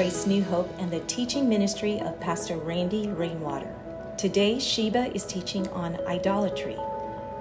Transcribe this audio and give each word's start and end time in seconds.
Grace 0.00 0.26
New 0.26 0.42
Hope 0.42 0.74
and 0.78 0.90
the 0.90 1.00
teaching 1.00 1.46
ministry 1.46 2.00
of 2.00 2.18
Pastor 2.20 2.56
Randy 2.56 3.08
Rainwater. 3.08 3.70
Today, 4.16 4.58
Sheba 4.58 5.14
is 5.14 5.26
teaching 5.26 5.68
on 5.68 5.98
idolatry. 6.06 6.78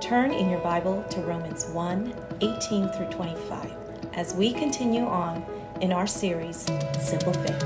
Turn 0.01 0.33
in 0.33 0.49
your 0.49 0.59
Bible 0.59 1.01
to 1.03 1.21
Romans 1.21 1.67
1 1.67 2.13
18 2.41 2.89
through 2.89 3.05
25 3.11 3.71
as 4.11 4.33
we 4.33 4.51
continue 4.51 5.05
on 5.05 5.45
in 5.79 5.93
our 5.93 6.05
series, 6.05 6.65
Simple 6.99 7.31
Faith. 7.31 7.63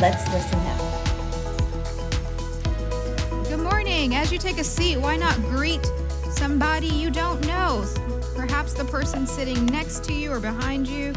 Let's 0.00 0.26
listen 0.32 0.58
now. 0.64 0.78
Good 3.50 3.60
morning. 3.60 4.14
As 4.14 4.32
you 4.32 4.38
take 4.38 4.56
a 4.56 4.64
seat, 4.64 4.96
why 4.96 5.16
not 5.18 5.36
greet 5.42 5.86
somebody 6.30 6.86
you 6.86 7.10
don't 7.10 7.46
know? 7.46 7.84
Perhaps 8.34 8.72
the 8.72 8.86
person 8.86 9.26
sitting 9.26 9.66
next 9.66 10.02
to 10.04 10.14
you 10.14 10.32
or 10.32 10.40
behind 10.40 10.88
you. 10.88 11.12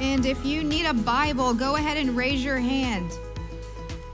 And 0.00 0.24
if 0.24 0.44
you 0.44 0.62
need 0.62 0.86
a 0.86 0.94
Bible, 0.94 1.52
go 1.52 1.74
ahead 1.74 1.96
and 1.96 2.16
raise 2.16 2.44
your 2.44 2.58
hand. 2.58 3.10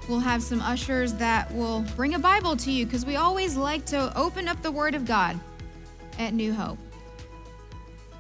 We'll 0.08 0.20
have 0.20 0.42
some 0.42 0.60
ushers 0.60 1.12
that 1.14 1.52
will 1.54 1.80
bring 1.96 2.14
a 2.14 2.18
Bible 2.18 2.56
to 2.56 2.70
you 2.70 2.86
because 2.86 3.04
we 3.04 3.16
always 3.16 3.56
like 3.56 3.84
to 3.86 4.16
open 4.18 4.48
up 4.48 4.62
the 4.62 4.72
Word 4.72 4.94
of 4.94 5.04
God 5.04 5.38
at 6.18 6.32
New 6.32 6.54
Hope. 6.54 6.78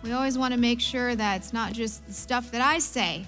We 0.02 0.12
always 0.12 0.36
want 0.36 0.52
to 0.52 0.60
make 0.60 0.80
sure 0.80 1.14
that 1.14 1.36
it's 1.36 1.52
not 1.54 1.72
just 1.72 2.06
the 2.06 2.12
stuff 2.12 2.50
that 2.50 2.60
I 2.60 2.78
say, 2.78 3.26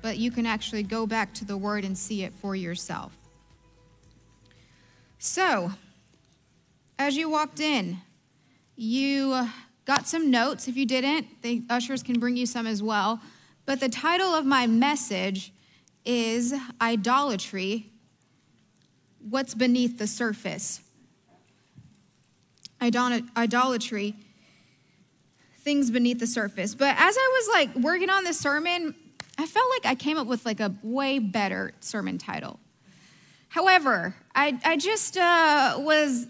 but 0.00 0.18
you 0.18 0.30
can 0.30 0.46
actually 0.46 0.84
go 0.84 1.04
back 1.04 1.34
to 1.34 1.44
the 1.44 1.56
Word 1.56 1.84
and 1.84 1.98
see 1.98 2.22
it 2.22 2.32
for 2.34 2.54
yourself. 2.54 3.16
So, 5.18 5.72
as 7.00 7.16
you 7.16 7.28
walked 7.28 7.58
in, 7.58 7.98
you 8.76 9.48
got 9.84 10.06
some 10.06 10.30
notes. 10.30 10.68
If 10.68 10.76
you 10.76 10.86
didn't, 10.86 11.42
the 11.42 11.64
ushers 11.68 12.04
can 12.04 12.20
bring 12.20 12.36
you 12.36 12.46
some 12.46 12.68
as 12.68 12.82
well. 12.82 13.20
But 13.66 13.80
the 13.80 13.88
title 13.88 14.28
of 14.28 14.46
my 14.46 14.68
message 14.68 15.52
is 16.04 16.54
Idolatry 16.80 17.90
What's 19.28 19.54
Beneath 19.54 19.98
the 19.98 20.06
Surface? 20.06 20.80
Idolatry, 22.80 24.14
things 25.58 25.90
beneath 25.90 26.20
the 26.20 26.28
surface. 26.28 26.76
But 26.76 26.94
as 26.96 27.16
I 27.18 27.40
was 27.40 27.48
like 27.54 27.84
working 27.84 28.08
on 28.08 28.22
this 28.22 28.38
sermon, 28.38 28.94
I 29.36 29.46
felt 29.46 29.68
like 29.70 29.86
I 29.86 29.96
came 29.96 30.16
up 30.16 30.28
with 30.28 30.46
like 30.46 30.60
a 30.60 30.72
way 30.84 31.18
better 31.18 31.72
sermon 31.80 32.18
title. 32.18 32.60
However, 33.48 34.14
I, 34.32 34.60
I 34.64 34.76
just 34.76 35.16
uh, 35.16 35.76
was, 35.78 36.28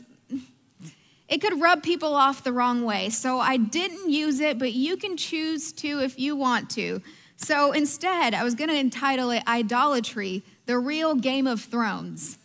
it 1.28 1.42
could 1.42 1.60
rub 1.60 1.82
people 1.82 2.14
off 2.14 2.44
the 2.44 2.52
wrong 2.52 2.84
way. 2.84 3.10
So 3.10 3.38
I 3.38 3.58
didn't 3.58 4.10
use 4.10 4.40
it, 4.40 4.58
but 4.58 4.72
you 4.72 4.96
can 4.96 5.18
choose 5.18 5.72
to 5.74 6.00
if 6.00 6.18
you 6.18 6.34
want 6.34 6.70
to. 6.70 7.02
So 7.36 7.72
instead, 7.72 8.34
I 8.34 8.42
was 8.44 8.54
going 8.54 8.70
to 8.70 8.76
entitle 8.76 9.30
it 9.30 9.42
Idolatry, 9.46 10.42
the 10.64 10.78
Real 10.78 11.14
Game 11.14 11.46
of 11.46 11.60
Thrones. 11.60 12.38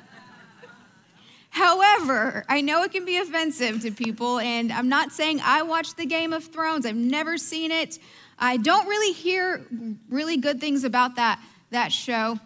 However, 1.51 2.45
I 2.49 2.61
know 2.61 2.85
it 2.85 2.93
can 2.93 3.05
be 3.05 3.19
offensive 3.19 3.83
to 3.83 3.91
people, 3.91 4.39
and 4.39 4.73
I'm 4.73 4.89
not 4.89 5.13
saying 5.13 5.41
I 5.43 5.63
watched 5.63 5.97
the 5.97 6.07
Game 6.07 6.33
of 6.33 6.45
Thrones. 6.45 6.87
I've 6.87 6.97
never 6.97 7.37
seen 7.37 7.73
it. 7.73 7.99
I 8.39 8.57
don't 8.57 8.87
really 8.87 9.13
hear 9.13 9.67
really 10.09 10.37
good 10.37 10.61
things 10.61 10.85
about 10.85 11.17
that, 11.17 11.41
that 11.71 11.91
show, 11.91 12.39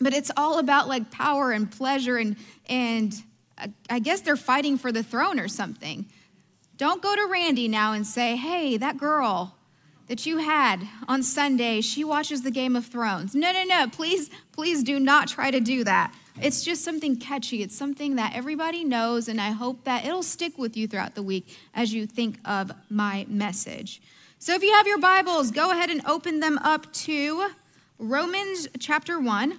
but 0.00 0.14
it's 0.14 0.30
all 0.36 0.60
about 0.60 0.86
like 0.88 1.10
power 1.10 1.50
and 1.50 1.68
pleasure, 1.68 2.16
and, 2.16 2.36
and 2.68 3.12
uh, 3.58 3.66
I 3.90 3.98
guess 3.98 4.20
they're 4.20 4.36
fighting 4.36 4.78
for 4.78 4.92
the 4.92 5.02
throne 5.02 5.40
or 5.40 5.48
something. 5.48 6.06
Don't 6.76 7.02
go 7.02 7.16
to 7.16 7.26
Randy 7.26 7.66
now 7.66 7.94
and 7.94 8.06
say, 8.06 8.36
hey, 8.36 8.76
that 8.76 8.98
girl, 8.98 9.55
that 10.08 10.26
you 10.26 10.38
had 10.38 10.86
on 11.08 11.22
Sunday, 11.22 11.80
she 11.80 12.04
watches 12.04 12.42
the 12.42 12.50
Game 12.50 12.76
of 12.76 12.86
Thrones. 12.86 13.34
No, 13.34 13.52
no, 13.52 13.64
no, 13.64 13.88
please, 13.88 14.30
please 14.52 14.82
do 14.82 15.00
not 15.00 15.28
try 15.28 15.50
to 15.50 15.60
do 15.60 15.84
that. 15.84 16.14
It's 16.40 16.62
just 16.62 16.84
something 16.84 17.16
catchy. 17.16 17.62
It's 17.62 17.76
something 17.76 18.16
that 18.16 18.34
everybody 18.34 18.84
knows, 18.84 19.28
and 19.28 19.40
I 19.40 19.50
hope 19.50 19.84
that 19.84 20.04
it'll 20.04 20.22
stick 20.22 20.58
with 20.58 20.76
you 20.76 20.86
throughout 20.86 21.14
the 21.14 21.22
week 21.22 21.56
as 21.74 21.94
you 21.94 22.06
think 22.06 22.38
of 22.44 22.72
my 22.90 23.26
message. 23.28 24.02
So 24.38 24.54
if 24.54 24.62
you 24.62 24.72
have 24.74 24.86
your 24.86 24.98
Bibles, 24.98 25.50
go 25.50 25.70
ahead 25.70 25.90
and 25.90 26.04
open 26.06 26.40
them 26.40 26.58
up 26.58 26.92
to 26.92 27.48
Romans 27.98 28.68
chapter 28.78 29.18
1. 29.18 29.58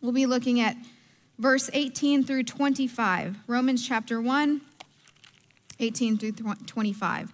We'll 0.00 0.12
be 0.12 0.26
looking 0.26 0.60
at 0.60 0.76
verse 1.38 1.70
18 1.72 2.24
through 2.24 2.42
25. 2.42 3.38
Romans 3.46 3.86
chapter 3.86 4.20
1, 4.20 4.60
18 5.78 6.18
through 6.18 6.32
25. 6.32 7.32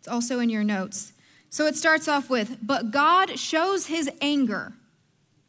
It's 0.00 0.08
also 0.08 0.40
in 0.40 0.48
your 0.48 0.64
notes. 0.64 1.12
So 1.50 1.66
it 1.66 1.76
starts 1.76 2.08
off 2.08 2.30
with, 2.30 2.56
but 2.62 2.90
God 2.90 3.38
shows 3.38 3.86
his 3.86 4.10
anger. 4.22 4.72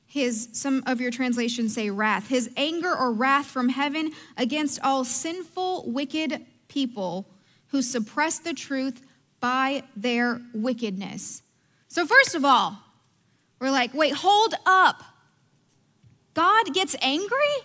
His, 0.05 0.49
some 0.51 0.83
of 0.87 0.99
your 0.99 1.09
translations 1.09 1.73
say 1.73 1.89
wrath, 1.89 2.27
his 2.27 2.49
anger 2.57 2.93
or 2.93 3.13
wrath 3.13 3.45
from 3.45 3.69
heaven 3.69 4.11
against 4.35 4.81
all 4.83 5.05
sinful, 5.05 5.85
wicked 5.89 6.45
people 6.67 7.29
who 7.67 7.81
suppress 7.81 8.39
the 8.39 8.53
truth 8.53 9.01
by 9.39 9.83
their 9.95 10.41
wickedness. 10.53 11.43
So, 11.87 12.05
first 12.05 12.35
of 12.35 12.43
all, 12.43 12.77
we're 13.61 13.71
like, 13.71 13.93
wait, 13.93 14.13
hold 14.13 14.53
up. 14.65 15.01
God 16.33 16.73
gets 16.73 16.93
angry? 17.01 17.55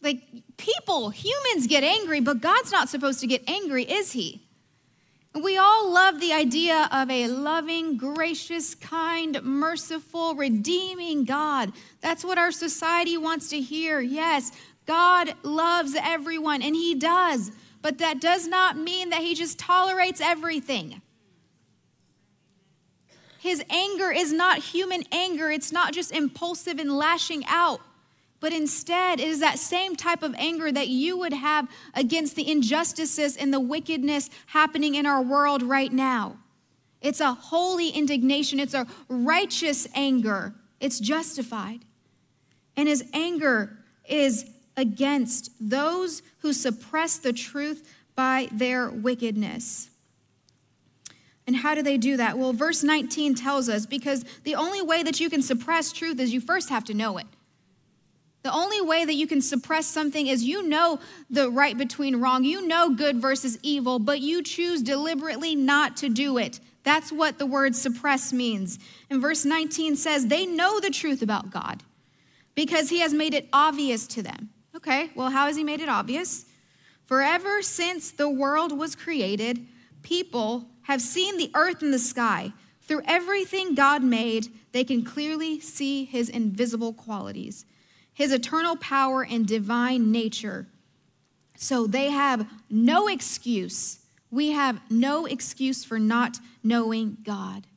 Like, 0.00 0.22
people, 0.56 1.10
humans 1.10 1.66
get 1.66 1.82
angry, 1.84 2.20
but 2.20 2.40
God's 2.40 2.72
not 2.72 2.88
supposed 2.88 3.20
to 3.20 3.26
get 3.26 3.46
angry, 3.46 3.84
is 3.84 4.12
he? 4.12 4.47
We 5.34 5.58
all 5.58 5.92
love 5.92 6.20
the 6.20 6.32
idea 6.32 6.88
of 6.90 7.10
a 7.10 7.28
loving, 7.28 7.96
gracious, 7.96 8.74
kind, 8.74 9.40
merciful, 9.42 10.34
redeeming 10.34 11.24
God. 11.24 11.72
That's 12.00 12.24
what 12.24 12.38
our 12.38 12.50
society 12.50 13.18
wants 13.18 13.50
to 13.50 13.60
hear. 13.60 14.00
Yes, 14.00 14.52
God 14.86 15.34
loves 15.42 15.94
everyone, 15.94 16.62
and 16.62 16.74
He 16.74 16.94
does. 16.94 17.52
But 17.82 17.98
that 17.98 18.20
does 18.20 18.48
not 18.48 18.76
mean 18.76 19.10
that 19.10 19.20
He 19.20 19.34
just 19.34 19.58
tolerates 19.58 20.20
everything. 20.20 21.02
His 23.38 23.62
anger 23.70 24.10
is 24.10 24.32
not 24.32 24.58
human 24.58 25.04
anger, 25.12 25.50
it's 25.50 25.70
not 25.70 25.92
just 25.92 26.10
impulsive 26.10 26.78
and 26.78 26.90
lashing 26.90 27.44
out 27.46 27.80
but 28.40 28.52
instead 28.52 29.20
it 29.20 29.28
is 29.28 29.40
that 29.40 29.58
same 29.58 29.96
type 29.96 30.22
of 30.22 30.34
anger 30.38 30.70
that 30.70 30.88
you 30.88 31.16
would 31.18 31.32
have 31.32 31.68
against 31.94 32.36
the 32.36 32.50
injustices 32.50 33.36
and 33.36 33.52
the 33.52 33.60
wickedness 33.60 34.30
happening 34.46 34.94
in 34.94 35.06
our 35.06 35.22
world 35.22 35.62
right 35.62 35.92
now. 35.92 36.38
It's 37.00 37.20
a 37.20 37.32
holy 37.32 37.90
indignation, 37.90 38.58
it's 38.58 38.74
a 38.74 38.86
righteous 39.08 39.86
anger, 39.94 40.54
it's 40.80 40.98
justified. 40.98 41.84
And 42.76 42.88
his 42.88 43.04
anger 43.12 43.76
is 44.08 44.48
against 44.76 45.50
those 45.60 46.22
who 46.38 46.52
suppress 46.52 47.18
the 47.18 47.32
truth 47.32 47.92
by 48.14 48.48
their 48.52 48.88
wickedness. 48.88 49.90
And 51.46 51.56
how 51.56 51.74
do 51.74 51.82
they 51.82 51.96
do 51.96 52.18
that? 52.18 52.36
Well, 52.36 52.52
verse 52.52 52.82
19 52.82 53.34
tells 53.34 53.68
us 53.68 53.86
because 53.86 54.24
the 54.44 54.54
only 54.54 54.82
way 54.82 55.02
that 55.02 55.18
you 55.18 55.30
can 55.30 55.40
suppress 55.40 55.92
truth 55.92 56.20
is 56.20 56.32
you 56.32 56.40
first 56.40 56.68
have 56.68 56.84
to 56.84 56.94
know 56.94 57.16
it. 57.18 57.26
The 58.48 58.54
only 58.54 58.80
way 58.80 59.04
that 59.04 59.12
you 59.12 59.26
can 59.26 59.42
suppress 59.42 59.86
something 59.86 60.26
is 60.26 60.42
you 60.42 60.66
know 60.66 61.00
the 61.28 61.50
right 61.50 61.76
between 61.76 62.16
wrong. 62.16 62.44
You 62.44 62.66
know 62.66 62.88
good 62.88 63.18
versus 63.20 63.58
evil, 63.62 63.98
but 63.98 64.22
you 64.22 64.42
choose 64.42 64.80
deliberately 64.80 65.54
not 65.54 65.98
to 65.98 66.08
do 66.08 66.38
it. 66.38 66.58
That's 66.82 67.12
what 67.12 67.38
the 67.38 67.44
word 67.44 67.76
suppress 67.76 68.32
means. 68.32 68.78
And 69.10 69.20
verse 69.20 69.44
19 69.44 69.96
says, 69.96 70.28
They 70.28 70.46
know 70.46 70.80
the 70.80 70.88
truth 70.88 71.20
about 71.20 71.50
God 71.50 71.82
because 72.54 72.88
he 72.88 73.00
has 73.00 73.12
made 73.12 73.34
it 73.34 73.50
obvious 73.52 74.06
to 74.06 74.22
them. 74.22 74.48
Okay, 74.74 75.10
well, 75.14 75.28
how 75.28 75.44
has 75.44 75.56
he 75.56 75.62
made 75.62 75.80
it 75.80 75.90
obvious? 75.90 76.46
Forever 77.04 77.60
since 77.60 78.10
the 78.10 78.30
world 78.30 78.78
was 78.78 78.96
created, 78.96 79.66
people 80.00 80.70
have 80.84 81.02
seen 81.02 81.36
the 81.36 81.50
earth 81.54 81.82
and 81.82 81.92
the 81.92 81.98
sky. 81.98 82.54
Through 82.80 83.02
everything 83.04 83.74
God 83.74 84.02
made, 84.02 84.48
they 84.72 84.84
can 84.84 85.04
clearly 85.04 85.60
see 85.60 86.06
his 86.06 86.30
invisible 86.30 86.94
qualities 86.94 87.66
his 88.18 88.32
eternal 88.32 88.74
power 88.74 89.24
and 89.24 89.46
divine 89.46 90.10
nature. 90.10 90.66
So 91.56 91.86
they 91.86 92.10
have 92.10 92.50
no 92.68 93.06
excuse. 93.06 94.00
We 94.28 94.50
have 94.50 94.80
no 94.90 95.24
excuse 95.26 95.84
for 95.84 96.00
not 96.00 96.38
knowing 96.64 97.18
God. 97.22 97.68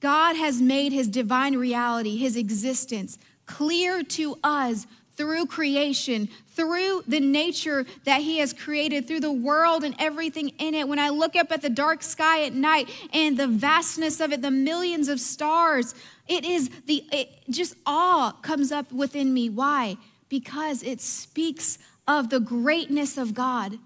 God 0.00 0.34
has 0.34 0.60
made 0.60 0.92
his 0.92 1.06
divine 1.06 1.54
reality, 1.54 2.16
his 2.16 2.34
existence, 2.36 3.16
clear 3.46 4.02
to 4.02 4.40
us 4.42 4.88
through 5.16 5.46
creation, 5.46 6.28
through 6.50 7.02
the 7.06 7.20
nature 7.20 7.86
that 8.04 8.20
He 8.20 8.38
has 8.38 8.52
created, 8.52 9.06
through 9.06 9.20
the 9.20 9.32
world 9.32 9.82
and 9.84 9.94
everything 9.98 10.50
in 10.58 10.74
it. 10.74 10.88
When 10.88 10.98
I 10.98 11.08
look 11.08 11.36
up 11.36 11.50
at 11.52 11.62
the 11.62 11.70
dark 11.70 12.02
sky 12.02 12.44
at 12.44 12.52
night 12.52 12.88
and 13.12 13.36
the 13.36 13.48
vastness 13.48 14.20
of 14.20 14.32
it, 14.32 14.42
the 14.42 14.50
millions 14.50 15.08
of 15.08 15.20
stars, 15.20 15.94
it 16.28 16.44
is 16.44 16.70
the, 16.86 17.04
it 17.12 17.30
just 17.50 17.74
awe 17.86 18.32
comes 18.42 18.72
up 18.72 18.92
within 18.92 19.32
me. 19.32 19.48
Why? 19.48 19.96
Because 20.28 20.82
it 20.82 21.00
speaks 21.00 21.78
of 22.06 22.30
the 22.30 22.40
greatness 22.40 23.16
of 23.16 23.34
God. 23.34 23.78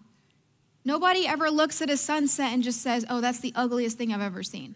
Nobody 0.84 1.26
ever 1.26 1.50
looks 1.50 1.82
at 1.82 1.90
a 1.90 1.96
sunset 1.96 2.52
and 2.52 2.62
just 2.62 2.82
says, 2.82 3.04
oh, 3.08 3.20
that's 3.20 3.40
the 3.40 3.52
ugliest 3.54 3.98
thing 3.98 4.12
I've 4.12 4.20
ever 4.22 4.42
seen. 4.42 4.74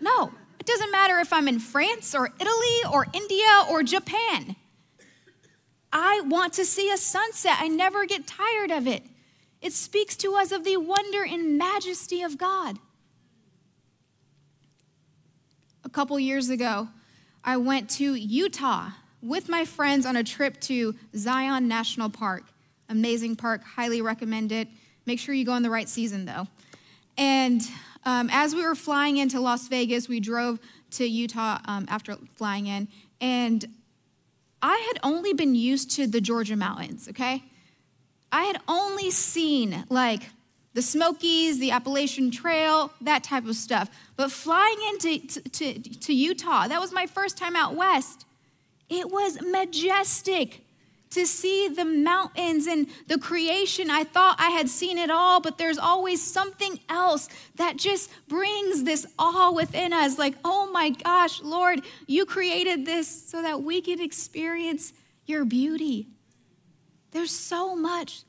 No, 0.00 0.32
it 0.58 0.66
doesn't 0.66 0.90
matter 0.90 1.18
if 1.18 1.32
I'm 1.32 1.48
in 1.48 1.58
France 1.58 2.14
or 2.14 2.30
Italy 2.40 2.92
or 2.92 3.06
India 3.12 3.66
or 3.70 3.82
Japan. 3.82 4.56
I 5.92 6.22
want 6.24 6.54
to 6.54 6.64
see 6.64 6.90
a 6.90 6.96
sunset. 6.96 7.56
I 7.58 7.68
never 7.68 8.06
get 8.06 8.26
tired 8.26 8.70
of 8.70 8.86
it. 8.86 9.04
It 9.60 9.72
speaks 9.72 10.16
to 10.16 10.34
us 10.34 10.50
of 10.50 10.64
the 10.64 10.76
wonder 10.78 11.24
and 11.24 11.58
majesty 11.58 12.22
of 12.22 12.38
God. 12.38 12.78
A 15.84 15.88
couple 15.88 16.18
years 16.18 16.48
ago, 16.48 16.88
I 17.44 17.56
went 17.58 17.90
to 17.90 18.14
Utah 18.14 18.90
with 19.22 19.48
my 19.48 19.64
friends 19.64 20.06
on 20.06 20.16
a 20.16 20.24
trip 20.24 20.58
to 20.62 20.94
Zion 21.14 21.68
National 21.68 22.08
Park. 22.08 22.44
Amazing 22.88 23.36
park, 23.36 23.62
highly 23.62 24.02
recommend 24.02 24.52
it. 24.52 24.68
Make 25.06 25.18
sure 25.18 25.34
you 25.34 25.44
go 25.44 25.54
in 25.54 25.62
the 25.62 25.70
right 25.70 25.88
season, 25.88 26.24
though. 26.24 26.46
And 27.16 27.62
um, 28.04 28.28
as 28.32 28.54
we 28.54 28.64
were 28.64 28.74
flying 28.74 29.18
into 29.18 29.40
Las 29.40 29.68
Vegas, 29.68 30.08
we 30.08 30.20
drove 30.20 30.58
to 30.92 31.06
Utah 31.06 31.58
um, 31.66 31.86
after 31.88 32.16
flying 32.34 32.66
in, 32.66 32.88
and 33.20 33.64
I 34.62 34.76
had 34.92 35.00
only 35.02 35.32
been 35.32 35.54
used 35.54 35.90
to 35.92 36.06
the 36.06 36.20
Georgia 36.20 36.56
mountains, 36.56 37.08
okay? 37.08 37.42
I 38.30 38.44
had 38.44 38.60
only 38.68 39.10
seen 39.10 39.84
like 39.88 40.22
the 40.74 40.82
Smokies, 40.82 41.58
the 41.58 41.72
Appalachian 41.72 42.30
Trail, 42.30 42.92
that 43.00 43.24
type 43.24 43.46
of 43.46 43.56
stuff. 43.56 43.90
But 44.16 44.30
flying 44.30 44.78
into 44.90 45.18
to, 45.18 45.40
to, 45.50 45.78
to 45.78 46.14
Utah, 46.14 46.68
that 46.68 46.80
was 46.80 46.92
my 46.92 47.06
first 47.06 47.36
time 47.36 47.56
out 47.56 47.74
west. 47.74 48.24
It 48.88 49.10
was 49.10 49.40
majestic 49.42 50.64
to 51.14 51.26
see 51.26 51.68
the 51.68 51.84
mountains 51.84 52.66
and 52.66 52.86
the 53.08 53.18
creation. 53.18 53.90
I 53.90 54.04
thought 54.04 54.36
I 54.38 54.50
had 54.50 54.68
seen 54.68 54.98
it 54.98 55.10
all, 55.10 55.40
but 55.40 55.58
there's 55.58 55.78
always 55.78 56.22
something 56.22 56.78
else 56.88 57.28
that 57.56 57.76
just 57.76 58.10
brings 58.28 58.84
this 58.84 59.06
awe 59.18 59.52
within 59.52 59.92
us 59.92 60.18
like, 60.18 60.34
oh 60.44 60.70
my 60.72 60.90
gosh, 60.90 61.42
Lord, 61.42 61.82
you 62.06 62.26
created 62.26 62.86
this 62.86 63.08
so 63.08 63.42
that 63.42 63.62
we 63.62 63.80
could 63.80 64.00
experience 64.00 64.92
your 65.26 65.44
beauty. 65.44 66.08
There's 67.12 67.30
so 67.30 67.76
much 67.76 68.22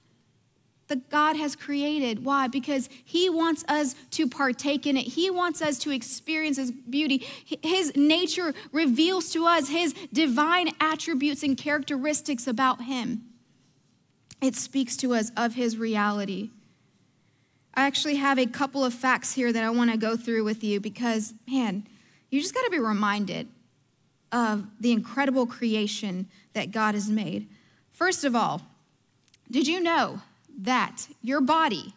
that 0.93 1.09
God 1.09 1.35
has 1.37 1.55
created. 1.55 2.23
Why? 2.23 2.47
Because 2.47 2.87
He 3.03 3.27
wants 3.27 3.65
us 3.67 3.95
to 4.11 4.27
partake 4.27 4.85
in 4.85 4.95
it. 4.95 5.01
He 5.01 5.31
wants 5.31 5.59
us 5.59 5.79
to 5.79 5.91
experience 5.91 6.57
His 6.57 6.71
beauty. 6.71 7.25
His 7.63 7.95
nature 7.95 8.53
reveals 8.71 9.31
to 9.31 9.47
us 9.47 9.69
His 9.69 9.93
divine 10.13 10.69
attributes 10.79 11.41
and 11.41 11.57
characteristics 11.57 12.45
about 12.45 12.83
Him. 12.83 13.23
It 14.39 14.55
speaks 14.55 14.95
to 14.97 15.15
us 15.15 15.31
of 15.35 15.55
His 15.55 15.77
reality. 15.77 16.51
I 17.73 17.87
actually 17.87 18.15
have 18.15 18.37
a 18.37 18.45
couple 18.45 18.85
of 18.85 18.93
facts 18.93 19.33
here 19.33 19.51
that 19.51 19.63
I 19.63 19.71
want 19.71 19.89
to 19.89 19.97
go 19.97 20.15
through 20.15 20.43
with 20.43 20.63
you 20.63 20.79
because, 20.79 21.33
man, 21.49 21.87
you 22.29 22.39
just 22.39 22.53
got 22.53 22.65
to 22.65 22.69
be 22.69 22.77
reminded 22.77 23.47
of 24.31 24.67
the 24.79 24.91
incredible 24.91 25.47
creation 25.47 26.27
that 26.53 26.71
God 26.71 26.93
has 26.93 27.09
made. 27.09 27.47
First 27.91 28.23
of 28.23 28.35
all, 28.35 28.61
did 29.49 29.67
you 29.67 29.79
know 29.79 30.21
that 30.61 31.07
your 31.21 31.41
body, 31.41 31.93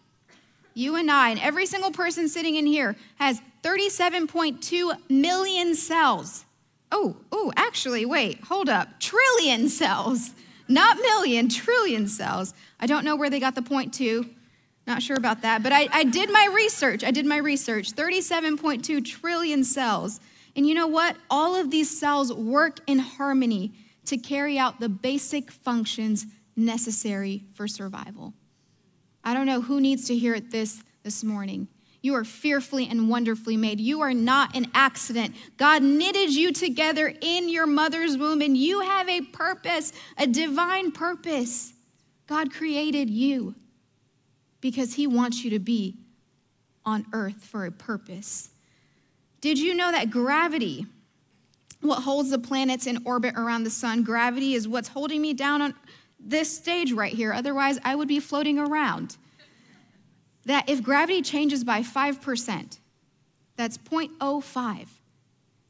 you 0.75 0.97
and 0.97 1.11
I, 1.11 1.31
and 1.31 1.41
every 1.41 1.67
single 1.67 1.91
person 1.91 2.29
sitting 2.29 2.57
in 2.57 2.67
here 2.67 2.97
has 3.17 3.41
37.2 3.63 5.11
million 5.11 5.75
cells. 5.75 6.45
Oh, 6.93 7.17
oh, 7.33 7.53
actually, 7.57 8.05
wait, 8.05 8.41
hold 8.45 8.69
up. 8.69 9.01
Trillion 9.01 9.69
cells, 9.69 10.35
not 10.69 10.97
million, 10.99 11.49
trillion 11.49 12.07
cells. 12.07 12.55
I 12.79 12.87
don't 12.87 13.05
know 13.05 13.17
where 13.17 13.31
they 13.31 13.41
got 13.41 13.55
the 13.55 13.63
point 13.63 13.93
two. 13.93 14.31
Not 14.87 15.03
sure 15.03 15.17
about 15.17 15.43
that, 15.43 15.63
but 15.65 15.73
I, 15.73 15.89
I 15.91 16.05
did 16.05 16.31
my 16.31 16.49
research. 16.55 17.03
I 17.03 17.11
did 17.11 17.27
my 17.27 17.39
research 17.39 17.93
37.2 17.93 19.05
trillion 19.05 19.65
cells. 19.65 20.21
And 20.55 20.67
you 20.67 20.75
know 20.75 20.87
what? 20.87 21.17
All 21.29 21.57
of 21.57 21.71
these 21.71 21.99
cells 21.99 22.33
work 22.33 22.79
in 22.87 23.01
harmony 23.01 23.73
to 24.07 24.17
carry 24.17 24.59
out 24.59 24.79
the 24.79 24.89
basic 24.89 25.51
functions 25.51 26.27
necessary 26.55 27.45
for 27.55 27.67
survival. 27.67 28.33
I 29.27 29.35
don't 29.35 29.47
know 29.47 29.61
who 29.61 29.81
needs 29.81 30.05
to 30.07 30.17
hear 30.17 30.37
it 30.37 30.53
this 30.53 30.85
this 31.03 31.25
morning. 31.25 31.67
You 32.01 32.15
are 32.15 32.23
fearfully 32.23 32.87
and 32.89 33.09
wonderfully 33.09 33.57
made. 33.57 33.81
You 33.81 34.03
are 34.03 34.15
not 34.15 34.55
an 34.55 34.69
accident. 34.73 35.35
God 35.57 35.83
knitted 35.83 36.33
you 36.33 36.53
together 36.53 37.13
in 37.21 37.49
your 37.49 37.67
mother's 37.67 38.17
womb, 38.17 38.41
and 38.41 38.57
you 38.57 38.83
have 38.83 39.09
a 39.09 39.23
purpose, 39.23 39.93
a 40.17 40.29
divine 40.29 40.93
purpose. 40.93 41.73
God 42.29 42.53
created 42.53 43.11
you 43.11 43.57
because 44.61 44.95
He 44.95 45.09
wants 45.09 45.43
you 45.43 45.51
to 45.51 45.59
be 45.59 45.97
on 46.85 47.05
earth 47.13 47.43
for 47.43 47.67
a 47.67 47.73
purpose. 47.73 48.51
Did 49.41 49.59
you 49.59 49.75
know 49.75 49.91
that 49.91 50.11
gravity, 50.11 50.87
what 51.81 52.05
holds 52.05 52.31
the 52.31 52.39
planets 52.39 52.87
in 52.87 53.03
orbit 53.05 53.35
around 53.37 53.65
the 53.65 53.71
sun, 53.71 54.05
gravity 54.05 54.55
is 54.55 54.69
what's 54.69 54.89
holding 54.89 55.21
me 55.21 55.35
down 55.35 55.63
on 55.63 55.75
this 56.19 56.57
stage 56.57 56.93
right 56.93 57.13
here. 57.13 57.33
Otherwise, 57.33 57.79
I 57.85 57.95
would 57.95 58.09
be 58.09 58.21
floating 58.21 58.59
around. 58.59 59.17
That 60.45 60.69
if 60.69 60.83
gravity 60.83 61.23
changes 61.23 61.65
by 61.65 61.83
5%, 61.83 62.79
that's 63.57 63.79
0.05, 63.79 64.87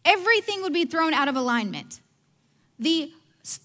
everything 0.05 0.63
would 0.63 0.73
be 0.73 0.85
thrown 0.85 1.15
out 1.15 1.29
of 1.29 1.37
alignment. 1.37 2.01
The, 2.79 3.11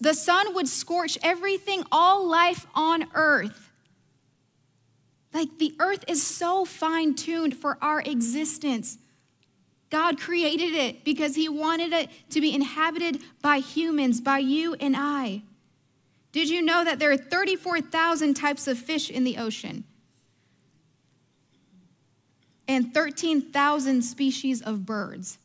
the 0.00 0.14
sun 0.14 0.54
would 0.54 0.68
scorch 0.68 1.18
everything, 1.22 1.84
all 1.92 2.26
life 2.26 2.66
on 2.74 3.06
earth. 3.14 3.70
Like 5.34 5.58
the 5.58 5.74
earth 5.80 6.04
is 6.08 6.22
so 6.22 6.64
fine 6.64 7.14
tuned 7.14 7.56
for 7.56 7.78
our 7.82 8.00
existence. 8.00 8.98
God 9.90 10.18
created 10.18 10.74
it 10.74 11.04
because 11.04 11.34
He 11.34 11.48
wanted 11.48 11.92
it 11.92 12.08
to 12.30 12.40
be 12.40 12.54
inhabited 12.54 13.20
by 13.42 13.58
humans, 13.58 14.20
by 14.20 14.38
you 14.38 14.74
and 14.74 14.94
I. 14.96 15.42
Did 16.32 16.48
you 16.48 16.62
know 16.62 16.82
that 16.82 16.98
there 16.98 17.10
are 17.10 17.16
34,000 17.16 18.34
types 18.34 18.66
of 18.66 18.78
fish 18.78 19.10
in 19.10 19.24
the 19.24 19.36
ocean? 19.36 19.84
And 22.66 22.94
13,000 22.94 24.02
species 24.02 24.62
of 24.62 24.86
birds. 24.86 25.38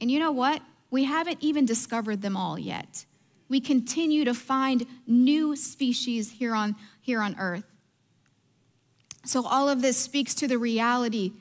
And 0.00 0.10
you 0.10 0.18
know 0.18 0.32
what? 0.32 0.62
We 0.90 1.04
haven't 1.04 1.38
even 1.40 1.64
discovered 1.64 2.22
them 2.22 2.36
all 2.36 2.58
yet. 2.58 3.04
We 3.48 3.60
continue 3.60 4.24
to 4.24 4.34
find 4.34 4.86
new 5.06 5.54
species 5.54 6.32
here 6.32 6.54
on, 6.54 6.76
here 7.00 7.20
on 7.20 7.36
earth. 7.38 7.64
So, 9.24 9.46
all 9.46 9.68
of 9.68 9.82
this 9.82 9.96
speaks 9.96 10.34
to 10.36 10.48
the 10.48 10.58
reality 10.58 11.32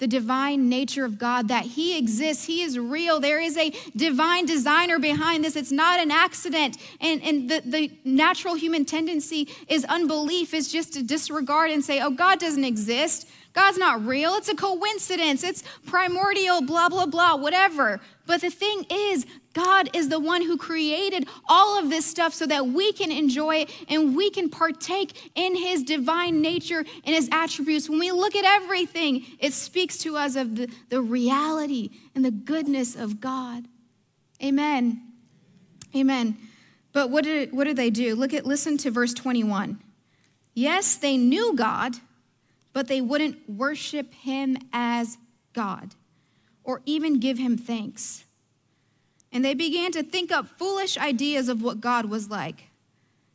the 0.00 0.08
divine 0.08 0.68
nature 0.68 1.04
of 1.04 1.18
God, 1.18 1.48
that 1.48 1.64
He 1.64 1.96
exists, 1.96 2.46
He 2.46 2.62
is 2.62 2.78
real. 2.78 3.20
There 3.20 3.38
is 3.40 3.56
a 3.56 3.72
divine 3.94 4.46
designer 4.46 4.98
behind 4.98 5.44
this. 5.44 5.54
It's 5.54 5.70
not 5.70 6.00
an 6.00 6.10
accident. 6.10 6.78
And, 7.00 7.22
and 7.22 7.50
the, 7.50 7.62
the 7.64 7.92
natural 8.04 8.54
human 8.54 8.84
tendency 8.84 9.48
is 9.68 9.84
unbelief, 9.84 10.54
is 10.54 10.72
just 10.72 10.94
to 10.94 11.02
disregard 11.02 11.70
and 11.70 11.84
say, 11.84 12.00
oh, 12.00 12.10
God 12.10 12.40
doesn't 12.40 12.64
exist. 12.64 13.28
God's 13.52 13.78
not 13.78 14.04
real. 14.06 14.34
It's 14.34 14.48
a 14.48 14.54
coincidence. 14.54 15.42
It's 15.42 15.62
primordial, 15.86 16.62
blah, 16.62 16.88
blah, 16.88 17.06
blah, 17.06 17.36
whatever. 17.36 18.00
But 18.26 18.42
the 18.42 18.50
thing 18.50 18.86
is, 18.88 19.26
God 19.54 19.94
is 19.94 20.08
the 20.08 20.20
one 20.20 20.42
who 20.42 20.56
created 20.56 21.26
all 21.48 21.78
of 21.78 21.90
this 21.90 22.06
stuff 22.06 22.32
so 22.32 22.46
that 22.46 22.68
we 22.68 22.92
can 22.92 23.10
enjoy 23.10 23.56
it 23.56 23.70
and 23.88 24.14
we 24.14 24.30
can 24.30 24.48
partake 24.48 25.32
in 25.34 25.56
his 25.56 25.82
divine 25.82 26.40
nature 26.40 26.78
and 26.78 27.14
his 27.14 27.28
attributes. 27.32 27.90
When 27.90 27.98
we 27.98 28.12
look 28.12 28.36
at 28.36 28.44
everything, 28.44 29.26
it 29.40 29.52
speaks 29.52 29.98
to 29.98 30.16
us 30.16 30.36
of 30.36 30.54
the, 30.54 30.70
the 30.88 31.02
reality 31.02 31.90
and 32.14 32.24
the 32.24 32.30
goodness 32.30 32.94
of 32.94 33.20
God. 33.20 33.64
Amen. 34.42 35.02
Amen. 35.94 36.36
But 36.92 37.10
what 37.10 37.24
did, 37.24 37.52
what 37.52 37.64
did 37.64 37.76
they 37.76 37.90
do? 37.90 38.14
Look 38.14 38.32
at 38.32 38.46
listen 38.46 38.78
to 38.78 38.90
verse 38.92 39.12
21. 39.12 39.80
Yes, 40.54 40.96
they 40.96 41.16
knew 41.16 41.54
God, 41.54 41.96
but 42.72 42.88
they 42.88 43.00
wouldn't 43.00 43.48
worship 43.48 44.12
him 44.14 44.56
as 44.72 45.18
God 45.52 45.94
or 46.64 46.82
even 46.86 47.18
give 47.18 47.38
him 47.38 47.56
thanks. 47.56 48.24
And 49.32 49.44
they 49.44 49.54
began 49.54 49.92
to 49.92 50.02
think 50.02 50.32
up 50.32 50.46
foolish 50.46 50.98
ideas 50.98 51.48
of 51.48 51.62
what 51.62 51.80
God 51.80 52.06
was 52.06 52.30
like. 52.30 52.64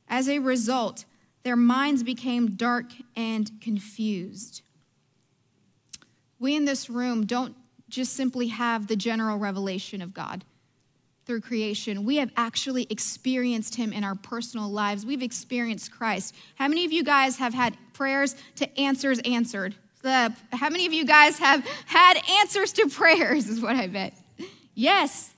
As 0.08 0.30
a 0.30 0.40
result, 0.40 1.06
their 1.44 1.56
minds 1.56 2.04
became 2.04 2.56
dark 2.56 2.88
and 3.16 3.50
confused. 3.62 4.62
We 6.40 6.56
in 6.56 6.66
this 6.66 6.90
room 6.90 7.26
don't 7.26 7.56
just 7.88 8.14
simply 8.14 8.48
have 8.48 8.88
the 8.88 8.96
general 8.96 9.38
revelation 9.38 10.02
of 10.02 10.14
God 10.14 10.44
through 11.26 11.42
creation. 11.42 12.06
We 12.06 12.18
have 12.18 12.32
actually 12.38 12.88
experienced 12.90 13.76
Him 13.76 13.94
in 13.94 14.04
our 14.04 14.16
personal 14.16 14.70
lives. 14.70 15.06
We've 15.06 15.24
experienced 15.24 15.92
Christ. 15.92 16.36
How 16.56 16.68
many 16.68 16.86
of 16.86 16.92
you 16.92 17.04
guys 17.04 17.38
have 17.38 17.54
had 17.54 17.78
prayers 17.96 18.36
to 18.58 18.80
answers 18.80 19.20
answered? 19.20 19.76
how 20.04 20.70
many 20.70 20.86
of 20.86 20.94
you 20.94 21.04
guys 21.04 21.40
have 21.40 21.66
had 21.88 22.22
answers 22.40 22.72
to 22.74 22.88
prayers, 22.92 23.50
is 23.50 23.60
what 23.60 23.76
I 23.76 23.88
bet. 23.88 24.14
Yes, 24.76 25.34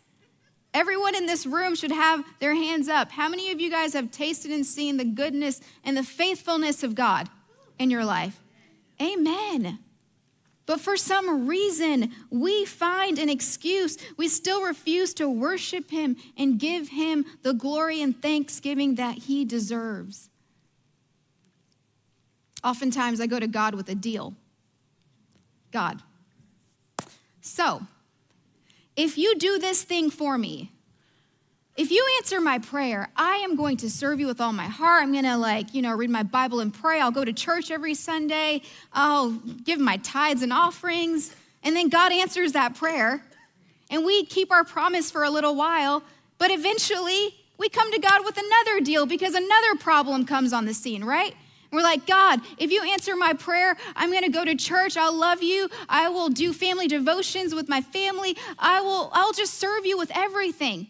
Everyone 0.77 1.15
in 1.15 1.25
this 1.25 1.47
room 1.47 1.73
should 1.73 1.91
have 1.91 2.23
their 2.39 2.53
hands 2.53 2.87
up. 2.87 3.09
How 3.09 3.29
many 3.29 3.51
of 3.51 3.59
you 3.59 3.71
guys 3.71 3.93
have 3.93 4.11
tasted 4.11 4.51
and 4.51 4.63
seen 4.63 4.97
the 4.97 5.05
goodness 5.05 5.59
and 5.83 5.97
the 5.97 6.03
faithfulness 6.03 6.83
of 6.83 6.93
God 6.93 7.29
in 7.79 7.89
your 7.89 8.05
life? 8.05 8.39
Amen. 9.01 9.79
But 10.67 10.79
for 10.79 10.95
some 10.95 11.47
reason, 11.47 12.11
we 12.29 12.63
find 12.65 13.17
an 13.17 13.27
excuse. 13.27 13.97
We 14.17 14.27
still 14.27 14.63
refuse 14.63 15.15
to 15.15 15.27
worship 15.27 15.89
Him 15.89 16.15
and 16.37 16.59
give 16.59 16.89
Him 16.89 17.25
the 17.41 17.53
glory 17.53 17.99
and 18.01 18.21
thanksgiving 18.21 18.95
that 18.95 19.17
He 19.17 19.45
deserves. 19.45 20.29
Oftentimes, 22.63 23.21
I 23.21 23.27
go 23.27 23.39
to 23.39 23.47
God 23.47 23.75
with 23.75 23.89
a 23.89 23.95
deal 23.95 24.33
God, 25.71 26.01
so 27.41 27.81
if 28.95 29.17
you 29.17 29.35
do 29.37 29.59
this 29.59 29.83
thing 29.83 30.09
for 30.09 30.37
me, 30.37 30.71
if 31.77 31.91
you 31.91 32.03
answer 32.17 32.41
my 32.41 32.57
prayer, 32.57 33.09
I 33.15 33.35
am 33.37 33.55
going 33.55 33.77
to 33.77 33.89
serve 33.89 34.19
you 34.19 34.25
with 34.25 34.41
all 34.41 34.51
my 34.51 34.65
heart. 34.65 35.03
I'm 35.03 35.11
going 35.11 35.25
to, 35.25 35.37
like, 35.37 35.75
you 35.75 35.83
know, 35.83 35.93
read 35.95 36.09
my 36.09 36.23
Bible 36.23 36.59
and 36.59 36.73
pray. 36.73 36.99
I'll 36.99 37.11
go 37.11 37.23
to 37.23 37.31
church 37.31 37.69
every 37.69 37.93
Sunday. 37.93 38.63
I'll 38.91 39.31
give 39.31 39.79
my 39.79 39.97
tithes 39.97 40.41
and 40.41 40.51
offerings. 40.51 41.35
And 41.61 41.75
then 41.75 41.89
God 41.89 42.11
answers 42.11 42.53
that 42.53 42.73
prayer. 42.73 43.23
And 43.91 44.03
we 44.03 44.25
keep 44.25 44.51
our 44.51 44.63
promise 44.63 45.11
for 45.11 45.23
a 45.23 45.29
little 45.29 45.55
while. 45.55 46.01
But 46.39 46.49
eventually, 46.49 47.35
we 47.59 47.69
come 47.69 47.91
to 47.91 47.99
God 47.99 48.25
with 48.25 48.37
another 48.37 48.83
deal 48.83 49.05
because 49.05 49.35
another 49.35 49.75
problem 49.79 50.25
comes 50.25 50.53
on 50.53 50.65
the 50.65 50.73
scene, 50.73 51.03
right? 51.03 51.35
We're 51.71 51.81
like, 51.81 52.07
God, 52.07 52.41
if 52.57 52.71
you 52.71 52.83
answer 52.83 53.15
my 53.15 53.33
prayer, 53.33 53.75
I'm 53.95 54.11
going 54.11 54.23
to 54.23 54.29
go 54.29 54.45
to 54.45 54.55
church. 54.55 54.95
I'll 54.97 55.15
love 55.15 55.43
you. 55.43 55.69
I 55.89 56.09
will 56.09 56.29
do 56.29 56.53
family 56.53 56.87
devotions 56.87 57.53
with 57.53 57.67
my 57.67 57.81
family. 57.81 58.37
I 58.57 58.81
will 58.81 59.09
I'll 59.13 59.33
just 59.33 59.55
serve 59.55 59.85
you 59.85 59.97
with 59.97 60.11
everything. 60.15 60.87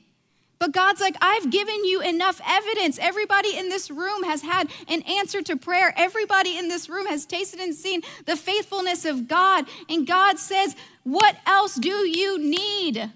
But 0.60 0.72
God's 0.72 1.02
like, 1.02 1.16
I've 1.22 1.52
given 1.52 1.86
you 1.86 2.02
enough 2.02 2.42
evidence. 2.48 2.98
Everybody 3.00 3.56
in 3.56 3.70
this 3.70 3.92
room 3.92 4.24
has 4.24 4.42
had 4.42 4.70
an 4.88 5.04
answer 5.04 5.42
to 5.44 5.56
prayer. 5.56 5.94
Everybody 5.96 6.58
in 6.58 6.68
this 6.68 6.90
room 6.90 7.06
has 7.06 7.26
tasted 7.26 7.60
and 7.60 7.76
seen 7.76 8.02
the 8.26 8.36
faithfulness 8.36 9.06
of 9.06 9.28
God. 9.28 9.66
And 9.88 10.08
God 10.08 10.40
says, 10.40 10.76
What 11.04 11.36
else 11.46 11.76
do 11.76 11.90
you 11.90 12.40
need? 12.40 13.12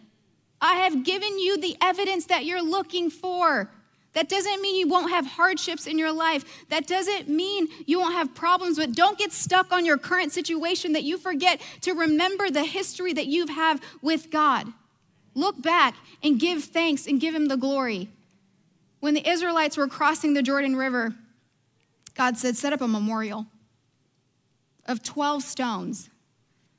I 0.61 0.75
have 0.75 1.03
given 1.03 1.39
you 1.39 1.57
the 1.57 1.75
evidence 1.81 2.25
that 2.27 2.45
you're 2.45 2.61
looking 2.61 3.09
for. 3.09 3.71
That 4.13 4.27
doesn't 4.27 4.61
mean 4.61 4.75
you 4.75 4.89
won't 4.89 5.11
have 5.11 5.25
hardships 5.25 5.87
in 5.87 5.97
your 5.97 6.11
life. 6.11 6.67
That 6.69 6.85
doesn't 6.85 7.29
mean 7.29 7.67
you 7.85 7.99
won't 7.99 8.13
have 8.13 8.35
problems, 8.35 8.77
but 8.77 8.91
don't 8.91 9.17
get 9.17 9.31
stuck 9.31 9.71
on 9.71 9.85
your 9.85 9.97
current 9.97 10.33
situation 10.33 10.93
that 10.93 11.03
you 11.03 11.17
forget 11.17 11.61
to 11.81 11.93
remember 11.93 12.49
the 12.49 12.65
history 12.65 13.13
that 13.13 13.27
you 13.27 13.47
have 13.47 13.81
with 14.01 14.29
God. 14.29 14.67
Look 15.33 15.61
back 15.61 15.95
and 16.21 16.39
give 16.39 16.65
thanks 16.65 17.07
and 17.07 17.21
give 17.21 17.33
him 17.33 17.47
the 17.47 17.55
glory. 17.55 18.09
When 18.99 19.13
the 19.13 19.27
Israelites 19.27 19.77
were 19.77 19.87
crossing 19.87 20.33
the 20.33 20.43
Jordan 20.43 20.75
River, 20.75 21.15
God 22.13 22.37
said, 22.37 22.57
Set 22.57 22.73
up 22.73 22.81
a 22.81 22.87
memorial 22.87 23.45
of 24.85 25.01
12 25.03 25.41
stones. 25.41 26.09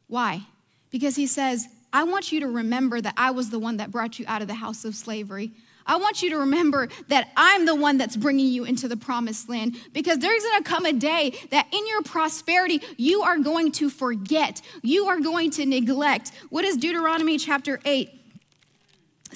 Why? 0.06 0.42
Because 0.90 1.16
he 1.16 1.26
says, 1.26 1.66
I 1.92 2.04
want 2.04 2.30
you 2.30 2.40
to 2.40 2.46
remember 2.46 3.00
that 3.00 3.14
I 3.16 3.30
was 3.30 3.50
the 3.50 3.58
one 3.58 3.78
that 3.78 3.90
brought 3.90 4.18
you 4.18 4.26
out 4.28 4.42
of 4.42 4.48
the 4.48 4.54
house 4.54 4.84
of 4.84 4.94
slavery. 4.94 5.52
I 5.86 5.96
want 5.96 6.22
you 6.22 6.30
to 6.30 6.38
remember 6.38 6.88
that 7.08 7.30
I'm 7.36 7.66
the 7.66 7.74
one 7.74 7.98
that's 7.98 8.16
bringing 8.16 8.46
you 8.46 8.64
into 8.64 8.88
the 8.88 8.96
promised 8.96 9.48
land 9.48 9.76
because 9.92 10.18
there's 10.18 10.42
going 10.42 10.62
to 10.62 10.68
come 10.68 10.86
a 10.86 10.92
day 10.92 11.38
that 11.50 11.66
in 11.72 11.86
your 11.86 12.02
prosperity, 12.02 12.80
you 12.96 13.22
are 13.22 13.38
going 13.38 13.72
to 13.72 13.90
forget. 13.90 14.62
You 14.82 15.06
are 15.06 15.20
going 15.20 15.50
to 15.52 15.66
neglect. 15.66 16.32
What 16.50 16.64
is 16.64 16.76
Deuteronomy 16.76 17.38
chapter 17.38 17.80
8? 17.84 18.20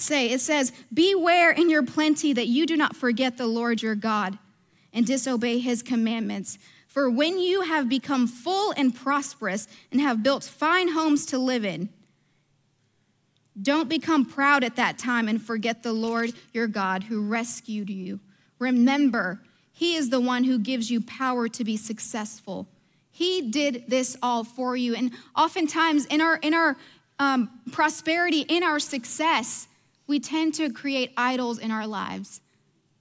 say? 0.00 0.30
It 0.30 0.40
says, 0.40 0.72
Beware 0.92 1.50
in 1.50 1.70
your 1.70 1.82
plenty 1.82 2.32
that 2.32 2.48
you 2.48 2.66
do 2.66 2.76
not 2.76 2.96
forget 2.96 3.36
the 3.36 3.46
Lord 3.46 3.82
your 3.82 3.94
God 3.94 4.38
and 4.92 5.06
disobey 5.06 5.58
his 5.58 5.82
commandments. 5.82 6.58
For 6.86 7.10
when 7.10 7.38
you 7.38 7.62
have 7.62 7.88
become 7.88 8.26
full 8.26 8.72
and 8.76 8.94
prosperous 8.94 9.68
and 9.92 10.00
have 10.00 10.22
built 10.22 10.44
fine 10.44 10.88
homes 10.88 11.26
to 11.26 11.38
live 11.38 11.64
in, 11.64 11.90
don't 13.60 13.88
become 13.88 14.24
proud 14.24 14.64
at 14.64 14.76
that 14.76 14.98
time 14.98 15.28
and 15.28 15.40
forget 15.40 15.82
the 15.82 15.92
Lord 15.92 16.32
your 16.52 16.66
God 16.66 17.04
who 17.04 17.26
rescued 17.26 17.90
you. 17.90 18.20
Remember, 18.58 19.40
he 19.72 19.94
is 19.96 20.10
the 20.10 20.20
one 20.20 20.44
who 20.44 20.58
gives 20.58 20.90
you 20.90 21.00
power 21.00 21.48
to 21.48 21.64
be 21.64 21.76
successful. 21.76 22.66
He 23.10 23.50
did 23.50 23.84
this 23.88 24.16
all 24.22 24.44
for 24.44 24.76
you. 24.76 24.94
And 24.94 25.12
oftentimes 25.34 26.06
in 26.06 26.20
our 26.20 26.36
in 26.36 26.54
our 26.54 26.76
um, 27.18 27.50
prosperity, 27.72 28.40
in 28.40 28.62
our 28.62 28.78
success, 28.78 29.68
we 30.06 30.20
tend 30.20 30.54
to 30.54 30.70
create 30.70 31.12
idols 31.16 31.58
in 31.58 31.70
our 31.70 31.86
lives. 31.86 32.40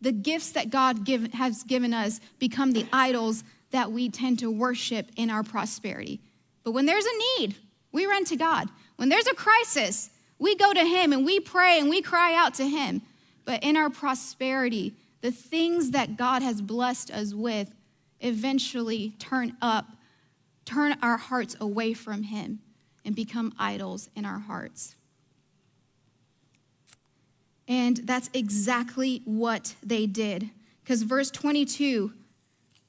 The 0.02 0.12
gifts 0.12 0.52
that 0.54 0.70
God 0.70 1.04
give, 1.04 1.34
has 1.34 1.64
given 1.64 1.94
us 1.94 2.20
become 2.40 2.72
the 2.72 2.86
idols 2.94 3.44
that 3.72 3.92
we 3.92 4.10
tend 4.10 4.40
to 4.40 4.52
worship 4.52 5.10
in 5.16 5.30
our 5.30 5.44
prosperity. 5.44 6.22
But 6.64 6.72
when 6.72 6.86
there's 6.86 7.06
a 7.06 7.40
need, 7.40 7.56
we 7.92 8.06
run 8.06 8.26
to 8.26 8.36
God. 8.36 8.70
When 8.96 9.10
there's 9.10 9.28
a 9.28 9.34
crisis, 9.34 10.10
we 10.38 10.56
go 10.56 10.74
to 10.74 10.86
Him 10.86 11.14
and 11.14 11.26
we 11.26 11.40
pray 11.40 11.80
and 11.80 11.90
we 11.90 12.02
cry 12.02 12.34
out 12.36 12.54
to 12.56 12.68
Him. 12.68 13.02
But 13.46 13.64
in 13.64 13.78
our 13.78 13.90
prosperity, 13.90 14.94
the 15.22 15.32
things 15.32 15.92
that 15.92 16.18
God 16.18 16.42
has 16.42 16.62
blessed 16.62 17.12
us 17.12 17.34
with 17.34 17.74
eventually 18.20 19.14
turn 19.20 19.56
up, 19.62 19.86
turn 20.66 20.98
our 21.02 21.18
hearts 21.18 21.56
away 21.60 21.94
from 21.94 22.24
Him, 22.24 22.60
and 23.04 23.16
become 23.16 23.54
idols 23.58 24.10
in 24.16 24.26
our 24.26 24.40
hearts. 24.40 24.96
And 27.68 27.98
that's 27.98 28.30
exactly 28.34 29.22
what 29.26 29.76
they 29.82 30.06
did. 30.06 30.50
Because 30.84 31.04
verse 31.04 31.32
22 31.32 32.14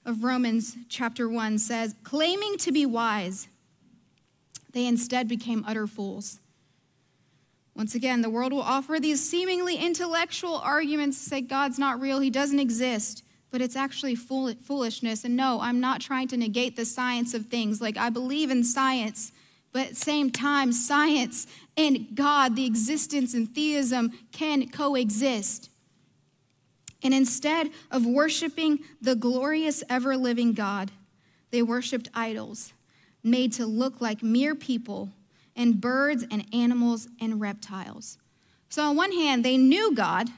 of 0.04 0.22
Romans 0.22 0.76
chapter 0.88 1.28
1 1.28 1.58
says, 1.58 1.94
claiming 2.04 2.58
to 2.58 2.72
be 2.72 2.86
wise, 2.86 3.48
they 4.72 4.86
instead 4.86 5.28
became 5.28 5.64
utter 5.66 5.86
fools. 5.86 6.40
Once 7.76 7.94
again, 7.94 8.22
the 8.22 8.30
world 8.30 8.54
will 8.54 8.62
offer 8.62 8.98
these 8.98 9.22
seemingly 9.22 9.76
intellectual 9.76 10.56
arguments 10.56 11.22
to 11.22 11.28
say 11.28 11.42
God's 11.42 11.78
not 11.78 12.00
real, 12.00 12.20
he 12.20 12.30
doesn't 12.30 12.58
exist, 12.58 13.22
but 13.50 13.60
it's 13.60 13.76
actually 13.76 14.14
fool- 14.14 14.54
foolishness. 14.62 15.24
And 15.24 15.36
no, 15.36 15.60
I'm 15.60 15.78
not 15.78 16.00
trying 16.00 16.28
to 16.28 16.38
negate 16.38 16.74
the 16.74 16.86
science 16.86 17.34
of 17.34 17.46
things. 17.46 17.82
Like, 17.82 17.98
I 17.98 18.08
believe 18.08 18.50
in 18.50 18.64
science, 18.64 19.30
but 19.72 19.82
at 19.82 19.88
the 19.90 19.96
same 19.96 20.30
time, 20.30 20.72
science 20.72 21.46
and 21.76 22.16
God, 22.16 22.56
the 22.56 22.64
existence 22.64 23.34
and 23.34 23.54
theism, 23.54 24.10
can 24.32 24.70
coexist. 24.70 25.68
And 27.02 27.12
instead 27.12 27.70
of 27.90 28.06
worshiping 28.06 28.78
the 29.02 29.14
glorious, 29.14 29.84
ever 29.90 30.16
living 30.16 30.54
God, 30.54 30.90
they 31.50 31.60
worshiped 31.60 32.08
idols 32.14 32.72
made 33.22 33.52
to 33.52 33.66
look 33.66 34.00
like 34.00 34.22
mere 34.22 34.54
people 34.54 35.10
and 35.56 35.80
birds 35.80 36.24
and 36.30 36.46
animals 36.52 37.08
and 37.20 37.40
reptiles. 37.40 38.18
So, 38.68 38.82
on 38.82 38.96
one 38.96 39.12
hand, 39.12 39.44
they 39.44 39.56
knew 39.56 39.94
God, 39.94 40.28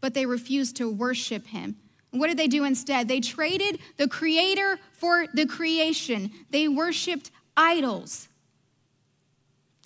but 0.00 0.14
they 0.14 0.26
refused 0.26 0.76
to 0.76 0.90
worship 0.90 1.46
him. 1.46 1.76
And 2.12 2.20
what 2.20 2.28
did 2.28 2.36
they 2.36 2.48
do 2.48 2.64
instead? 2.64 3.08
They 3.08 3.20
traded 3.20 3.80
the 3.96 4.08
creator 4.08 4.78
for 4.92 5.26
the 5.32 5.46
creation, 5.46 6.30
they 6.50 6.68
worshiped 6.68 7.30
idols 7.56 8.28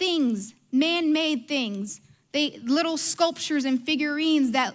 things, 0.00 0.54
man 0.72 1.12
made 1.12 1.46
things. 1.46 2.00
They, 2.32 2.58
little 2.64 2.96
sculptures 2.96 3.64
and 3.64 3.84
figurines 3.84 4.52
that, 4.52 4.74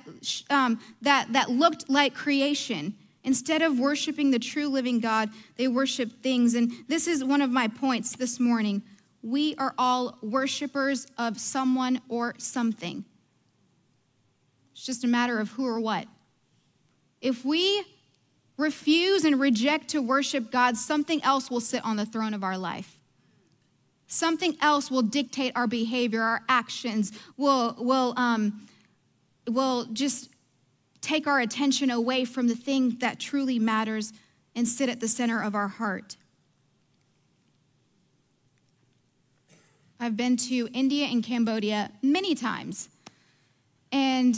um, 0.50 0.80
that, 1.02 1.34
that 1.34 1.50
looked 1.50 1.90
like 1.90 2.14
creation. 2.14 2.94
Instead 3.24 3.62
of 3.64 3.80
worshiping 3.80 4.30
the 4.30 4.40
true 4.40 4.68
living 4.68 5.00
God, 5.00 5.30
they 5.58 5.68
worship 5.68 6.22
things. 6.22 6.54
And 6.54 6.72
this 6.88 7.08
is 7.08 7.24
one 7.24 7.42
of 7.42 7.50
my 7.50 7.68
points 7.68 8.16
this 8.16 8.40
morning. 8.40 8.84
We 9.26 9.56
are 9.56 9.74
all 9.80 10.20
worshipers 10.22 11.08
of 11.18 11.40
someone 11.40 12.00
or 12.10 12.36
something. 12.38 13.04
It's 14.72 14.86
just 14.86 15.04
a 15.04 15.08
matter 15.08 15.40
of 15.40 15.50
who 15.50 15.66
or 15.66 15.80
what. 15.80 16.06
If 17.22 17.44
we 17.44 17.84
refuse 18.56 19.26
and 19.26 19.40
reject 19.40 19.88
to 19.90 20.02
worship 20.02 20.52
God, 20.52 20.78
something 20.78 21.24
else 21.24 21.50
will 21.50 21.60
sit 21.60 21.84
on 21.84 21.96
the 21.96 22.06
throne 22.06 22.36
of 22.36 22.44
our 22.44 22.56
life. 22.56 23.00
Something 24.06 24.58
else 24.62 24.92
will 24.92 25.02
dictate 25.02 25.54
our 25.56 25.66
behavior, 25.66 26.22
our 26.22 26.44
actions, 26.48 27.12
will, 27.36 27.76
will, 27.80 28.14
um, 28.18 28.68
will 29.48 29.86
just 29.86 30.30
take 31.02 31.26
our 31.26 31.40
attention 31.40 31.90
away 31.90 32.26
from 32.26 32.48
the 32.48 32.56
thing 32.56 32.98
that 33.00 33.20
truly 33.20 33.58
matters 33.58 34.14
and 34.56 34.68
sit 34.68 34.88
at 34.88 35.00
the 35.00 35.08
center 35.08 35.42
of 35.42 35.56
our 35.56 35.68
heart. 35.68 36.16
I've 40.00 40.18
been 40.18 40.38
to 40.38 40.68
India 40.74 41.06
and 41.06 41.24
Cambodia 41.24 41.92
many 42.02 42.36
times. 42.36 42.90
And 43.92 44.36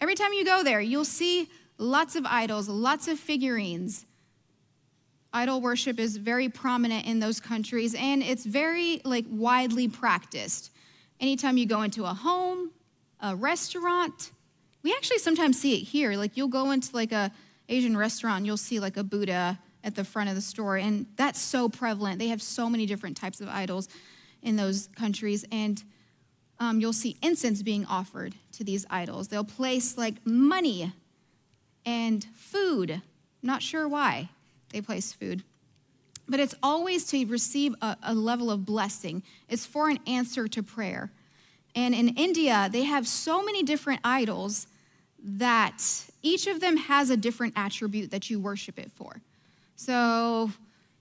every 0.00 0.14
time 0.14 0.32
you 0.32 0.44
go 0.44 0.64
there, 0.64 0.80
you'll 0.80 1.04
see 1.04 1.48
lots 1.78 2.16
of 2.16 2.26
idols, 2.26 2.68
lots 2.68 3.06
of 3.06 3.18
figurines. 3.18 4.04
Idol 5.32 5.60
worship 5.60 6.00
is 6.00 6.16
very 6.16 6.48
prominent 6.48 7.06
in 7.06 7.20
those 7.20 7.38
countries 7.38 7.94
and 7.94 8.22
it's 8.22 8.44
very 8.44 9.00
like 9.04 9.26
widely 9.30 9.86
practiced. 9.86 10.72
Anytime 11.20 11.56
you 11.56 11.66
go 11.66 11.82
into 11.82 12.04
a 12.04 12.12
home, 12.12 12.70
a 13.20 13.36
restaurant. 13.36 14.32
We 14.82 14.92
actually 14.92 15.18
sometimes 15.18 15.60
see 15.60 15.74
it 15.74 15.84
here. 15.84 16.16
Like 16.16 16.36
you'll 16.36 16.48
go 16.48 16.72
into 16.72 16.94
like 16.96 17.12
a 17.12 17.30
Asian 17.68 17.96
restaurant, 17.96 18.44
you'll 18.44 18.56
see 18.56 18.80
like 18.80 18.96
a 18.96 19.04
Buddha 19.04 19.58
at 19.84 19.94
the 19.94 20.04
front 20.04 20.28
of 20.28 20.34
the 20.34 20.42
store, 20.42 20.76
and 20.76 21.06
that's 21.16 21.40
so 21.40 21.68
prevalent. 21.68 22.18
They 22.18 22.28
have 22.28 22.42
so 22.42 22.68
many 22.68 22.84
different 22.84 23.16
types 23.16 23.40
of 23.40 23.48
idols 23.48 23.88
in 24.42 24.56
those 24.56 24.88
countries, 24.96 25.44
and 25.50 25.82
um, 26.58 26.80
you'll 26.80 26.92
see 26.92 27.16
incense 27.22 27.62
being 27.62 27.86
offered 27.86 28.34
to 28.52 28.64
these 28.64 28.86
idols. 28.90 29.28
They'll 29.28 29.44
place 29.44 29.96
like 29.96 30.14
money 30.24 30.92
and 31.84 32.24
food. 32.34 33.02
Not 33.42 33.62
sure 33.62 33.88
why 33.88 34.28
they 34.72 34.80
place 34.80 35.12
food. 35.12 35.42
But 36.28 36.38
it's 36.38 36.54
always 36.62 37.06
to 37.06 37.24
receive 37.24 37.74
a, 37.82 37.96
a 38.02 38.14
level 38.14 38.50
of 38.50 38.64
blessing, 38.64 39.24
it's 39.48 39.66
for 39.66 39.88
an 39.88 39.98
answer 40.06 40.46
to 40.46 40.62
prayer. 40.62 41.10
And 41.74 41.94
in 41.94 42.10
India, 42.10 42.68
they 42.70 42.84
have 42.84 43.06
so 43.06 43.42
many 43.42 43.64
different 43.64 44.00
idols 44.04 44.68
that 45.22 45.82
each 46.22 46.46
of 46.46 46.60
them 46.60 46.76
has 46.76 47.10
a 47.10 47.16
different 47.16 47.54
attribute 47.56 48.10
that 48.12 48.30
you 48.30 48.38
worship 48.38 48.78
it 48.78 48.92
for. 48.92 49.20
So 49.76 50.52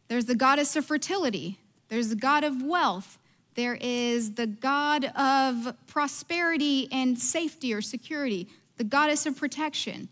there's 0.07 0.25
the 0.25 0.35
goddess 0.35 0.75
of 0.75 0.85
fertility, 0.85 1.59
there's 1.89 2.09
the 2.09 2.15
god 2.15 2.43
of 2.43 2.63
wealth, 2.63 3.18
there 3.59 3.77
is 3.81 4.35
the 4.35 4.47
god 4.47 5.03
of 5.17 5.75
prosperity 5.85 6.87
and 6.93 7.19
safety 7.19 7.73
or 7.73 7.81
security, 7.81 8.47
the 8.77 8.85
goddess 8.85 9.25
of 9.25 9.35
protection. 9.35 10.07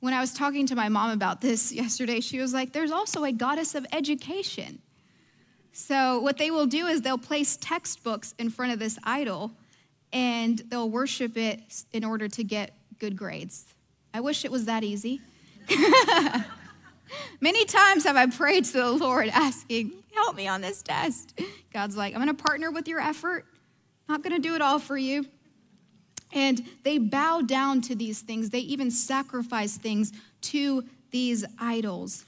When 0.00 0.12
I 0.12 0.18
was 0.18 0.34
talking 0.34 0.66
to 0.66 0.74
my 0.74 0.88
mom 0.88 1.12
about 1.12 1.40
this 1.40 1.70
yesterday, 1.82 2.18
she 2.18 2.40
was 2.40 2.52
like, 2.52 2.72
There's 2.72 2.90
also 2.90 3.22
a 3.22 3.30
goddess 3.30 3.76
of 3.76 3.86
education. 3.92 4.80
So, 5.70 6.18
what 6.18 6.38
they 6.38 6.50
will 6.50 6.66
do 6.66 6.88
is 6.88 7.02
they'll 7.02 7.18
place 7.18 7.56
textbooks 7.56 8.34
in 8.36 8.50
front 8.50 8.72
of 8.72 8.80
this 8.80 8.98
idol 9.04 9.52
and 10.12 10.58
they'll 10.68 10.90
worship 10.90 11.36
it 11.36 11.60
in 11.92 12.02
order 12.02 12.26
to 12.26 12.42
get 12.42 12.76
good 12.98 13.16
grades. 13.16 13.64
I 14.12 14.18
wish 14.18 14.44
it 14.44 14.50
was 14.50 14.64
that 14.64 14.82
easy. 14.82 15.20
Many 17.40 17.64
times 17.64 18.04
have 18.04 18.16
I 18.16 18.26
prayed 18.26 18.64
to 18.66 18.72
the 18.72 18.92
Lord 18.92 19.28
asking, 19.28 19.92
Help 20.14 20.34
me 20.34 20.48
on 20.48 20.62
this 20.62 20.82
test. 20.82 21.38
God's 21.72 21.96
like, 21.96 22.14
I'm 22.14 22.22
going 22.22 22.34
to 22.34 22.42
partner 22.42 22.70
with 22.70 22.88
your 22.88 23.00
effort. 23.00 23.44
Not 24.08 24.22
going 24.22 24.34
to 24.34 24.40
do 24.40 24.54
it 24.54 24.62
all 24.62 24.78
for 24.78 24.96
you. 24.96 25.26
And 26.32 26.64
they 26.84 26.98
bow 26.98 27.42
down 27.42 27.82
to 27.82 27.94
these 27.94 28.20
things. 28.20 28.50
They 28.50 28.60
even 28.60 28.90
sacrifice 28.90 29.76
things 29.76 30.12
to 30.42 30.84
these 31.10 31.44
idols 31.58 32.24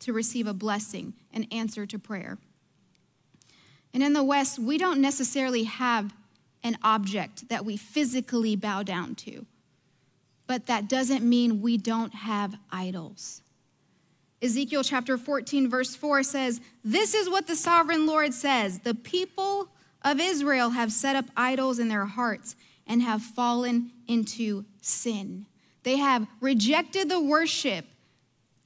to 0.00 0.12
receive 0.12 0.46
a 0.46 0.54
blessing, 0.54 1.14
an 1.32 1.44
answer 1.50 1.84
to 1.86 1.98
prayer. 1.98 2.38
And 3.92 4.02
in 4.02 4.12
the 4.12 4.24
West, 4.24 4.58
we 4.58 4.78
don't 4.78 5.00
necessarily 5.00 5.64
have 5.64 6.14
an 6.64 6.78
object 6.82 7.48
that 7.48 7.64
we 7.64 7.76
physically 7.76 8.56
bow 8.56 8.82
down 8.82 9.14
to, 9.16 9.46
but 10.46 10.66
that 10.66 10.88
doesn't 10.88 11.24
mean 11.24 11.60
we 11.60 11.76
don't 11.76 12.14
have 12.14 12.54
idols. 12.70 13.41
Ezekiel 14.42 14.82
chapter 14.82 15.16
14, 15.16 15.70
verse 15.70 15.94
4 15.94 16.24
says, 16.24 16.60
This 16.82 17.14
is 17.14 17.30
what 17.30 17.46
the 17.46 17.54
sovereign 17.54 18.06
Lord 18.06 18.34
says 18.34 18.80
The 18.80 18.94
people 18.94 19.68
of 20.02 20.18
Israel 20.18 20.70
have 20.70 20.92
set 20.92 21.14
up 21.14 21.26
idols 21.36 21.78
in 21.78 21.88
their 21.88 22.06
hearts 22.06 22.56
and 22.86 23.00
have 23.02 23.22
fallen 23.22 23.92
into 24.08 24.64
sin. 24.80 25.46
They 25.84 25.96
have 25.98 26.26
rejected 26.40 27.08
the 27.08 27.20
worship, 27.20 27.86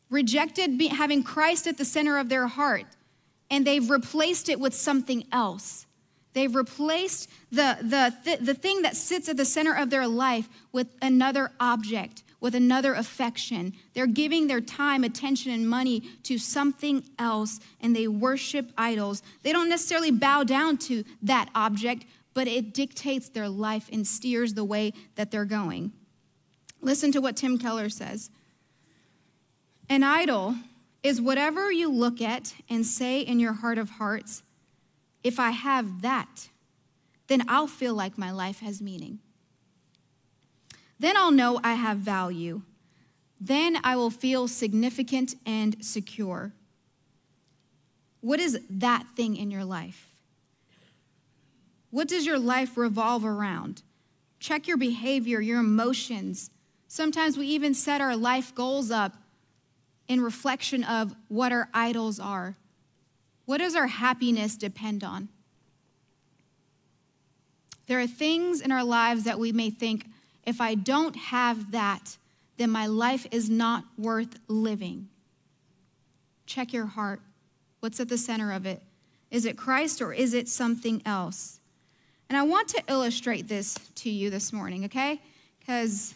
rejected 0.08 0.80
having 0.90 1.22
Christ 1.22 1.66
at 1.66 1.76
the 1.76 1.84
center 1.84 2.18
of 2.18 2.30
their 2.30 2.46
heart, 2.46 2.86
and 3.50 3.66
they've 3.66 3.88
replaced 3.88 4.48
it 4.48 4.58
with 4.58 4.74
something 4.74 5.26
else. 5.30 5.86
They've 6.32 6.54
replaced 6.54 7.30
the, 7.50 7.78
the, 7.80 8.14
th- 8.24 8.40
the 8.40 8.54
thing 8.54 8.82
that 8.82 8.96
sits 8.96 9.28
at 9.28 9.36
the 9.36 9.44
center 9.44 9.74
of 9.74 9.88
their 9.88 10.06
life 10.06 10.48
with 10.72 10.88
another 11.00 11.50
object, 11.60 12.22
with 12.40 12.54
another 12.54 12.94
affection. 12.94 13.72
They're 13.94 14.06
giving 14.06 14.46
their 14.46 14.60
time, 14.60 15.04
attention, 15.04 15.52
and 15.52 15.68
money 15.68 16.00
to 16.24 16.38
something 16.38 17.04
else, 17.18 17.60
and 17.80 17.94
they 17.94 18.08
worship 18.08 18.70
idols. 18.76 19.22
They 19.42 19.52
don't 19.52 19.68
necessarily 19.68 20.10
bow 20.10 20.44
down 20.44 20.76
to 20.78 21.04
that 21.22 21.48
object, 21.54 22.04
but 22.34 22.46
it 22.46 22.74
dictates 22.74 23.28
their 23.28 23.48
life 23.48 23.88
and 23.92 24.06
steers 24.06 24.54
the 24.54 24.64
way 24.64 24.92
that 25.14 25.30
they're 25.30 25.44
going. 25.44 25.92
Listen 26.80 27.10
to 27.12 27.20
what 27.20 27.36
Tim 27.36 27.58
Keller 27.58 27.88
says 27.88 28.30
An 29.88 30.02
idol 30.02 30.54
is 31.02 31.20
whatever 31.20 31.70
you 31.72 31.90
look 31.90 32.20
at 32.20 32.54
and 32.68 32.84
say 32.84 33.20
in 33.20 33.40
your 33.40 33.54
heart 33.54 33.78
of 33.78 33.90
hearts, 33.90 34.42
if 35.24 35.40
I 35.40 35.50
have 35.50 36.02
that, 36.02 36.48
then 37.28 37.44
I'll 37.48 37.66
feel 37.66 37.94
like 37.94 38.18
my 38.18 38.30
life 38.30 38.60
has 38.60 38.82
meaning. 38.82 39.20
Then 40.98 41.16
I'll 41.16 41.30
know 41.30 41.60
I 41.62 41.74
have 41.74 41.98
value. 41.98 42.62
Then 43.40 43.78
I 43.84 43.96
will 43.96 44.10
feel 44.10 44.48
significant 44.48 45.34
and 45.44 45.84
secure. 45.84 46.52
What 48.20 48.40
is 48.40 48.58
that 48.70 49.06
thing 49.14 49.36
in 49.36 49.50
your 49.50 49.64
life? 49.64 50.08
What 51.90 52.08
does 52.08 52.26
your 52.26 52.38
life 52.38 52.76
revolve 52.76 53.24
around? 53.24 53.82
Check 54.40 54.66
your 54.66 54.76
behavior, 54.76 55.40
your 55.40 55.60
emotions. 55.60 56.50
Sometimes 56.88 57.36
we 57.36 57.46
even 57.48 57.74
set 57.74 58.00
our 58.00 58.16
life 58.16 58.54
goals 58.54 58.90
up 58.90 59.14
in 60.08 60.20
reflection 60.20 60.84
of 60.84 61.14
what 61.28 61.52
our 61.52 61.68
idols 61.74 62.18
are. 62.18 62.56
What 63.44 63.58
does 63.58 63.74
our 63.74 63.86
happiness 63.86 64.56
depend 64.56 65.04
on? 65.04 65.28
There 67.86 68.00
are 68.00 68.06
things 68.06 68.60
in 68.60 68.72
our 68.72 68.84
lives 68.84 69.24
that 69.24 69.38
we 69.38 69.52
may 69.52 69.70
think, 69.70 70.06
if 70.46 70.60
I 70.60 70.76
don't 70.76 71.16
have 71.16 71.72
that, 71.72 72.16
then 72.56 72.70
my 72.70 72.86
life 72.86 73.26
is 73.30 73.50
not 73.50 73.84
worth 73.98 74.38
living. 74.48 75.08
Check 76.46 76.72
your 76.72 76.86
heart. 76.86 77.20
What's 77.80 78.00
at 78.00 78.08
the 78.08 78.16
center 78.16 78.52
of 78.52 78.64
it? 78.64 78.80
Is 79.30 79.44
it 79.44 79.56
Christ 79.56 80.00
or 80.00 80.12
is 80.12 80.32
it 80.32 80.48
something 80.48 81.02
else? 81.04 81.60
And 82.28 82.36
I 82.36 82.42
want 82.42 82.68
to 82.68 82.82
illustrate 82.88 83.48
this 83.48 83.74
to 83.96 84.10
you 84.10 84.30
this 84.30 84.52
morning, 84.52 84.84
okay? 84.86 85.20
Because 85.58 86.14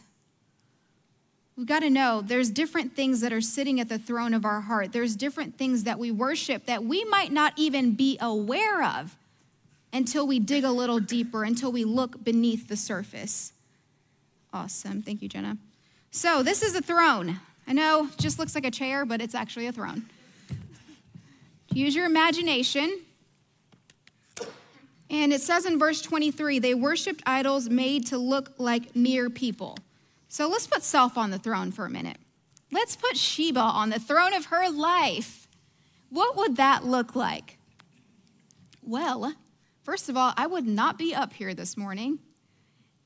we've 1.57 1.67
got 1.67 1.81
to 1.81 1.91
know 1.91 2.23
there's 2.25 2.51
different 2.51 2.95
things 2.95 3.21
that 3.21 3.33
are 3.33 3.41
sitting 3.41 3.81
at 3.81 3.89
the 3.89 3.99
throne 3.99 4.33
of 4.33 4.45
our 4.45 4.61
heart. 4.61 4.93
There's 4.93 5.17
different 5.17 5.59
things 5.59 5.85
that 5.85 5.99
we 5.99 6.11
worship 6.11 6.67
that 6.67 6.85
we 6.85 7.05
might 7.05 7.33
not 7.33 7.53
even 7.57 7.95
be 7.95 8.17
aware 8.21 8.83
of 8.83 9.17
until 9.93 10.27
we 10.27 10.39
dig 10.39 10.65
a 10.65 10.71
little 10.71 11.01
deeper, 11.01 11.43
until 11.43 11.73
we 11.73 11.85
look 11.85 12.23
beneath 12.23 12.69
the 12.69 12.77
surface. 12.77 13.53
Awesome. 14.53 15.03
Thank 15.03 15.23
you, 15.23 15.29
Jenna. 15.29 15.57
So, 16.11 16.43
this 16.43 16.63
is 16.63 16.75
a 16.75 16.81
throne. 16.81 17.41
I 17.67 17.73
know 17.73 18.09
just 18.19 18.39
looks 18.39 18.55
like 18.55 18.65
a 18.67 18.71
chair, 18.71 19.05
but 19.05 19.21
it's 19.21 19.35
actually 19.35 19.67
a 19.67 19.73
throne. 19.73 20.07
Use 21.73 21.95
your 21.95 22.07
imagination. 22.07 23.01
And 25.09 25.33
it 25.33 25.41
says 25.41 25.67
in 25.67 25.79
verse 25.79 26.01
23 26.03 26.59
they 26.59 26.75
worshiped 26.75 27.23
idols 27.27 27.69
made 27.69 28.07
to 28.07 28.19
look 28.19 28.53
like 28.59 28.95
mere 28.97 29.31
people. 29.31 29.77
So 30.29 30.49
let's 30.49 30.67
put 30.67 30.83
self 30.83 31.19
on 31.19 31.31
the 31.31 31.39
throne 31.39 31.73
for 31.73 31.85
a 31.85 31.91
minute. 31.91 32.17
Let's 32.73 32.95
put 32.95 33.17
Sheba 33.17 33.61
on 33.61 33.91
the 33.91 33.99
throne 33.99 34.33
of 34.33 34.47
her 34.47 34.69
life. 34.71 35.49
What 36.09 36.37
would 36.37 36.57
that 36.57 36.85
look 36.85 37.17
like? 37.17 37.59
Well, 38.83 39.35
first 39.83 40.09
of 40.09 40.17
all, 40.17 40.33
I 40.37 40.47
would 40.47 40.67
not 40.67 40.99
be 40.99 41.15
up 41.15 41.33
here 41.33 41.55
this 41.55 41.77
morning 41.77 42.21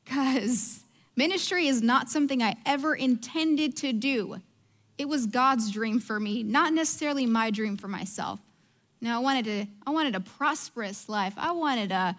because 0.04 0.83
ministry 1.16 1.66
is 1.66 1.82
not 1.82 2.08
something 2.08 2.42
I 2.42 2.56
ever 2.66 2.94
intended 2.94 3.76
to 3.78 3.92
do. 3.92 4.40
It 4.96 5.08
was 5.08 5.26
God's 5.26 5.70
dream 5.70 6.00
for 6.00 6.20
me, 6.20 6.42
not 6.42 6.72
necessarily 6.72 7.26
my 7.26 7.50
dream 7.50 7.76
for 7.76 7.88
myself. 7.88 8.40
No, 9.00 9.16
I 9.16 9.18
wanted, 9.18 9.44
to, 9.46 9.66
I 9.86 9.90
wanted 9.90 10.14
a 10.14 10.20
prosperous 10.20 11.08
life. 11.08 11.34
I 11.36 11.52
wanted 11.52 11.92
a, 11.92 12.16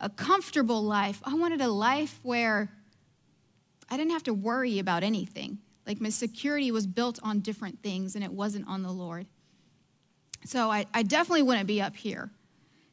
a 0.00 0.08
comfortable 0.08 0.82
life. 0.82 1.20
I 1.24 1.34
wanted 1.34 1.60
a 1.60 1.68
life 1.68 2.18
where 2.22 2.70
I 3.90 3.96
didn't 3.96 4.12
have 4.12 4.22
to 4.24 4.34
worry 4.34 4.78
about 4.78 5.02
anything. 5.02 5.58
Like 5.86 6.00
my 6.00 6.08
security 6.08 6.70
was 6.70 6.86
built 6.86 7.18
on 7.22 7.40
different 7.40 7.82
things 7.82 8.14
and 8.14 8.24
it 8.24 8.32
wasn't 8.32 8.66
on 8.68 8.82
the 8.82 8.90
Lord. 8.90 9.26
So 10.46 10.70
I, 10.70 10.86
I 10.94 11.02
definitely 11.02 11.42
wouldn't 11.42 11.66
be 11.66 11.82
up 11.82 11.96
here. 11.96 12.30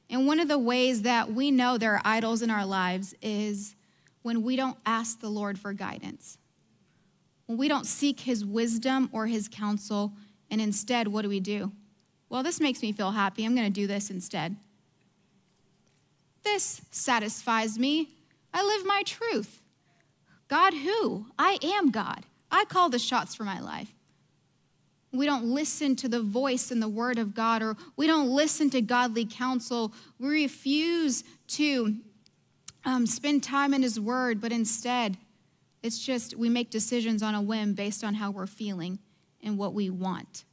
And 0.10 0.28
one 0.28 0.40
of 0.40 0.48
the 0.48 0.60
ways 0.60 1.04
that 1.04 1.32
we 1.32 1.52
know 1.52 1.78
there 1.78 1.94
are 1.94 2.02
idols 2.04 2.42
in 2.42 2.50
our 2.50 2.66
lives 2.66 3.16
is 3.22 3.76
when 4.22 4.44
we 4.44 4.56
don't 4.56 4.78
ask 4.86 5.20
the 5.20 5.30
Lord 5.30 5.58
for 5.58 5.74
guidance. 5.74 6.38
When 7.46 7.58
we 7.58 7.68
don't 7.68 7.86
seek 7.86 8.22
his 8.22 8.46
wisdom 8.46 9.10
or 9.12 9.28
his 9.28 9.48
counsel, 9.48 10.14
and 10.50 10.62
instead, 10.62 11.08
what 11.08 11.24
do 11.24 11.30
we 11.30 11.40
do? 11.40 11.72
Well, 12.30 12.44
this 12.44 12.60
makes 12.60 12.82
me 12.82 12.92
feel 12.92 13.12
happy. 13.12 13.46
I'm 13.46 13.56
going 13.56 13.68
to 13.68 13.74
do 13.74 13.88
this 13.88 14.10
instead. 14.10 14.56
This 16.44 16.82
satisfies 16.92 17.78
me. 17.78 18.10
I 18.54 18.64
live 18.64 18.86
my 18.86 19.04
truth. 19.06 19.62
God, 20.48 20.74
who? 20.74 21.28
I 21.38 21.58
am 21.64 21.92
God. 21.92 22.26
I 22.52 22.66
call 22.66 22.90
the 22.90 23.00
shots 23.00 23.36
for 23.36 23.44
my 23.44 23.60
life. 23.60 23.92
We 25.14 25.26
don't 25.26 25.46
listen 25.46 25.96
to 25.98 26.08
the 26.08 26.22
voice 26.22 26.72
and 26.72 26.82
the 26.82 26.88
word 26.88 27.20
of 27.20 27.36
God, 27.36 27.62
or 27.62 27.76
we 27.98 28.08
don't 28.08 28.30
listen 28.30 28.70
to 28.72 28.82
godly 28.82 29.26
counsel. 29.26 29.94
We 30.20 30.30
refuse 30.30 31.24
to 31.50 31.96
um, 32.86 33.06
spend 33.06 33.44
time 33.44 33.74
in 33.74 33.84
His 33.84 34.00
Word, 34.00 34.42
but 34.42 34.52
instead, 34.52 35.18
it's 35.84 36.00
just 36.00 36.36
we 36.36 36.50
make 36.50 36.70
decisions 36.70 37.24
on 37.24 37.36
a 37.36 37.42
whim 37.42 37.74
based 37.74 38.04
on 38.04 38.16
how 38.16 38.32
we're 38.32 38.48
feeling 38.48 39.00
and 39.44 39.58
what 39.58 39.74
we 39.74 39.90
want. 39.90 40.46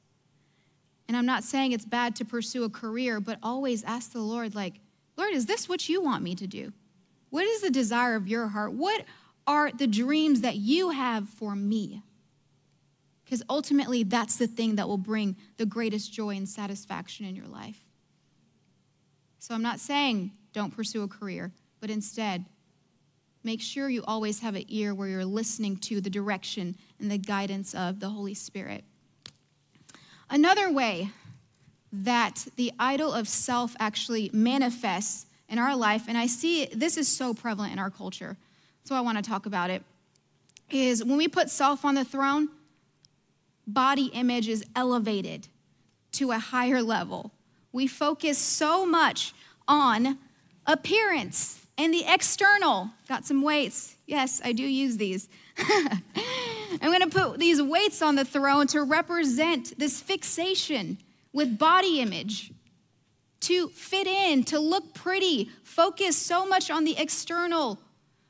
And 1.07 1.17
I'm 1.17 1.27
not 1.27 1.43
saying 1.43 1.73
it's 1.73 1.85
bad 1.85 2.17
to 2.17 2.25
pursue 2.25 2.65
a 2.65 2.71
career, 2.71 3.19
but 3.21 3.39
always 3.43 3.83
ask 3.85 4.13
the 4.13 4.21
Lord, 4.21 4.55
like, 4.55 4.75
Lord, 5.17 5.33
is 5.33 5.47
this 5.47 5.69
what 5.69 5.89
you 5.89 6.03
want 6.03 6.23
me 6.23 6.35
to 6.35 6.47
do? 6.47 6.73
What 7.31 7.45
is 7.45 7.63
the 7.63 7.71
desire 7.71 8.15
of 8.15 8.29
your 8.29 8.49
heart? 8.49 8.73
What 8.73 9.05
are 9.47 9.71
the 9.71 9.87
dreams 9.87 10.43
that 10.43 10.57
you 10.57 10.91
have 10.91 11.29
for 11.29 11.57
me? 11.57 12.03
Because 13.25 13.43
ultimately, 13.51 14.03
that's 14.03 14.37
the 14.37 14.47
thing 14.47 14.77
that 14.77 14.89
will 14.89 14.97
bring 14.99 15.37
the 15.57 15.67
greatest 15.67 16.13
joy 16.13 16.37
and 16.37 16.49
satisfaction 16.49 17.27
in 17.27 17.37
your 17.37 17.47
life. 17.47 17.85
So 19.39 19.55
I'm 19.55 19.63
not 19.63 19.81
saying 19.81 20.33
don't 20.53 20.75
pursue 20.75 21.03
a 21.03 21.09
career, 21.09 21.53
but 21.81 21.91
instead, 21.91 22.45
make 23.45 23.61
sure 23.61 23.89
you 23.89 24.03
always 24.07 24.41
have 24.41 24.55
an 24.55 24.65
ear 24.69 24.95
where 24.95 25.09
you're 25.09 25.25
listening 25.25 25.77
to 25.77 26.01
the 26.01 26.11
direction 26.11 26.77
and 27.01 27.11
the 27.11 27.19
guidance 27.19 27.75
of 27.75 28.01
the 28.01 28.09
Holy 28.09 28.35
Spirit. 28.35 28.85
Another 30.31 30.71
way 30.71 31.11
that 31.93 32.47
the 32.57 32.73
idol 32.79 33.13
of 33.13 33.29
self 33.29 33.75
actually 33.79 34.31
manifests 34.33 35.27
in 35.49 35.59
our 35.59 35.75
life, 35.75 36.05
and 36.09 36.19
I 36.19 36.27
see 36.27 36.67
this 36.67 36.97
is 36.99 37.09
so 37.09 37.33
prevalent 37.33 37.73
in 37.73 37.79
our 37.79 37.91
culture, 37.91 38.37
so 38.85 38.95
I 38.95 39.01
want 39.01 39.17
to 39.17 39.23
talk 39.29 39.47
about 39.47 39.71
it, 39.71 39.83
is 40.71 41.03
when 41.03 41.17
we 41.17 41.29
put 41.29 41.49
self 41.49 41.85
on 41.85 41.95
the 41.95 42.05
throne, 42.05 42.49
body 43.67 44.07
image 44.07 44.49
is 44.49 44.65
elevated 44.77 45.49
to 46.13 46.31
a 46.33 46.39
higher 46.39 46.83
level. 46.83 47.33
We 47.73 47.87
focus 47.87 48.39
so 48.39 48.85
much 48.85 49.35
on 49.67 50.19
appearance 50.67 51.67
and 51.79 51.95
the 51.95 52.05
external. 52.07 52.91
Got 53.09 53.25
some 53.25 53.41
weights. 53.41 53.97
Yes, 54.07 54.41
I 54.45 54.53
do 54.53 54.65
use 54.65 54.97
these. 54.97 55.29
I'm 55.59 56.01
going 56.81 57.01
to 57.01 57.09
put 57.09 57.39
these 57.39 57.63
weights 57.63 58.03
on 58.03 58.17
the 58.17 58.25
throne 58.25 58.67
to 58.69 58.83
represent 58.83 59.79
this 59.79 60.01
fixation 60.01 60.99
with 61.33 61.59
body 61.59 62.01
image, 62.01 62.53
to 63.41 63.69
fit 63.69 64.07
in, 64.07 64.45
to 64.45 64.59
look 64.59 64.93
pretty, 64.93 65.51
focus 65.63 66.17
so 66.17 66.45
much 66.45 66.71
on 66.71 66.85
the 66.85 66.99
external 66.99 67.79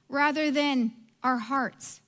rather 0.08 0.50
than 0.50 0.92
our 1.22 1.38
hearts. 1.38 2.00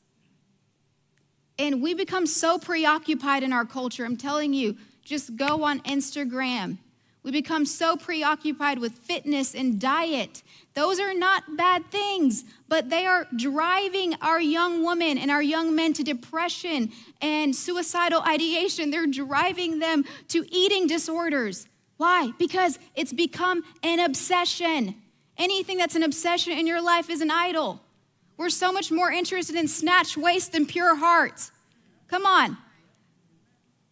And 1.58 1.82
we 1.82 1.94
become 1.94 2.26
so 2.26 2.58
preoccupied 2.58 3.42
in 3.42 3.52
our 3.52 3.64
culture. 3.64 4.04
I'm 4.04 4.16
telling 4.16 4.52
you, 4.52 4.76
just 5.04 5.36
go 5.36 5.64
on 5.64 5.80
Instagram 5.80 6.78
we 7.22 7.30
become 7.30 7.66
so 7.66 7.96
preoccupied 7.96 8.78
with 8.78 8.92
fitness 8.92 9.54
and 9.54 9.78
diet. 9.78 10.42
Those 10.74 10.98
are 10.98 11.12
not 11.12 11.56
bad 11.56 11.90
things, 11.90 12.44
but 12.68 12.88
they 12.88 13.04
are 13.04 13.26
driving 13.36 14.14
our 14.22 14.40
young 14.40 14.84
women 14.84 15.18
and 15.18 15.30
our 15.30 15.42
young 15.42 15.74
men 15.74 15.92
to 15.94 16.02
depression 16.02 16.92
and 17.20 17.54
suicidal 17.54 18.22
ideation. 18.22 18.90
They're 18.90 19.06
driving 19.06 19.80
them 19.80 20.04
to 20.28 20.46
eating 20.50 20.86
disorders. 20.86 21.66
Why? 21.98 22.32
Because 22.38 22.78
it's 22.94 23.12
become 23.12 23.64
an 23.82 24.00
obsession. 24.00 24.94
Anything 25.36 25.76
that's 25.76 25.96
an 25.96 26.02
obsession 26.02 26.54
in 26.54 26.66
your 26.66 26.80
life 26.80 27.10
is 27.10 27.20
an 27.20 27.30
idol. 27.30 27.82
We're 28.38 28.48
so 28.48 28.72
much 28.72 28.90
more 28.90 29.12
interested 29.12 29.56
in 29.56 29.68
snatch 29.68 30.16
waist 30.16 30.52
than 30.52 30.64
pure 30.64 30.96
heart. 30.96 31.50
Come 32.08 32.24
on. 32.24 32.56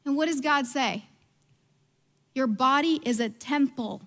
And 0.06 0.16
what 0.16 0.26
does 0.26 0.40
God 0.40 0.66
say? 0.66 1.04
Your 2.38 2.46
body 2.46 3.00
is 3.04 3.18
a 3.18 3.28
temple, 3.28 4.00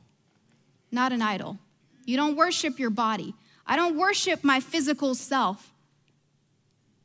not 0.89 1.11
an 1.11 1.21
idol. 1.21 1.57
You 2.05 2.15
don't 2.15 2.37
worship 2.37 2.79
your 2.79 2.89
body. 2.89 3.35
I 3.67 3.75
don't 3.75 3.97
worship 3.97 4.41
my 4.41 4.61
physical 4.61 5.15
self, 5.15 5.73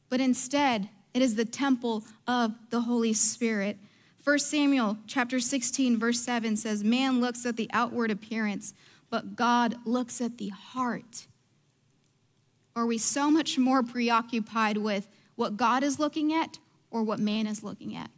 but 0.09 0.21
instead, 0.21 0.89
it 1.15 1.23
is 1.23 1.35
the 1.35 1.45
temple 1.45 2.05
of 2.29 2.55
the 2.71 2.83
Holy 2.83 3.12
Spirit. 3.12 3.77
1 4.23 4.39
Samuel 4.39 4.99
chapter 5.09 5.41
16 5.41 5.99
verse 5.99 6.21
7 6.21 6.57
says 6.57 6.85
man 6.85 7.21
looks 7.21 7.45
at 7.45 7.57
the 7.57 7.69
outward 7.73 8.12
appearance 8.12 8.73
but 9.11 9.35
God 9.35 9.75
looks 9.85 10.21
at 10.21 10.39
the 10.39 10.51
heart. 10.51 11.27
Are 12.77 12.87
we 12.87 12.99
so 12.99 13.33
much 13.33 13.59
more 13.59 13.83
preoccupied 13.83 14.77
with 14.77 15.09
what 15.35 15.57
God 15.57 15.83
is 15.83 15.99
looking 15.99 16.33
at 16.33 16.61
or 16.93 17.03
what 17.03 17.19
man 17.19 17.49
is 17.49 17.65
looking 17.65 17.97
at? 17.97 18.12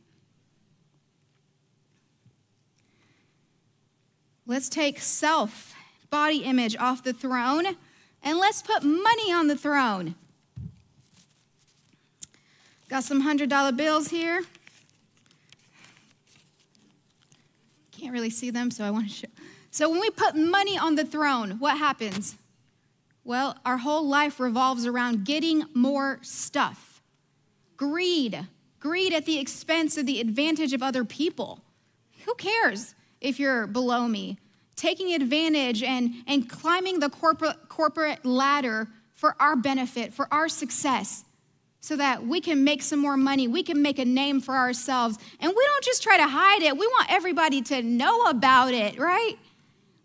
Let's 4.49 4.71
take 4.71 4.99
self, 4.99 5.75
body 6.09 6.39
image 6.39 6.75
off 6.75 7.05
the 7.05 7.13
throne, 7.13 7.67
and 8.23 8.39
let's 8.39 8.63
put 8.63 8.83
money 8.83 9.31
on 9.31 9.47
the 9.47 9.55
throne. 9.55 10.15
Got 12.89 13.05
some 13.05 13.23
$100 13.23 13.77
bills 13.77 14.09
here. 14.09 14.41
Can't 17.93 18.11
really 18.11 18.31
see 18.31 18.49
them, 18.49 18.71
so 18.71 18.85
I 18.85 18.91
want 18.91 19.11
to 19.11 19.15
show. 19.15 19.29
So, 19.71 19.91
when 19.91 20.01
we 20.01 20.09
put 20.09 20.35
money 20.35 20.79
on 20.79 20.95
the 20.95 21.05
throne, 21.05 21.59
what 21.59 21.77
happens? 21.77 22.35
Well, 23.25 23.59
our 23.67 23.77
whole 23.77 24.09
life 24.09 24.41
revolves 24.41 24.87
around 24.87 25.27
getting 25.27 25.65
more 25.75 26.21
stuff. 26.23 27.03
Greed, 27.77 28.47
greed 28.81 29.13
at 29.13 29.27
the 29.27 29.39
expense 29.39 29.99
of 29.99 30.07
the 30.07 30.21
advantage 30.21 30.73
of 30.73 30.83
other 30.83 31.05
people. 31.05 31.61
Who 32.25 32.35
cares? 32.37 32.95
If 33.21 33.39
you're 33.41 33.67
below 33.67 34.07
me, 34.07 34.39
taking 34.77 35.13
advantage 35.13 35.83
and, 35.83 36.15
and 36.27 36.49
climbing 36.49 37.01
the 37.01 37.11
corporate, 37.11 37.69
corporate 37.69 38.25
ladder 38.25 38.89
for 39.15 39.35
our 39.41 39.57
benefit, 39.57 40.13
for 40.13 40.29
our 40.33 40.49
success, 40.49 41.25
so 41.81 41.97
that 41.97 42.27
we 42.27 42.41
can 42.41 42.65
make 42.65 42.83
some 42.83 42.99
more 42.99 43.17
money, 43.17 43.49
we 43.49 43.63
can 43.63 43.83
make 43.83 43.99
a 43.99 44.05
name 44.05 44.41
for 44.41 44.55
ourselves. 44.55 45.19
And 45.41 45.51
we 45.51 45.65
don't 45.65 45.85
just 45.85 46.03
try 46.03 46.17
to 46.17 46.27
hide 46.27 46.63
it, 46.63 46.77
we 46.77 46.87
want 46.87 47.13
everybody 47.13 47.63
to 47.63 47.83
know 47.83 48.23
about 48.27 48.73
it, 48.73 48.99
right? 48.99 49.37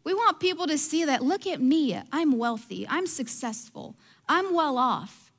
We 0.04 0.13
want 0.13 0.39
people 0.39 0.67
to 0.67 0.78
see 0.78 1.06
that, 1.06 1.23
look 1.23 1.47
at 1.47 1.62
me, 1.62 1.99
I'm 2.12 2.38
wealthy, 2.38 2.86
I'm 2.89 3.08
successful, 3.08 3.95
I'm 4.28 4.54
well 4.54 4.78
off. 4.78 5.32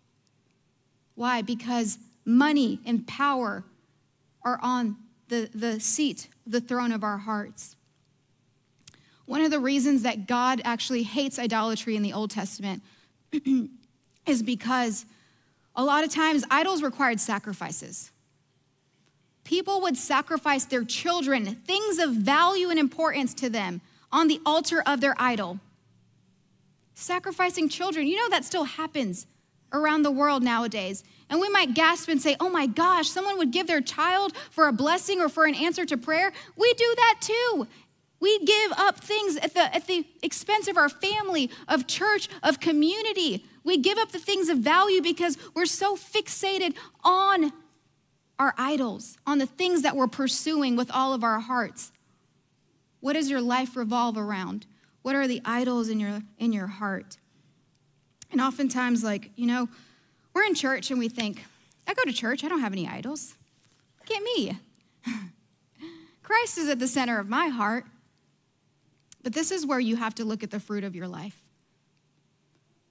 Why? 1.14 1.42
Because 1.42 1.98
money 2.24 2.80
and 2.86 3.06
power 3.06 3.64
are 4.44 4.58
on 4.62 4.96
the, 5.34 5.50
the 5.54 5.80
seat 5.80 6.28
the 6.46 6.60
throne 6.60 6.92
of 6.92 7.02
our 7.02 7.18
hearts. 7.18 7.76
One 9.26 9.40
of 9.40 9.50
the 9.50 9.58
reasons 9.58 10.02
that 10.02 10.26
God 10.26 10.60
actually 10.64 11.02
hates 11.02 11.38
idolatry 11.38 11.96
in 11.96 12.02
the 12.02 12.12
Old 12.12 12.30
Testament 12.30 12.82
is 14.26 14.42
because 14.42 15.06
a 15.74 15.82
lot 15.82 16.04
of 16.04 16.10
times 16.10 16.44
idols 16.50 16.82
required 16.82 17.20
sacrifices. 17.20 18.12
People 19.44 19.80
would 19.82 19.96
sacrifice 19.96 20.64
their 20.64 20.84
children, 20.84 21.46
things 21.46 21.98
of 21.98 22.12
value 22.12 22.70
and 22.70 22.78
importance 22.78 23.34
to 23.34 23.50
them, 23.50 23.80
on 24.12 24.28
the 24.28 24.40
altar 24.46 24.82
of 24.86 25.00
their 25.00 25.14
idol. 25.18 25.58
Sacrificing 26.94 27.68
children, 27.68 28.06
you 28.06 28.16
know 28.16 28.28
that 28.28 28.44
still 28.44 28.64
happens 28.64 29.26
around 29.72 30.02
the 30.02 30.10
world 30.10 30.42
nowadays. 30.42 31.02
And 31.30 31.40
we 31.40 31.48
might 31.48 31.74
gasp 31.74 32.08
and 32.08 32.20
say, 32.20 32.36
oh 32.38 32.50
my 32.50 32.66
gosh, 32.66 33.08
someone 33.08 33.38
would 33.38 33.50
give 33.50 33.66
their 33.66 33.80
child 33.80 34.34
for 34.50 34.68
a 34.68 34.72
blessing 34.72 35.20
or 35.20 35.28
for 35.28 35.46
an 35.46 35.54
answer 35.54 35.84
to 35.86 35.96
prayer. 35.96 36.32
We 36.56 36.72
do 36.74 36.94
that 36.96 37.16
too. 37.20 37.66
We 38.20 38.44
give 38.44 38.72
up 38.76 39.00
things 39.00 39.36
at 39.36 39.54
the, 39.54 39.74
at 39.74 39.86
the 39.86 40.06
expense 40.22 40.68
of 40.68 40.76
our 40.76 40.88
family, 40.88 41.50
of 41.68 41.86
church, 41.86 42.28
of 42.42 42.60
community. 42.60 43.44
We 43.64 43.78
give 43.78 43.98
up 43.98 44.12
the 44.12 44.18
things 44.18 44.48
of 44.48 44.58
value 44.58 45.02
because 45.02 45.36
we're 45.54 45.66
so 45.66 45.96
fixated 45.96 46.74
on 47.02 47.52
our 48.38 48.54
idols, 48.56 49.18
on 49.26 49.38
the 49.38 49.46
things 49.46 49.82
that 49.82 49.96
we're 49.96 50.06
pursuing 50.06 50.76
with 50.76 50.90
all 50.90 51.12
of 51.12 51.22
our 51.22 51.40
hearts. 51.40 51.92
What 53.00 53.12
does 53.12 53.30
your 53.30 53.40
life 53.40 53.76
revolve 53.76 54.16
around? 54.16 54.66
What 55.02 55.14
are 55.14 55.28
the 55.28 55.42
idols 55.44 55.88
in 55.88 56.00
your, 56.00 56.22
in 56.38 56.52
your 56.52 56.66
heart? 56.66 57.18
And 58.32 58.40
oftentimes, 58.40 59.04
like, 59.04 59.30
you 59.36 59.46
know, 59.46 59.68
we're 60.34 60.44
in 60.44 60.54
church 60.54 60.90
and 60.90 60.98
we 60.98 61.08
think, 61.08 61.44
I 61.86 61.94
go 61.94 62.02
to 62.04 62.12
church, 62.12 62.44
I 62.44 62.48
don't 62.48 62.60
have 62.60 62.72
any 62.72 62.88
idols. 62.88 63.34
Look 64.00 64.16
at 64.16 64.22
me. 64.22 64.58
Christ 66.22 66.58
is 66.58 66.68
at 66.68 66.78
the 66.78 66.88
center 66.88 67.18
of 67.18 67.28
my 67.28 67.48
heart. 67.48 67.84
But 69.22 69.32
this 69.32 69.50
is 69.50 69.64
where 69.64 69.80
you 69.80 69.96
have 69.96 70.14
to 70.16 70.24
look 70.24 70.42
at 70.42 70.50
the 70.50 70.60
fruit 70.60 70.84
of 70.84 70.94
your 70.94 71.08
life. 71.08 71.40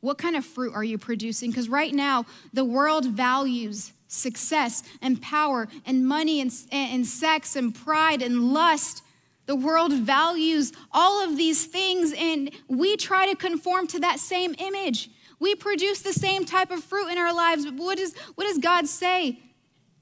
What 0.01 0.17
kind 0.17 0.35
of 0.35 0.43
fruit 0.43 0.73
are 0.73 0.83
you 0.83 0.97
producing? 0.97 1.51
Because 1.51 1.69
right 1.69 1.93
now, 1.93 2.25
the 2.51 2.65
world 2.65 3.05
values 3.05 3.93
success 4.07 4.83
and 5.01 5.21
power 5.21 5.67
and 5.85 6.05
money 6.05 6.41
and, 6.41 6.51
and 6.71 7.05
sex 7.05 7.55
and 7.55 7.73
pride 7.73 8.21
and 8.21 8.53
lust. 8.53 9.03
The 9.45 9.55
world 9.55 9.93
values 9.93 10.71
all 10.91 11.23
of 11.23 11.37
these 11.37 11.65
things, 11.65 12.13
and 12.17 12.51
we 12.67 12.95
try 12.95 13.27
to 13.27 13.35
conform 13.35 13.87
to 13.87 13.99
that 13.99 14.19
same 14.19 14.55
image. 14.57 15.09
We 15.43 15.55
produce 15.55 16.01
the 16.01 16.13
same 16.13 16.45
type 16.45 16.71
of 16.71 16.81
fruit 16.81 17.09
in 17.09 17.17
our 17.17 17.35
lives, 17.35 17.65
but 17.65 17.73
what, 17.73 17.99
is, 17.99 18.15
what 18.35 18.45
does 18.45 18.59
God 18.59 18.87
say? 18.87 19.41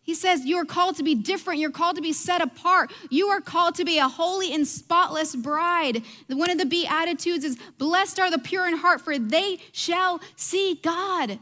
He 0.04 0.14
says, 0.14 0.46
You 0.46 0.58
are 0.58 0.66
called 0.66 0.98
to 0.98 1.04
be 1.04 1.16
different. 1.16 1.60
You're 1.60 1.72
called 1.72 1.96
to 1.96 2.02
be 2.04 2.14
set 2.14 2.44
apart. 2.44 2.92
You 3.10 3.30
are 3.30 3.42
called 3.42 3.74
to 3.76 3.84
be 3.84 3.98
a 3.98 4.08
holy 4.08 4.54
and 4.54 4.68
spotless 4.68 5.36
bride. 5.36 6.04
One 6.28 6.52
of 6.52 6.60
the 6.60 6.68
Beatitudes 6.68 7.44
is, 7.44 7.58
Blessed 7.80 8.20
are 8.20 8.30
the 8.30 8.38
pure 8.38 8.68
in 8.68 8.78
heart, 8.78 9.02
for 9.02 9.18
they 9.18 9.58
shall 9.72 10.22
see 10.36 10.80
God. 10.84 11.40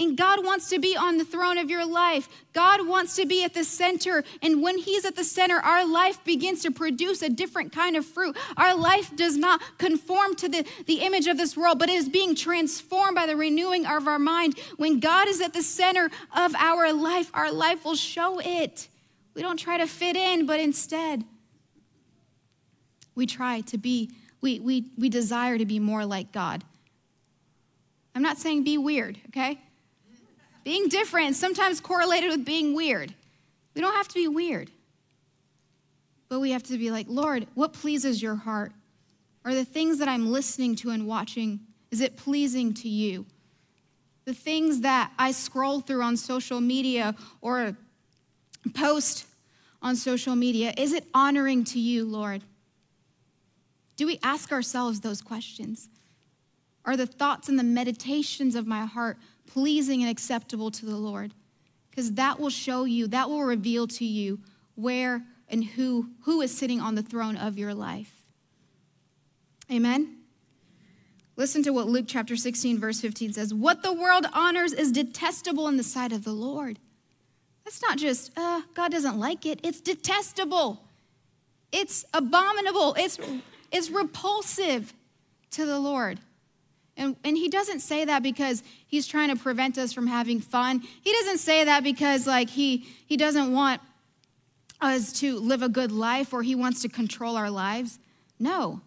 And 0.00 0.16
God 0.16 0.42
wants 0.42 0.70
to 0.70 0.78
be 0.78 0.96
on 0.96 1.18
the 1.18 1.26
throne 1.26 1.58
of 1.58 1.68
your 1.68 1.84
life. 1.84 2.26
God 2.54 2.88
wants 2.88 3.16
to 3.16 3.26
be 3.26 3.44
at 3.44 3.52
the 3.52 3.64
center. 3.64 4.24
And 4.40 4.62
when 4.62 4.78
He's 4.78 5.04
at 5.04 5.14
the 5.14 5.24
center, 5.24 5.56
our 5.56 5.86
life 5.86 6.24
begins 6.24 6.62
to 6.62 6.70
produce 6.70 7.20
a 7.20 7.28
different 7.28 7.70
kind 7.70 7.96
of 7.96 8.06
fruit. 8.06 8.34
Our 8.56 8.74
life 8.74 9.14
does 9.14 9.36
not 9.36 9.60
conform 9.76 10.36
to 10.36 10.48
the, 10.48 10.66
the 10.86 11.00
image 11.00 11.26
of 11.26 11.36
this 11.36 11.54
world, 11.54 11.78
but 11.78 11.90
it 11.90 11.96
is 11.96 12.08
being 12.08 12.34
transformed 12.34 13.14
by 13.14 13.26
the 13.26 13.36
renewing 13.36 13.84
of 13.84 14.08
our 14.08 14.18
mind. 14.18 14.58
When 14.78 15.00
God 15.00 15.28
is 15.28 15.42
at 15.42 15.52
the 15.52 15.62
center 15.62 16.10
of 16.34 16.54
our 16.54 16.94
life, 16.94 17.30
our 17.34 17.52
life 17.52 17.84
will 17.84 17.94
show 17.94 18.40
it. 18.42 18.88
We 19.34 19.42
don't 19.42 19.58
try 19.58 19.76
to 19.76 19.86
fit 19.86 20.16
in, 20.16 20.46
but 20.46 20.60
instead, 20.60 21.24
we 23.14 23.26
try 23.26 23.60
to 23.60 23.76
be, 23.76 24.12
we, 24.40 24.60
we, 24.60 24.86
we 24.96 25.10
desire 25.10 25.58
to 25.58 25.66
be 25.66 25.78
more 25.78 26.06
like 26.06 26.32
God. 26.32 26.64
I'm 28.14 28.22
not 28.22 28.38
saying 28.38 28.64
be 28.64 28.78
weird, 28.78 29.18
okay? 29.28 29.60
Being 30.70 30.86
different 30.86 31.34
sometimes 31.34 31.80
correlated 31.80 32.30
with 32.30 32.44
being 32.44 32.76
weird. 32.76 33.12
We 33.74 33.80
don't 33.80 33.96
have 33.96 34.06
to 34.06 34.14
be 34.14 34.28
weird. 34.28 34.70
But 36.28 36.38
we 36.38 36.52
have 36.52 36.62
to 36.62 36.78
be 36.78 36.92
like, 36.92 37.06
Lord, 37.08 37.48
what 37.54 37.72
pleases 37.72 38.22
your 38.22 38.36
heart? 38.36 38.70
Are 39.44 39.52
the 39.52 39.64
things 39.64 39.98
that 39.98 40.06
I'm 40.06 40.30
listening 40.30 40.76
to 40.76 40.90
and 40.90 41.08
watching, 41.08 41.58
is 41.90 42.00
it 42.00 42.16
pleasing 42.16 42.72
to 42.74 42.88
you? 42.88 43.26
The 44.26 44.32
things 44.32 44.82
that 44.82 45.10
I 45.18 45.32
scroll 45.32 45.80
through 45.80 46.02
on 46.02 46.16
social 46.16 46.60
media 46.60 47.16
or 47.40 47.76
post 48.72 49.26
on 49.82 49.96
social 49.96 50.36
media, 50.36 50.72
is 50.78 50.92
it 50.92 51.04
honoring 51.12 51.64
to 51.64 51.80
you, 51.80 52.04
Lord? 52.04 52.44
Do 53.96 54.06
we 54.06 54.20
ask 54.22 54.52
ourselves 54.52 55.00
those 55.00 55.20
questions? 55.20 55.88
Are 56.84 56.96
the 56.96 57.06
thoughts 57.06 57.48
and 57.48 57.58
the 57.58 57.64
meditations 57.64 58.54
of 58.54 58.68
my 58.68 58.86
heart 58.86 59.18
pleasing 59.52 60.02
and 60.02 60.10
acceptable 60.10 60.70
to 60.70 60.86
the 60.86 60.96
Lord. 60.96 61.34
Because 61.90 62.12
that 62.12 62.38
will 62.38 62.50
show 62.50 62.84
you, 62.84 63.06
that 63.08 63.28
will 63.28 63.42
reveal 63.42 63.86
to 63.88 64.04
you 64.04 64.38
where 64.74 65.22
and 65.48 65.64
who, 65.64 66.10
who 66.22 66.40
is 66.40 66.56
sitting 66.56 66.80
on 66.80 66.94
the 66.94 67.02
throne 67.02 67.36
of 67.36 67.58
your 67.58 67.74
life. 67.74 68.12
Amen? 69.70 70.16
Listen 71.36 71.62
to 71.62 71.70
what 71.70 71.86
Luke 71.86 72.04
chapter 72.06 72.36
16, 72.36 72.78
verse 72.78 73.00
15 73.00 73.32
says 73.32 73.54
What 73.54 73.82
the 73.82 73.92
world 73.92 74.26
honors 74.32 74.72
is 74.72 74.92
detestable 74.92 75.68
in 75.68 75.76
the 75.76 75.82
sight 75.82 76.12
of 76.12 76.24
the 76.24 76.32
Lord. 76.32 76.78
That's 77.64 77.82
not 77.82 77.98
just, 77.98 78.30
uh, 78.36 78.62
God 78.74 78.92
doesn't 78.92 79.18
like 79.18 79.46
it, 79.46 79.60
it's 79.62 79.80
detestable. 79.80 80.82
It's 81.72 82.04
abominable. 82.12 82.94
It's, 82.98 83.18
it's 83.70 83.90
repulsive 83.90 84.92
to 85.52 85.64
the 85.64 85.78
Lord. 85.78 86.18
And, 86.96 87.16
and 87.24 87.36
he 87.36 87.48
doesn't 87.48 87.80
say 87.80 88.04
that 88.04 88.22
because 88.22 88.62
he's 88.86 89.06
trying 89.06 89.30
to 89.30 89.36
prevent 89.36 89.78
us 89.78 89.92
from 89.92 90.06
having 90.06 90.40
fun. 90.40 90.82
He 91.02 91.12
doesn't 91.12 91.38
say 91.38 91.64
that 91.64 91.82
because 91.82 92.26
like 92.26 92.50
he, 92.50 92.86
he 93.06 93.16
doesn't 93.16 93.52
want 93.52 93.80
us 94.80 95.12
to 95.20 95.38
live 95.38 95.62
a 95.62 95.68
good 95.68 95.92
life 95.92 96.32
or 96.32 96.42
he 96.42 96.54
wants 96.54 96.82
to 96.82 96.88
control 96.88 97.36
our 97.36 97.50
lives. 97.50 97.98
No. 98.38 98.80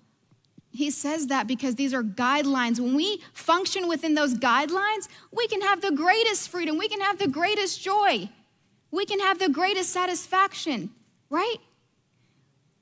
He 0.72 0.90
says 0.90 1.28
that 1.28 1.48
because 1.48 1.76
these 1.76 1.94
are 1.94 2.04
guidelines. 2.04 2.80
When 2.80 2.96
we 2.96 3.22
function 3.34 3.88
within 3.88 4.16
those 4.16 4.34
guidelines, 4.34 5.08
we 5.32 5.48
can 5.48 5.62
have 5.62 5.82
the 5.82 5.92
greatest 5.92 6.50
freedom. 6.50 6.78
We 6.78 6.88
can 6.88 7.02
have 7.02 7.20
the 7.20 7.28
greatest 7.28 7.82
joy. 7.82 8.30
We 8.90 9.06
can 9.06 9.20
have 9.20 9.38
the 9.40 9.50
greatest 9.50 9.92
satisfaction, 9.92 10.90
right? 11.30 11.58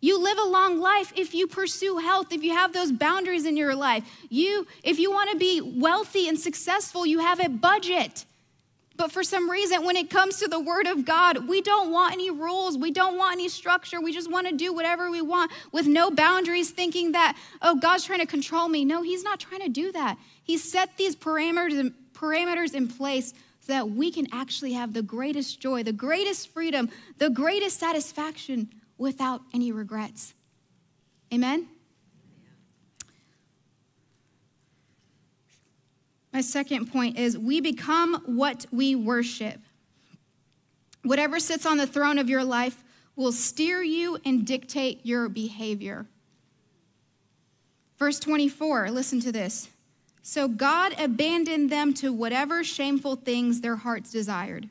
You 0.02 0.20
live 0.20 0.40
a 0.40 0.48
long 0.48 0.80
life 0.80 1.14
if 1.16 1.36
you 1.36 1.46
pursue 1.46 1.98
health, 1.98 2.34
if 2.34 2.44
you 2.44 2.54
have 2.54 2.74
those 2.74 2.92
boundaries 2.92 3.46
in 3.46 3.56
your 3.56 3.76
life. 3.76 4.04
You 4.30 4.66
if 4.84 4.98
you 4.98 5.12
want 5.12 5.30
to 5.32 5.38
be 5.38 5.62
wealthy 5.62 6.28
and 6.28 6.38
successful, 6.38 7.06
you 7.06 7.20
have 7.20 7.40
a 7.40 7.48
budget. 7.48 8.26
But 8.98 9.12
for 9.12 9.24
some 9.24 9.50
reason 9.50 9.86
when 9.86 9.96
it 9.96 10.10
comes 10.10 10.38
to 10.40 10.48
the 10.48 10.60
word 10.60 10.88
of 10.88 11.06
God, 11.06 11.48
we 11.48 11.62
don't 11.62 11.92
want 11.92 12.14
any 12.14 12.30
rules, 12.32 12.78
we 12.78 12.92
don't 12.92 13.16
want 13.16 13.34
any 13.34 13.48
structure. 13.48 14.02
We 14.02 14.12
just 14.12 14.30
want 14.30 14.48
to 14.48 14.56
do 14.56 14.74
whatever 14.74 15.10
we 15.10 15.22
want 15.22 15.52
with 15.72 15.88
no 15.88 16.10
boundaries 16.10 16.72
thinking 16.72 17.12
that 17.12 17.38
oh 17.62 17.76
God's 17.76 18.04
trying 18.04 18.20
to 18.20 18.26
control 18.26 18.68
me. 18.68 18.84
No, 18.84 19.04
he's 19.04 19.24
not 19.24 19.40
trying 19.40 19.62
to 19.62 19.70
do 19.70 19.92
that. 19.92 20.18
He 20.44 20.58
set 20.58 20.98
these 20.98 21.16
parameters 21.16 21.94
parameters 22.14 22.74
in 22.74 22.88
place 22.88 23.34
so 23.60 23.74
that 23.74 23.92
we 23.92 24.12
can 24.12 24.28
actually 24.32 24.74
have 24.74 24.94
the 24.94 25.04
greatest 25.04 25.60
joy, 25.60 25.84
the 25.84 25.94
greatest 25.94 26.50
freedom, 26.50 26.90
the 27.20 27.30
greatest 27.30 27.80
satisfaction 27.80 28.70
without 29.02 29.42
any 29.52 29.72
regrets. 29.72 30.36
Amen? 31.34 31.68
My 36.32 36.42
second 36.42 36.92
point 36.92 37.18
is 37.18 37.38
we 37.38 37.60
become 37.62 38.22
what 38.26 38.68
we 38.72 38.96
worship. 38.96 39.60
Whatever 41.04 41.40
sits 41.40 41.66
on 41.66 41.78
the 41.78 41.88
throne 41.88 42.20
of 42.20 42.30
your 42.30 42.44
life 42.44 42.84
will 43.16 43.32
steer 43.32 43.82
you 43.82 44.20
and 44.24 44.46
dictate 44.46 45.02
your 45.04 45.28
behavior. 45.28 46.06
Verse 47.98 48.20
24, 48.20 48.92
listen 48.92 49.20
to 49.22 49.32
this. 49.32 49.68
So 50.22 50.48
God 50.48 50.94
abandoned 51.00 51.72
them 51.72 51.96
to 51.96 52.14
whatever 52.14 52.64
shameful 52.64 53.16
things 53.16 53.62
their 53.62 53.78
hearts 53.78 54.12
desired. 54.12 54.70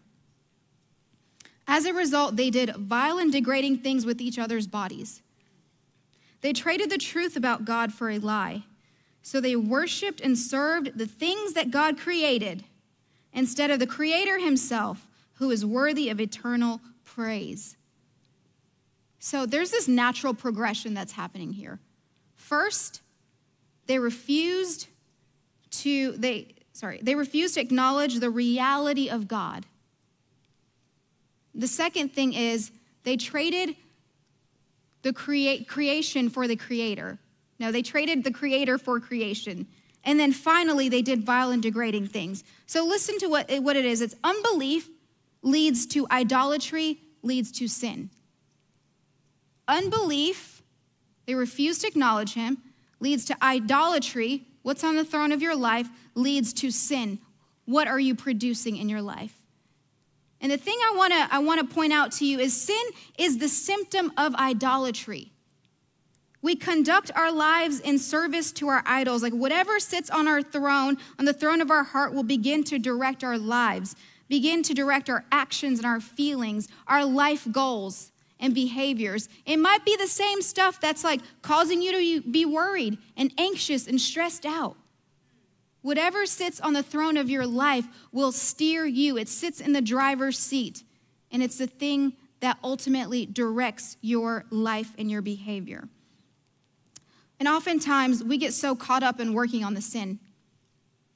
As 1.73 1.87
a 1.87 1.95
result, 1.95 2.35
they 2.35 2.51
did 2.51 2.75
vile 2.75 3.19
and 3.19 3.31
degrading 3.31 3.79
things 3.79 4.05
with 4.05 4.21
each 4.21 4.41
other's 4.41 4.67
bodies. 4.67 5.23
They 6.41 6.53
traded 6.53 6.91
the 6.91 6.99
truth 6.99 7.37
about 7.37 7.65
God 7.65 7.93
for 7.93 8.11
a 8.11 8.19
lie. 8.19 8.65
So 9.23 9.41
they 9.41 9.55
worshiped 9.55 10.21
and 10.21 10.37
served 10.37 10.99
the 10.99 11.07
things 11.07 11.53
that 11.53 11.71
God 11.71 11.97
created 11.97 12.65
instead 13.33 13.71
of 13.71 13.79
the 13.79 13.87
Creator 13.87 14.41
Himself, 14.41 15.07
who 15.35 15.53
is 15.53 15.65
worthy 15.65 16.09
of 16.09 16.21
eternal 16.21 16.81
praise. 17.05 17.77
So 19.21 19.47
there's 19.47 19.71
this 19.71 19.87
natural 19.87 20.35
progression 20.35 20.93
that's 20.93 21.13
happening 21.13 21.53
here. 21.53 21.79
First, 22.35 23.01
they 23.87 24.01
refused 24.01 24.89
to 25.71 26.17
they 26.17 26.57
sorry, 26.73 26.99
they 27.01 27.15
refused 27.15 27.55
to 27.55 27.61
acknowledge 27.61 28.19
the 28.19 28.31
reality 28.31 29.09
of 29.09 29.29
God. 29.29 29.67
The 31.55 31.69
second 31.69 32.13
thing 32.13 32.33
is 32.33 32.71
they 33.05 33.17
traded 33.17 33.77
the 35.03 35.13
crea- 35.13 35.65
creation 35.65 36.29
for 36.29 36.47
the 36.47 36.57
creator. 36.57 37.19
No, 37.59 37.73
they 37.73 37.83
traded 37.83 38.25
the 38.25 38.31
creator 38.31 38.79
for 38.79 39.01
creation. 39.01 39.67
And 40.05 40.19
then 40.19 40.33
finally, 40.33 40.89
they 40.89 41.03
did 41.03 41.25
vile 41.25 41.51
and 41.51 41.63
degrading 41.63 42.09
things. 42.09 42.43
So 42.67 42.87
listen 42.87 43.19
to 43.19 43.27
what, 43.27 43.51
what 43.61 43.77
it 43.77 43.85
is 43.85 44.01
it's 44.01 44.15
unbelief 44.25 44.89
leads 45.43 45.87
to 45.87 46.07
idolatry, 46.11 47.01
leads 47.23 47.51
to 47.53 47.69
sin. 47.69 48.11
Unbelief, 49.69 50.63
they 51.27 51.35
refuse 51.35 51.79
to 51.79 51.87
acknowledge 51.87 52.35
him, 52.35 52.59
leads 52.99 53.25
to 53.27 53.37
idolatry. 53.43 54.47
What's 54.63 54.85
on 54.85 54.97
the 54.97 55.05
throne 55.05 55.33
of 55.33 55.43
your 55.43 55.55
life 55.55 55.89
leads 56.15 56.53
to 56.55 56.71
sin. 56.71 57.19
What 57.67 57.87
are 57.87 58.01
you 58.01 58.15
producing 58.15 58.77
in 58.77 58.89
your 58.89 59.03
life? 59.03 59.40
And 60.41 60.51
the 60.51 60.57
thing 60.57 60.79
I 60.91 60.97
want 60.97 61.13
to 61.13 61.29
I 61.31 61.39
want 61.39 61.61
to 61.61 61.75
point 61.75 61.93
out 61.93 62.13
to 62.13 62.27
you 62.27 62.39
is 62.39 62.59
sin 62.59 62.83
is 63.19 63.39
the 63.39 63.49
symptom 63.49 64.13
of 64.17 64.35
idolatry. 64.35 65.33
We 66.43 66.57
conduct 66.57 67.11
our 67.15 67.31
lives 67.31 67.81
in 67.81 67.99
service 67.99 68.51
to 68.53 68.69
our 68.69 68.83
idols. 68.87 69.23
Like 69.23 69.35
whatever 69.35 69.79
sits 69.79 70.09
on 70.09 70.27
our 70.27 70.41
throne, 70.43 70.97
on 71.19 71.27
the 71.27 71.35
throne 71.35 71.61
of 71.61 71.71
our 71.71 71.85
heart, 71.85 72.15
will 72.15 72.23
begin 72.23 72.65
to 72.65 72.79
direct 72.79 73.23
our 73.23 73.37
lives, 73.37 73.95
begin 74.29 74.63
to 74.63 74.73
direct 74.73 75.11
our 75.11 75.27
actions 75.31 75.79
and 75.79 75.87
our 75.87 76.01
feelings, 76.01 76.69
our 76.87 77.05
life 77.05 77.47
goals 77.53 78.11
and 78.39 78.55
behaviors. 78.55 79.29
It 79.45 79.59
might 79.59 79.85
be 79.85 79.97
the 79.97 80.07
same 80.07 80.41
stuff 80.41 80.81
that's 80.81 81.05
like 81.05 81.21
causing 81.43 81.83
you 81.83 81.93
to 82.23 82.31
be 82.31 82.47
worried 82.47 82.97
and 83.19 83.33
anxious 83.37 83.87
and 83.87 84.01
stressed 84.01 84.47
out. 84.47 84.77
Whatever 85.83 86.27
sits 86.27 86.61
on 86.61 86.73
the 86.75 86.83
throne 86.83 87.17
of 87.17 87.31
your 87.31 87.47
life 87.47 87.87
will 88.13 88.33
steer 88.33 88.85
you. 88.85 89.17
It 89.17 89.29
sits 89.29 89.61
in 89.61 89.73
the 89.73 89.81
driver's 89.81 90.39
seat, 90.39 90.83
and 91.33 91.43
it's 91.43 91.59
the 91.59 91.67
thing 91.67 92.15
that 92.41 92.59
ultimately 92.63 93.27
directs 93.27 93.97
your 94.01 94.45
life 94.51 94.93
and 94.99 95.11
your 95.11 95.23
behavior. 95.23 95.89
And 97.39 97.49
oftentimes 97.49 98.23
we 98.23 98.37
get 98.37 98.53
so 98.53 98.75
caught 98.75 99.03
up 99.03 99.21
in 99.21 99.33
working 99.33 99.65
on 99.65 99.75
the 99.75 99.81
sin, 99.81 100.19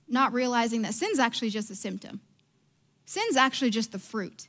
not 0.08 0.32
realizing 0.32 0.82
that 0.82 0.94
sin's 0.94 1.18
actually 1.18 1.50
just 1.50 1.70
a 1.70 1.74
symptom. 1.74 2.20
Sin's 3.04 3.36
actually 3.36 3.70
just 3.70 3.92
the 3.92 3.98
fruit. 3.98 4.48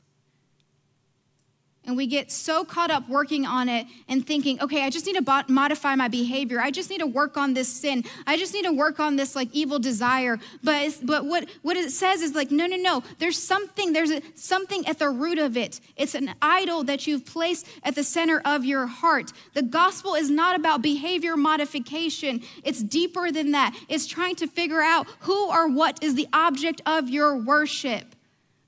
And 1.86 1.96
we 1.96 2.06
get 2.06 2.30
so 2.30 2.64
caught 2.64 2.90
up 2.90 3.08
working 3.08 3.46
on 3.46 3.68
it 3.68 3.86
and 4.08 4.26
thinking, 4.26 4.60
okay, 4.60 4.82
I 4.82 4.90
just 4.90 5.06
need 5.06 5.16
to 5.16 5.44
modify 5.48 5.94
my 5.94 6.08
behavior. 6.08 6.60
I 6.60 6.70
just 6.70 6.90
need 6.90 7.00
to 7.00 7.06
work 7.06 7.36
on 7.36 7.54
this 7.54 7.68
sin. 7.68 8.04
I 8.26 8.36
just 8.36 8.52
need 8.52 8.64
to 8.64 8.72
work 8.72 9.00
on 9.00 9.16
this 9.16 9.36
like 9.36 9.48
evil 9.52 9.78
desire. 9.78 10.38
But 10.62 10.98
but 11.02 11.24
what 11.24 11.48
what 11.62 11.76
it 11.76 11.90
says 11.90 12.22
is 12.22 12.34
like, 12.34 12.50
no, 12.50 12.66
no, 12.66 12.76
no. 12.76 13.02
There's 13.18 13.38
something. 13.38 13.92
There's 13.92 14.10
a, 14.10 14.20
something 14.34 14.86
at 14.86 14.98
the 14.98 15.10
root 15.10 15.38
of 15.38 15.56
it. 15.56 15.80
It's 15.96 16.14
an 16.14 16.34
idol 16.42 16.84
that 16.84 17.06
you've 17.06 17.24
placed 17.24 17.66
at 17.82 17.94
the 17.94 18.04
center 18.04 18.40
of 18.44 18.64
your 18.64 18.86
heart. 18.86 19.32
The 19.54 19.62
gospel 19.62 20.14
is 20.14 20.30
not 20.30 20.56
about 20.56 20.82
behavior 20.82 21.36
modification. 21.36 22.42
It's 22.64 22.82
deeper 22.82 23.30
than 23.30 23.52
that. 23.52 23.76
It's 23.88 24.06
trying 24.06 24.36
to 24.36 24.46
figure 24.46 24.82
out 24.82 25.06
who 25.20 25.48
or 25.50 25.68
what 25.68 26.02
is 26.02 26.14
the 26.14 26.28
object 26.32 26.82
of 26.86 27.08
your 27.08 27.36
worship. 27.36 28.14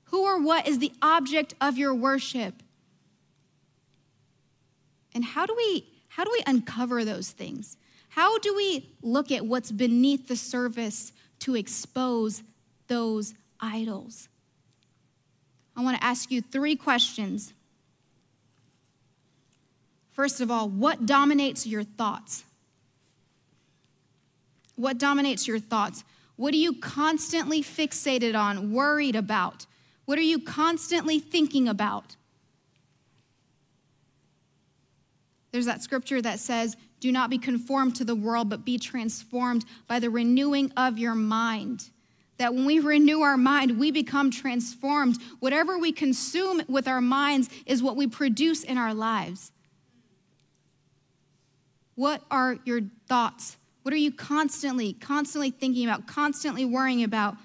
Who 0.05 0.23
or 0.23 0.41
what 0.41 0.67
is 0.67 0.79
the 0.79 0.91
object 1.01 1.53
of 1.61 1.77
your 1.77 1.93
worship? 1.93 2.63
And 5.19 5.25
how 5.25 5.45
do 5.45 5.53
we 5.53 5.85
how 6.07 6.23
do 6.23 6.31
we 6.31 6.41
uncover 6.47 7.03
those 7.03 7.31
things? 7.31 7.75
How 8.07 8.39
do 8.39 8.55
we 8.55 8.95
look 9.01 9.33
at 9.33 9.45
what's 9.45 9.69
beneath 9.69 10.29
the 10.29 10.37
surface 10.37 11.11
to 11.39 11.57
expose 11.57 12.41
those 12.87 13.33
idols? 13.59 14.29
I 15.75 15.83
want 15.83 15.97
to 15.97 16.03
ask 16.05 16.31
you 16.31 16.41
three 16.41 16.77
questions. 16.77 17.51
First 20.13 20.39
of 20.39 20.49
all, 20.49 20.69
what 20.69 21.05
dominates 21.05 21.67
your 21.67 21.83
thoughts? 21.83 22.45
What 24.77 24.97
dominates 24.97 25.49
your 25.49 25.59
thoughts? 25.59 26.05
What 26.37 26.53
are 26.53 26.57
you 26.57 26.75
constantly 26.75 27.61
fixated 27.61 28.39
on, 28.39 28.71
worried 28.71 29.17
about? 29.17 29.65
What 30.05 30.17
are 30.17 30.21
you 30.21 30.39
constantly 30.39 31.19
thinking 31.19 31.67
about? 31.67 32.15
There's 35.51 35.65
that 35.65 35.81
scripture 35.81 36.21
that 36.21 36.39
says, 36.39 36.77
Do 36.99 37.11
not 37.11 37.29
be 37.29 37.37
conformed 37.37 37.95
to 37.97 38.05
the 38.05 38.15
world, 38.15 38.49
but 38.49 38.65
be 38.65 38.77
transformed 38.77 39.65
by 39.87 39.99
the 39.99 40.09
renewing 40.09 40.71
of 40.77 40.97
your 40.97 41.15
mind. 41.15 41.89
That 42.37 42.53
when 42.53 42.65
we 42.65 42.79
renew 42.79 43.21
our 43.21 43.37
mind, 43.37 43.79
we 43.79 43.91
become 43.91 44.31
transformed. 44.31 45.17
Whatever 45.39 45.77
we 45.77 45.91
consume 45.91 46.61
with 46.67 46.87
our 46.87 47.01
minds 47.01 47.49
is 47.65 47.83
what 47.83 47.97
we 47.97 48.07
produce 48.07 48.63
in 48.63 48.77
our 48.77 48.93
lives. 48.93 49.51
What 51.95 52.21
are 52.31 52.57
your 52.63 52.81
thoughts? 53.07 53.57
What 53.83 53.93
are 53.93 53.97
you 53.97 54.11
constantly, 54.11 54.93
constantly 54.93 55.49
thinking 55.49 55.85
about, 55.85 56.07
constantly 56.07 56.63
worrying 56.63 57.03
about? 57.03 57.35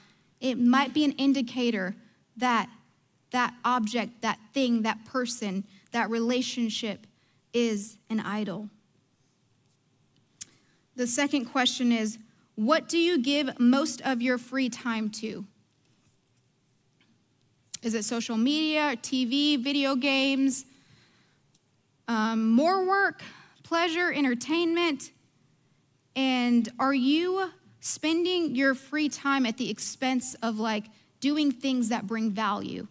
It 0.40 0.58
might 0.58 0.94
be 0.94 1.04
an 1.04 1.12
indicator 1.12 1.96
that 2.36 2.68
that 3.34 3.52
object, 3.64 4.22
that 4.22 4.38
thing, 4.52 4.82
that 4.82 5.04
person, 5.06 5.64
that 5.90 6.08
relationship 6.08 7.04
is 7.54 7.96
an 8.10 8.20
idol? 8.20 8.68
The 10.96 11.06
second 11.06 11.46
question 11.46 11.90
is 11.90 12.18
what 12.56 12.88
do 12.88 12.98
you 12.98 13.22
give 13.22 13.58
most 13.58 14.00
of 14.02 14.22
your 14.22 14.38
free 14.38 14.68
time 14.68 15.10
to? 15.10 15.44
Is 17.82 17.94
it 17.94 18.04
social 18.04 18.36
media, 18.36 18.96
TV, 19.02 19.62
video 19.62 19.94
games, 19.96 20.64
um, 22.08 22.50
more 22.50 22.86
work, 22.86 23.22
pleasure, 23.62 24.12
entertainment? 24.12 25.10
And 26.16 26.68
are 26.78 26.94
you 26.94 27.50
spending 27.80 28.54
your 28.54 28.74
free 28.74 29.08
time 29.08 29.44
at 29.44 29.56
the 29.56 29.68
expense 29.68 30.34
of 30.42 30.58
like 30.58 30.84
doing 31.20 31.50
things 31.50 31.88
that 31.88 32.06
bring 32.06 32.30
value? 32.30 32.86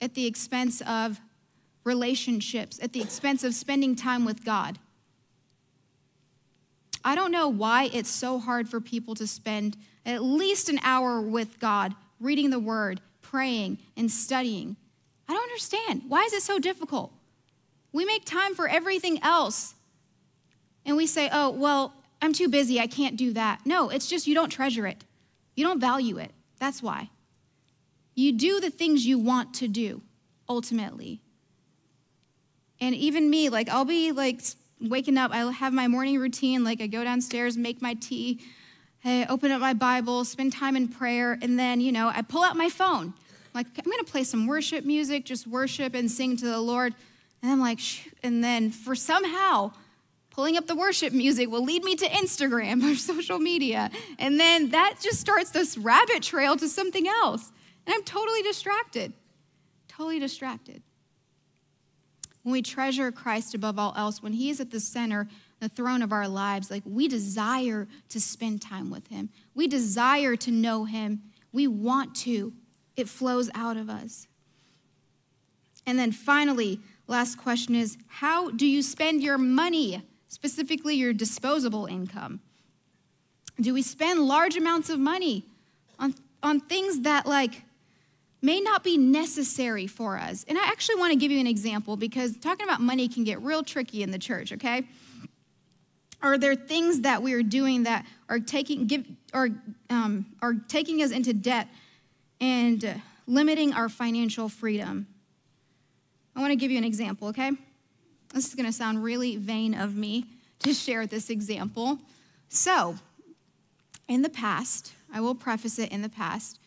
At 0.00 0.14
the 0.14 0.26
expense 0.26 0.82
of 0.82 1.18
relationships 1.84 2.80
at 2.82 2.92
the 2.92 3.00
expense 3.00 3.44
of 3.44 3.54
spending 3.54 3.94
time 3.94 4.24
with 4.24 4.44
God. 4.44 4.78
I 7.04 7.14
don't 7.14 7.30
know 7.30 7.48
why 7.48 7.90
it's 7.92 8.08
so 8.08 8.38
hard 8.38 8.68
for 8.68 8.80
people 8.80 9.14
to 9.16 9.26
spend 9.26 9.76
at 10.06 10.22
least 10.22 10.68
an 10.68 10.80
hour 10.82 11.20
with 11.20 11.60
God, 11.60 11.94
reading 12.18 12.50
the 12.50 12.58
word, 12.58 13.00
praying, 13.20 13.78
and 13.96 14.10
studying. 14.10 14.76
I 15.28 15.34
don't 15.34 15.42
understand. 15.42 16.02
Why 16.08 16.22
is 16.22 16.32
it 16.32 16.42
so 16.42 16.58
difficult? 16.58 17.12
We 17.92 18.04
make 18.04 18.24
time 18.24 18.54
for 18.54 18.66
everything 18.66 19.22
else. 19.22 19.74
And 20.86 20.96
we 20.96 21.06
say, 21.06 21.28
oh, 21.32 21.50
well, 21.50 21.94
I'm 22.20 22.32
too 22.32 22.48
busy. 22.48 22.80
I 22.80 22.86
can't 22.86 23.16
do 23.16 23.32
that. 23.34 23.60
No, 23.64 23.90
it's 23.90 24.08
just 24.08 24.26
you 24.26 24.34
don't 24.34 24.50
treasure 24.50 24.86
it. 24.86 25.04
You 25.54 25.64
don't 25.66 25.80
value 25.80 26.18
it. 26.18 26.32
That's 26.58 26.82
why. 26.82 27.10
You 28.14 28.32
do 28.32 28.60
the 28.60 28.70
things 28.70 29.06
you 29.06 29.18
want 29.18 29.54
to 29.54 29.68
do, 29.68 30.02
ultimately. 30.48 31.20
And 32.84 32.94
even 32.94 33.30
me, 33.30 33.48
like, 33.48 33.70
I'll 33.70 33.86
be 33.86 34.12
like 34.12 34.42
waking 34.78 35.16
up, 35.16 35.30
I'll 35.32 35.48
have 35.48 35.72
my 35.72 35.88
morning 35.88 36.18
routine, 36.18 36.64
like, 36.64 36.82
I 36.82 36.86
go 36.86 37.02
downstairs, 37.02 37.56
make 37.56 37.80
my 37.80 37.94
tea, 37.94 38.40
I 39.02 39.24
open 39.30 39.50
up 39.52 39.60
my 39.62 39.72
Bible, 39.72 40.22
spend 40.26 40.52
time 40.52 40.76
in 40.76 40.88
prayer, 40.88 41.38
and 41.40 41.58
then, 41.58 41.80
you 41.80 41.92
know, 41.92 42.08
I 42.08 42.20
pull 42.20 42.44
out 42.44 42.58
my 42.58 42.68
phone. 42.68 43.14
Like, 43.54 43.68
I'm 43.78 43.90
gonna 43.90 44.04
play 44.04 44.22
some 44.22 44.46
worship 44.46 44.84
music, 44.84 45.24
just 45.24 45.46
worship 45.46 45.94
and 45.94 46.10
sing 46.10 46.36
to 46.36 46.44
the 46.44 46.60
Lord. 46.60 46.94
And 47.42 47.50
I'm 47.50 47.58
like, 47.58 47.80
and 48.22 48.44
then 48.44 48.70
for 48.70 48.94
somehow, 48.94 49.72
pulling 50.28 50.58
up 50.58 50.66
the 50.66 50.76
worship 50.76 51.14
music 51.14 51.48
will 51.48 51.64
lead 51.64 51.84
me 51.84 51.96
to 51.96 52.06
Instagram 52.06 52.84
or 52.84 52.94
social 53.12 53.38
media. 53.38 53.90
And 54.18 54.38
then 54.38 54.72
that 54.72 54.96
just 55.00 55.20
starts 55.20 55.52
this 55.52 55.78
rabbit 55.78 56.22
trail 56.22 56.54
to 56.58 56.68
something 56.68 57.08
else. 57.08 57.50
And 57.86 57.94
I'm 57.94 58.04
totally 58.04 58.42
distracted. 58.42 59.14
Totally 59.88 60.18
distracted 60.18 60.82
when 62.44 62.52
we 62.52 62.62
treasure 62.62 63.10
Christ 63.10 63.54
above 63.54 63.78
all 63.78 63.94
else, 63.96 64.22
when 64.22 64.34
He 64.34 64.50
is 64.50 64.60
at 64.60 64.70
the 64.70 64.78
center, 64.78 65.28
the 65.60 65.68
throne 65.68 66.02
of 66.02 66.12
our 66.12 66.28
lives, 66.28 66.70
like 66.70 66.82
we 66.84 67.08
desire 67.08 67.88
to 68.10 68.20
spend 68.20 68.62
time 68.62 68.90
with 68.90 69.08
Him. 69.08 69.30
We 69.54 69.66
desire 69.66 70.36
to 70.36 70.50
know 70.50 70.84
Him. 70.84 71.22
We 71.52 71.66
want 71.66 72.14
to. 72.16 72.52
It 72.96 73.08
flows 73.08 73.50
out 73.54 73.76
of 73.76 73.88
us. 73.90 74.28
And 75.86 75.98
then 75.98 76.12
finally, 76.12 76.80
last 77.06 77.36
question 77.38 77.74
is 77.74 77.96
how 78.06 78.50
do 78.50 78.66
you 78.66 78.82
spend 78.82 79.22
your 79.22 79.38
money, 79.38 80.02
specifically 80.28 80.94
your 80.94 81.14
disposable 81.14 81.86
income? 81.86 82.40
Do 83.58 83.72
we 83.72 83.82
spend 83.82 84.20
large 84.20 84.56
amounts 84.56 84.90
of 84.90 84.98
money 84.98 85.44
on, 85.98 86.14
on 86.42 86.60
things 86.60 87.00
that, 87.00 87.26
like, 87.26 87.62
may 88.44 88.60
not 88.60 88.84
be 88.84 88.98
necessary 88.98 89.86
for 89.86 90.18
us. 90.18 90.44
And 90.46 90.58
I 90.58 90.66
actually 90.66 90.96
want 90.96 91.12
to 91.12 91.18
give 91.18 91.32
you 91.32 91.40
an 91.40 91.46
example 91.46 91.96
because 91.96 92.36
talking 92.36 92.64
about 92.64 92.78
money 92.78 93.08
can 93.08 93.24
get 93.24 93.40
real 93.40 93.62
tricky 93.62 94.02
in 94.02 94.10
the 94.10 94.18
church, 94.18 94.52
okay? 94.52 94.84
Are 96.20 96.36
there 96.36 96.54
things 96.54 97.00
that 97.00 97.22
we 97.22 97.32
are 97.32 97.42
doing 97.42 97.84
that 97.84 98.04
are 98.28 98.38
taking 98.38 98.86
give 98.86 99.06
or 99.32 99.48
um, 99.88 100.26
are 100.42 100.52
taking 100.68 101.02
us 101.02 101.10
into 101.10 101.32
debt 101.32 101.68
and 102.38 103.00
limiting 103.26 103.72
our 103.72 103.88
financial 103.88 104.50
freedom? 104.50 105.06
I 106.36 106.40
want 106.40 106.50
to 106.50 106.56
give 106.56 106.70
you 106.70 106.76
an 106.76 106.84
example, 106.84 107.28
okay? 107.28 107.50
This 108.34 108.46
is 108.46 108.54
going 108.54 108.66
to 108.66 108.72
sound 108.72 109.02
really 109.02 109.36
vain 109.36 109.74
of 109.74 109.96
me 109.96 110.26
to 110.58 110.74
share 110.74 111.06
this 111.06 111.30
example. 111.30 111.98
So, 112.50 112.96
in 114.06 114.20
the 114.20 114.28
past, 114.28 114.92
I 115.10 115.22
will 115.22 115.34
preface 115.34 115.78
it 115.78 115.90
in 115.90 116.02
the 116.02 116.10
past, 116.10 116.58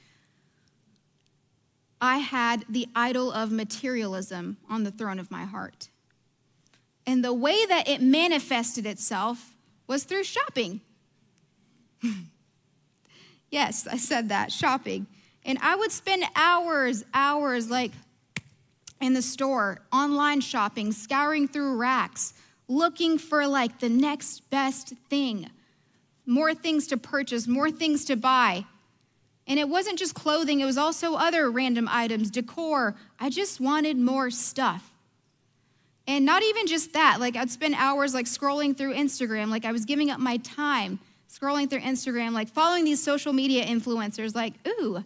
I 1.99 2.17
had 2.19 2.65
the 2.69 2.87
idol 2.95 3.31
of 3.31 3.51
materialism 3.51 4.57
on 4.69 4.83
the 4.83 4.91
throne 4.91 5.19
of 5.19 5.31
my 5.31 5.45
heart. 5.45 5.89
And 7.05 7.23
the 7.23 7.33
way 7.33 7.65
that 7.65 7.87
it 7.87 8.01
manifested 8.01 8.85
itself 8.85 9.55
was 9.87 10.03
through 10.03 10.25
shopping. 10.25 10.81
yes, 13.49 13.87
I 13.87 13.97
said 13.97 14.29
that 14.29 14.51
shopping. 14.51 15.07
And 15.45 15.57
I 15.61 15.75
would 15.75 15.91
spend 15.91 16.25
hours, 16.35 17.05
hours 17.13 17.69
like 17.69 17.93
in 18.99 19.13
the 19.13 19.21
store, 19.21 19.79
online 19.91 20.41
shopping, 20.41 20.91
scouring 20.91 21.47
through 21.47 21.77
racks, 21.77 22.33
looking 22.67 23.17
for 23.17 23.47
like 23.47 23.79
the 23.79 23.89
next 23.89 24.49
best 24.49 24.93
thing, 25.09 25.49
more 26.25 26.53
things 26.53 26.87
to 26.87 26.97
purchase, 26.97 27.47
more 27.47 27.71
things 27.71 28.05
to 28.05 28.15
buy. 28.15 28.65
And 29.47 29.59
it 29.59 29.69
wasn't 29.69 29.97
just 29.97 30.13
clothing, 30.13 30.59
it 30.59 30.65
was 30.65 30.77
also 30.77 31.15
other 31.15 31.49
random 31.49 31.87
items, 31.89 32.29
decor. 32.29 32.95
I 33.19 33.29
just 33.29 33.61
wanted 33.61 33.97
more 33.97 34.29
stuff. 34.29 34.91
And 36.05 36.25
not 36.25 36.43
even 36.43 36.67
just 36.67 36.93
that, 36.93 37.19
like 37.19 37.35
I'd 37.35 37.49
spend 37.49 37.75
hours 37.75 38.13
like 38.13 38.25
scrolling 38.25 38.75
through 38.77 38.93
Instagram, 38.93 39.49
like 39.49 39.65
I 39.65 39.71
was 39.71 39.85
giving 39.85 40.09
up 40.09 40.19
my 40.19 40.37
time 40.37 40.99
scrolling 41.29 41.69
through 41.69 41.81
Instagram, 41.81 42.31
like 42.31 42.49
following 42.49 42.85
these 42.85 43.03
social 43.03 43.33
media 43.33 43.65
influencers, 43.65 44.35
like, 44.35 44.53
ooh, 44.67 45.03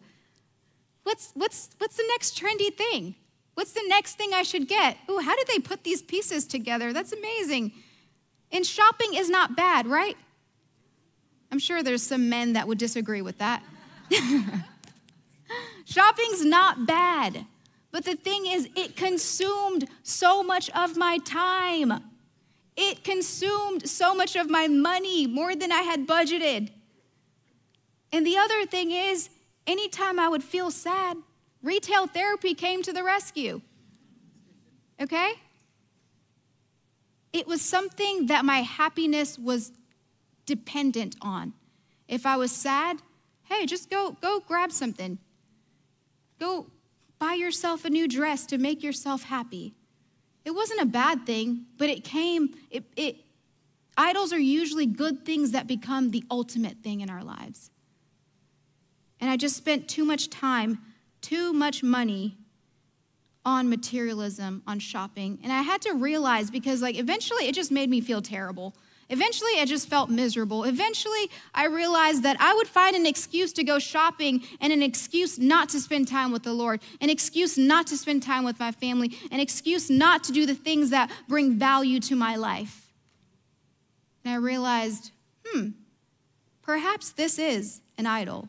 what's 1.04 1.32
what's 1.34 1.70
what's 1.80 1.98
the 1.98 2.06
next 2.10 2.40
trendy 2.40 2.74
thing? 2.74 3.16
What's 3.56 3.74
the 3.74 3.84
next 3.88 4.16
thing 4.16 4.34
I 4.34 4.44
should 4.44 4.68
get? 4.68 4.98
Ooh, 5.10 5.20
how 5.20 5.36
did 5.36 5.48
they 5.48 5.60
put 5.60 5.84
these 5.84 6.02
pieces 6.02 6.46
together? 6.46 6.94
That's 6.94 7.12
amazing. 7.12 7.74
And 8.52 8.66
shopping 8.66 9.14
is 9.14 9.30
not 9.30 9.56
bad, 9.56 9.88
right? 9.88 10.18
I'm 11.52 11.60
sure 11.60 11.84
there's 11.84 12.04
some 12.04 12.30
men 12.30 12.54
that 12.54 12.68
would 12.68 12.78
disagree 12.78 13.22
with 13.22 13.40
that. 13.40 13.64
Shopping's 15.86 16.46
not 16.46 16.86
bad, 16.86 17.46
But 17.92 18.06
the 18.06 18.16
thing 18.16 18.48
is, 18.48 18.70
it 18.76 18.96
consumed 18.96 19.90
so 20.04 20.44
much 20.44 20.70
of 20.70 20.96
my 20.96 21.18
time. 21.20 22.02
It 22.78 23.04
consumed 23.04 23.90
so 23.90 24.16
much 24.16 24.38
of 24.38 24.50
my 24.50 24.68
money, 24.68 25.28
more 25.28 25.56
than 25.56 25.72
I 25.72 25.82
had 25.82 26.08
budgeted. 26.08 26.70
And 28.14 28.26
the 28.26 28.38
other 28.38 28.66
thing 28.66 28.92
is, 28.92 29.30
anytime 29.68 30.20
I 30.20 30.30
would 30.30 30.44
feel 30.44 30.72
sad, 30.72 31.18
retail 31.62 32.08
therapy 32.08 32.54
came 32.54 32.82
to 32.84 32.94
the 32.94 33.04
rescue. 33.04 33.62
Okay? 35.02 35.34
It 37.34 37.48
was 37.48 37.62
something 37.62 38.28
that 38.28 38.46
my 38.46 38.62
happiness 38.62 39.38
was 39.38 39.72
dependent 40.46 41.16
on. 41.22 41.54
If 42.08 42.26
I 42.26 42.36
was 42.38 42.52
sad, 42.52 43.02
hey, 43.52 43.66
just 43.66 43.90
go 43.90 44.16
go 44.22 44.40
grab 44.40 44.72
something. 44.72 45.20
Go 46.40 46.68
buy 47.20 47.34
yourself 47.34 47.86
a 47.86 47.90
new 47.90 48.08
dress 48.08 48.46
to 48.48 48.58
make 48.58 48.82
yourself 48.82 49.24
happy. 49.24 49.76
It 50.46 50.52
wasn't 50.52 50.82
a 50.82 50.86
bad 50.86 51.26
thing, 51.26 51.66
but 51.78 51.90
it 51.90 52.04
came 52.04 52.56
it, 52.70 52.86
it 52.96 53.18
idols 53.98 54.34
are 54.34 54.40
usually 54.40 54.86
good 54.86 55.26
things 55.26 55.52
that 55.52 55.68
become 55.68 56.12
the 56.12 56.24
ultimate 56.32 56.78
thing 56.84 57.02
in 57.02 57.10
our 57.10 57.24
lives. 57.24 57.70
And 59.20 59.30
I 59.30 59.38
just 59.38 59.56
spent 59.56 59.88
too 59.88 60.04
much 60.04 60.30
time, 60.30 60.80
too 61.22 61.54
much 61.54 61.84
money 61.84 62.38
on 63.46 63.70
materialism, 63.70 64.64
on 64.66 64.80
shopping. 64.80 65.40
And 65.44 65.52
I 65.52 65.62
had 65.62 65.82
to 65.84 65.94
realize 65.94 66.50
because, 66.50 66.82
like, 66.82 66.98
eventually 66.98 67.48
it 67.48 67.56
just 67.56 67.72
made 67.72 67.90
me 67.90 68.02
feel 68.02 68.22
terrible. 68.22 68.76
Eventually, 69.12 69.52
I 69.60 69.66
just 69.66 69.90
felt 69.90 70.10
miserable. 70.10 70.64
Eventually, 70.64 71.30
I 71.54 71.66
realized 71.66 72.24
that 72.24 72.38
I 72.40 72.54
would 72.54 72.68
find 72.68 72.96
an 72.96 73.06
excuse 73.06 73.52
to 73.54 73.64
go 73.64 73.78
shopping 73.78 74.42
and 74.62 74.72
an 74.72 74.82
excuse 74.82 75.38
not 75.38 75.68
to 75.70 75.82
spend 75.82 76.08
time 76.08 76.32
with 76.32 76.44
the 76.44 76.54
Lord, 76.54 76.80
an 77.02 77.10
excuse 77.10 77.58
not 77.58 77.88
to 77.88 77.98
spend 77.98 78.24
time 78.24 78.46
with 78.46 78.58
my 78.58 78.72
family, 78.72 79.18
an 79.30 79.42
excuse 79.42 79.90
not 79.90 80.24
to 80.24 80.32
do 80.32 80.46
the 80.46 80.56
things 80.56 80.92
that 80.92 81.12
bring 81.28 81.60
value 81.60 82.00
to 82.00 82.16
my 82.16 82.38
life. 82.38 82.88
And 84.24 84.34
I 84.34 84.38
realized, 84.38 85.12
hmm, 85.46 85.72
perhaps 86.62 87.12
this 87.12 87.38
is 87.38 87.82
an 87.98 88.06
idol. 88.06 88.48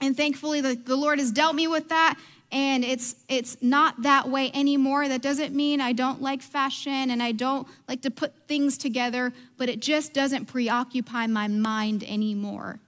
And 0.00 0.16
thankfully, 0.16 0.60
the, 0.60 0.74
the 0.74 0.96
Lord 0.96 1.20
has 1.20 1.30
dealt 1.30 1.54
me 1.54 1.68
with 1.68 1.90
that 1.90 2.18
and 2.50 2.84
it's 2.84 3.14
it's 3.28 3.58
not 3.60 4.02
that 4.02 4.28
way 4.28 4.50
anymore. 4.54 5.08
That 5.08 5.22
doesn't 5.22 5.54
mean 5.54 5.80
i 5.80 5.92
don't 5.92 6.22
like 6.22 6.42
fashion 6.42 7.10
and 7.10 7.22
i 7.22 7.32
don't 7.32 7.66
like 7.88 8.02
to 8.02 8.10
put 8.10 8.32
things 8.46 8.78
together 8.78 9.32
but 9.56 9.68
it 9.68 9.80
just 9.80 10.14
doesn't 10.14 10.46
preoccupy 10.46 11.26
my 11.26 11.48
mind 11.48 12.04
anymore. 12.04 12.80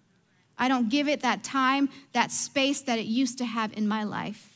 I 0.59 0.69
don't 0.69 0.89
give 0.91 1.09
it 1.09 1.21
that 1.23 1.43
time 1.43 1.89
that 2.13 2.31
space 2.31 2.81
that 2.83 2.99
it 2.99 3.07
used 3.07 3.39
to 3.39 3.45
have 3.45 3.73
in 3.77 3.89
my 3.89 4.05
life. 4.05 4.51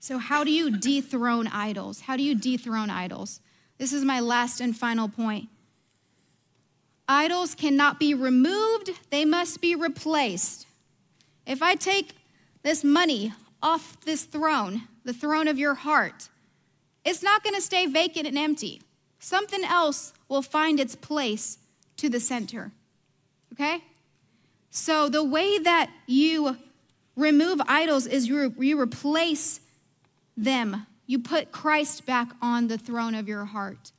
So 0.00 0.18
how 0.18 0.44
do 0.44 0.52
you 0.52 0.78
dethrone 0.78 1.48
idols? 1.48 2.02
How 2.02 2.16
do 2.16 2.22
you 2.22 2.34
dethrone 2.34 2.90
idols? 2.90 3.40
This 3.78 3.92
is 3.92 4.04
my 4.04 4.20
last 4.20 4.60
and 4.60 4.76
final 4.76 5.08
point. 5.08 5.48
Idols 7.08 7.54
cannot 7.54 8.00
be 8.00 8.14
removed, 8.14 8.90
they 9.10 9.24
must 9.24 9.60
be 9.60 9.74
replaced. 9.74 10.65
If 11.46 11.62
I 11.62 11.74
take 11.74 12.12
this 12.62 12.82
money 12.82 13.32
off 13.62 14.00
this 14.00 14.24
throne, 14.24 14.82
the 15.04 15.12
throne 15.12 15.48
of 15.48 15.58
your 15.58 15.74
heart, 15.74 16.28
it's 17.04 17.22
not 17.22 17.44
going 17.44 17.54
to 17.54 17.62
stay 17.62 17.86
vacant 17.86 18.26
and 18.26 18.36
empty. 18.36 18.82
Something 19.20 19.64
else 19.64 20.12
will 20.28 20.42
find 20.42 20.80
its 20.80 20.96
place 20.96 21.58
to 21.96 22.08
the 22.08 22.20
center. 22.20 22.72
Okay? 23.52 23.82
So 24.70 25.08
the 25.08 25.24
way 25.24 25.58
that 25.58 25.90
you 26.06 26.58
remove 27.14 27.60
idols 27.66 28.06
is 28.06 28.28
you, 28.28 28.54
you 28.58 28.78
replace 28.78 29.60
them. 30.36 30.86
You 31.06 31.20
put 31.20 31.52
Christ 31.52 32.04
back 32.04 32.28
on 32.42 32.66
the 32.66 32.76
throne 32.76 33.14
of 33.14 33.28
your 33.28 33.44
heart. 33.46 33.92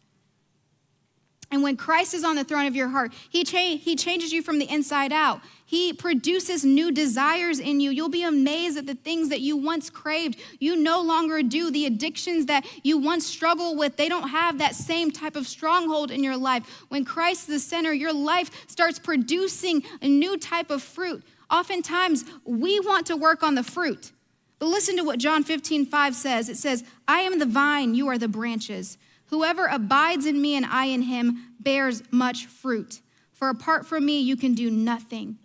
And 1.50 1.64
when 1.64 1.78
Christ 1.78 2.14
is 2.14 2.26
on 2.26 2.36
the 2.36 2.44
throne 2.44 2.66
of 2.66 2.76
your 2.76 2.90
heart, 2.90 3.14
he, 3.30 3.44
cha- 3.46 3.78
he 3.78 3.96
changes 3.96 4.34
you 4.34 4.42
from 4.42 4.60
the 4.60 4.70
inside 4.70 5.14
out. 5.14 5.40
He 5.66 5.94
produces 5.94 6.66
new 6.66 6.92
desires 6.92 7.60
in 7.60 7.80
you. 7.80 7.90
You'll 7.90 8.10
be 8.10 8.24
amazed 8.24 8.78
at 8.78 8.86
the 8.86 8.96
things 8.96 9.30
that 9.30 9.40
you 9.40 9.56
once 9.56 9.90
craved. 9.90 10.40
You 10.60 10.76
no 10.76 11.02
longer 11.02 11.42
do. 11.44 11.72
The 11.72 11.86
addictions 11.86 12.48
that 12.48 12.66
you 12.84 12.98
once 12.98 13.26
struggled 13.26 13.78
with, 13.78 13.96
they 13.96 14.10
don't 14.10 14.30
have 14.30 14.58
that 14.58 14.76
same 14.76 15.10
type 15.10 15.38
of 15.38 15.48
stronghold 15.48 16.12
in 16.12 16.24
your 16.24 16.38
life. 16.38 16.86
When 16.90 17.06
Christ 17.06 17.44
is 17.44 17.56
the 17.56 17.60
center, 17.60 17.94
your 17.94 18.14
life 18.14 18.50
starts 18.68 19.00
producing 19.00 19.84
a 20.02 20.08
new 20.08 20.38
type 20.38 20.70
of 20.70 20.84
fruit. 20.84 21.24
Oftentimes, 21.50 22.26
we 22.44 22.80
want 22.82 23.08
to 23.08 23.16
work 23.16 23.42
on 23.42 23.56
the 23.56 23.64
fruit. 23.64 24.12
But 24.60 24.68
listen 24.68 24.98
to 24.98 25.04
what 25.04 25.20
John 25.20 25.44
15, 25.44 25.86
5 25.86 26.16
says. 26.16 26.50
It 26.50 26.58
says, 26.58 26.84
I 27.08 27.22
am 27.22 27.40
the 27.40 27.46
vine, 27.46 27.94
you 27.94 28.08
are 28.10 28.18
the 28.18 28.28
branches. 28.28 28.98
Whoever 29.28 29.66
abides 29.66 30.26
in 30.26 30.42
me 30.42 30.56
and 30.56 30.66
I 30.66 30.86
in 30.86 31.04
him 31.04 31.54
bears 31.60 32.02
much 32.12 32.46
fruit. 32.46 33.02
For 33.34 33.50
apart 33.50 33.86
from 33.86 34.06
me, 34.06 34.20
you 34.20 34.36
can 34.36 34.54
do 34.54 34.72
nothing. 34.72 35.38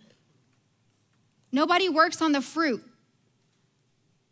Nobody 1.51 1.89
works 1.89 2.21
on 2.21 2.31
the 2.31 2.41
fruit. 2.41 2.83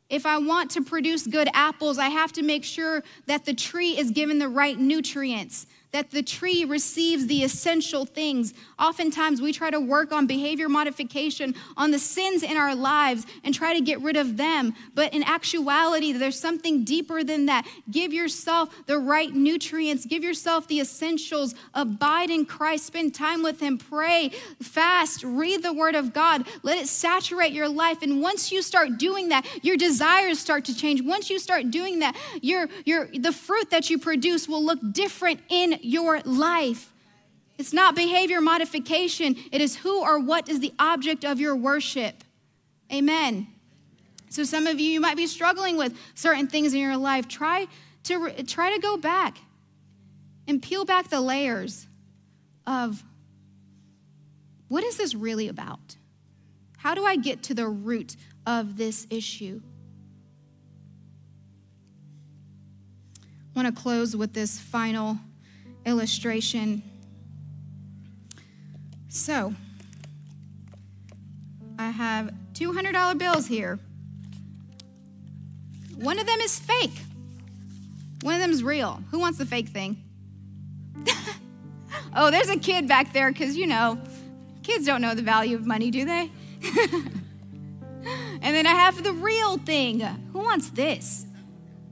If 0.10 0.26
I 0.26 0.40
want 0.40 0.72
to 0.72 0.82
produce 0.82 1.28
good 1.28 1.48
apples, 1.54 1.98
I 1.98 2.10
have 2.10 2.34
to 2.34 2.42
make 2.42 2.64
sure 2.64 3.04
that 3.28 3.46
the 3.46 3.54
tree 3.54 3.98
is 3.98 4.12
given 4.12 4.40
the 4.40 4.50
right 4.50 4.78
nutrients, 4.78 5.68
that 5.92 6.12
the 6.12 6.24
tree 6.24 6.64
receives 6.64 7.28
the 7.28 7.44
essential 7.44 8.06
things. 8.06 8.54
Oftentimes, 8.80 9.42
we 9.42 9.52
try 9.52 9.70
to 9.70 9.80
work 9.80 10.12
on 10.12 10.26
behavior 10.26 10.70
modification, 10.70 11.54
on 11.76 11.92
the 11.92 12.00
sins 12.00 12.44
in 12.44 12.58
our 12.58 12.74
lives, 12.74 13.26
and 13.44 13.54
try 13.54 13.74
to 13.74 13.82
get 13.82 14.00
rid 14.02 14.16
of 14.16 14.38
them. 14.38 14.74
But 14.94 15.14
in 15.14 15.24
actuality, 15.24 16.14
there's 16.14 16.40
something 16.40 16.84
deeper 16.86 17.24
than 17.24 17.48
that. 17.48 17.68
Give 17.90 18.14
yourself 18.14 18.74
the 18.86 18.98
right 18.98 19.34
nutrients, 19.34 20.06
give 20.06 20.24
yourself 20.24 20.68
the 20.68 20.80
essentials. 20.80 21.56
Abide 21.74 22.30
in 22.30 22.46
Christ, 22.46 22.86
spend 22.86 23.14
time 23.14 23.44
with 23.44 23.60
Him, 23.60 23.78
pray, 23.78 24.30
fast, 24.62 25.24
read 25.24 25.62
the 25.62 25.74
Word 25.74 25.96
of 25.96 26.14
God, 26.14 26.48
let 26.64 26.78
it 26.78 26.88
saturate 26.88 27.52
your 27.52 27.70
life. 27.70 28.02
And 28.02 28.22
once 28.22 28.52
you 28.52 28.62
start 28.62 28.98
doing 28.98 29.30
that, 29.30 29.46
your 29.62 29.76
desires 29.76 30.40
start 30.40 30.66
to 30.66 30.76
change. 30.76 31.02
Once 31.02 31.30
you 31.30 31.38
start 31.38 31.70
doing 31.70 32.00
that, 32.00 32.16
your, 32.42 32.68
your, 32.86 33.08
the 33.08 33.32
fruit 33.32 33.70
that 33.72 33.90
you 33.90 34.00
produce 34.00 34.48
will 34.48 34.64
look 34.64 34.80
different 34.92 35.42
in 35.50 35.80
your 35.84 36.22
life. 36.22 36.94
It's 37.58 37.74
not 37.74 37.96
behavior 37.96 38.42
modification, 38.42 39.36
it 39.52 39.62
is 39.62 39.78
who 39.78 40.02
or 40.02 40.20
what 40.20 40.50
is 40.50 40.60
the 40.60 40.74
object 40.80 41.24
of 41.24 41.40
your 41.40 41.56
worship. 41.56 42.24
Amen. 42.92 43.48
So 44.30 44.44
some 44.44 44.66
of 44.66 44.80
you 44.80 44.90
you 44.90 45.02
might 45.02 45.18
be 45.18 45.28
struggling 45.28 45.78
with 45.78 45.96
certain 46.16 46.48
things 46.48 46.74
in 46.74 46.80
your 46.80 46.98
life. 46.98 47.28
Try 47.28 47.68
to 48.06 48.44
try 48.44 48.74
to 48.74 48.80
go 48.80 48.98
back 48.98 49.38
and 50.48 50.62
peel 50.62 50.86
back 50.86 51.10
the 51.10 51.22
layers 51.22 51.88
of 52.66 53.04
what 54.68 54.84
is 54.84 54.98
this 54.98 55.14
really 55.14 55.50
about? 55.50 55.98
How 56.78 56.96
do 56.96 57.06
I 57.06 57.18
get 57.18 57.44
to 57.44 57.54
the 57.54 57.68
root 57.68 58.16
of 58.46 58.78
this 58.78 59.06
issue? 59.10 59.62
I 63.54 63.60
want 63.62 63.76
to 63.76 63.82
close 63.82 64.16
with 64.16 64.34
this 64.34 64.60
final 64.60 65.20
illustration. 65.86 66.84
So, 69.10 69.54
I 71.78 71.90
have 71.90 72.34
$200 72.54 73.18
bills 73.18 73.48
here. 73.48 73.80
One 75.96 76.20
of 76.20 76.26
them 76.26 76.40
is 76.40 76.58
fake. 76.60 77.02
One 78.22 78.36
of 78.36 78.42
them 78.42 78.52
is 78.52 78.64
real. 78.64 79.04
Who 79.12 79.20
wants 79.20 79.38
the 79.38 79.46
fake 79.46 79.70
thing? 79.70 80.02
oh, 82.16 82.32
there's 82.32 82.50
a 82.50 82.58
kid 82.58 82.88
back 82.88 83.14
there 83.14 83.32
because, 83.32 83.56
you 83.58 83.68
know, 83.68 84.00
kids 84.64 84.86
don't 84.86 85.02
know 85.02 85.16
the 85.16 85.22
value 85.22 85.56
of 85.56 85.66
money, 85.66 85.92
do 85.92 86.06
they? 86.06 86.32
and 88.04 88.42
then 88.42 88.68
I 88.68 88.72
have 88.72 89.04
the 89.04 89.14
real 89.14 89.58
thing. 89.58 90.00
Who 90.00 90.40
wants 90.40 90.70
this? 90.70 91.26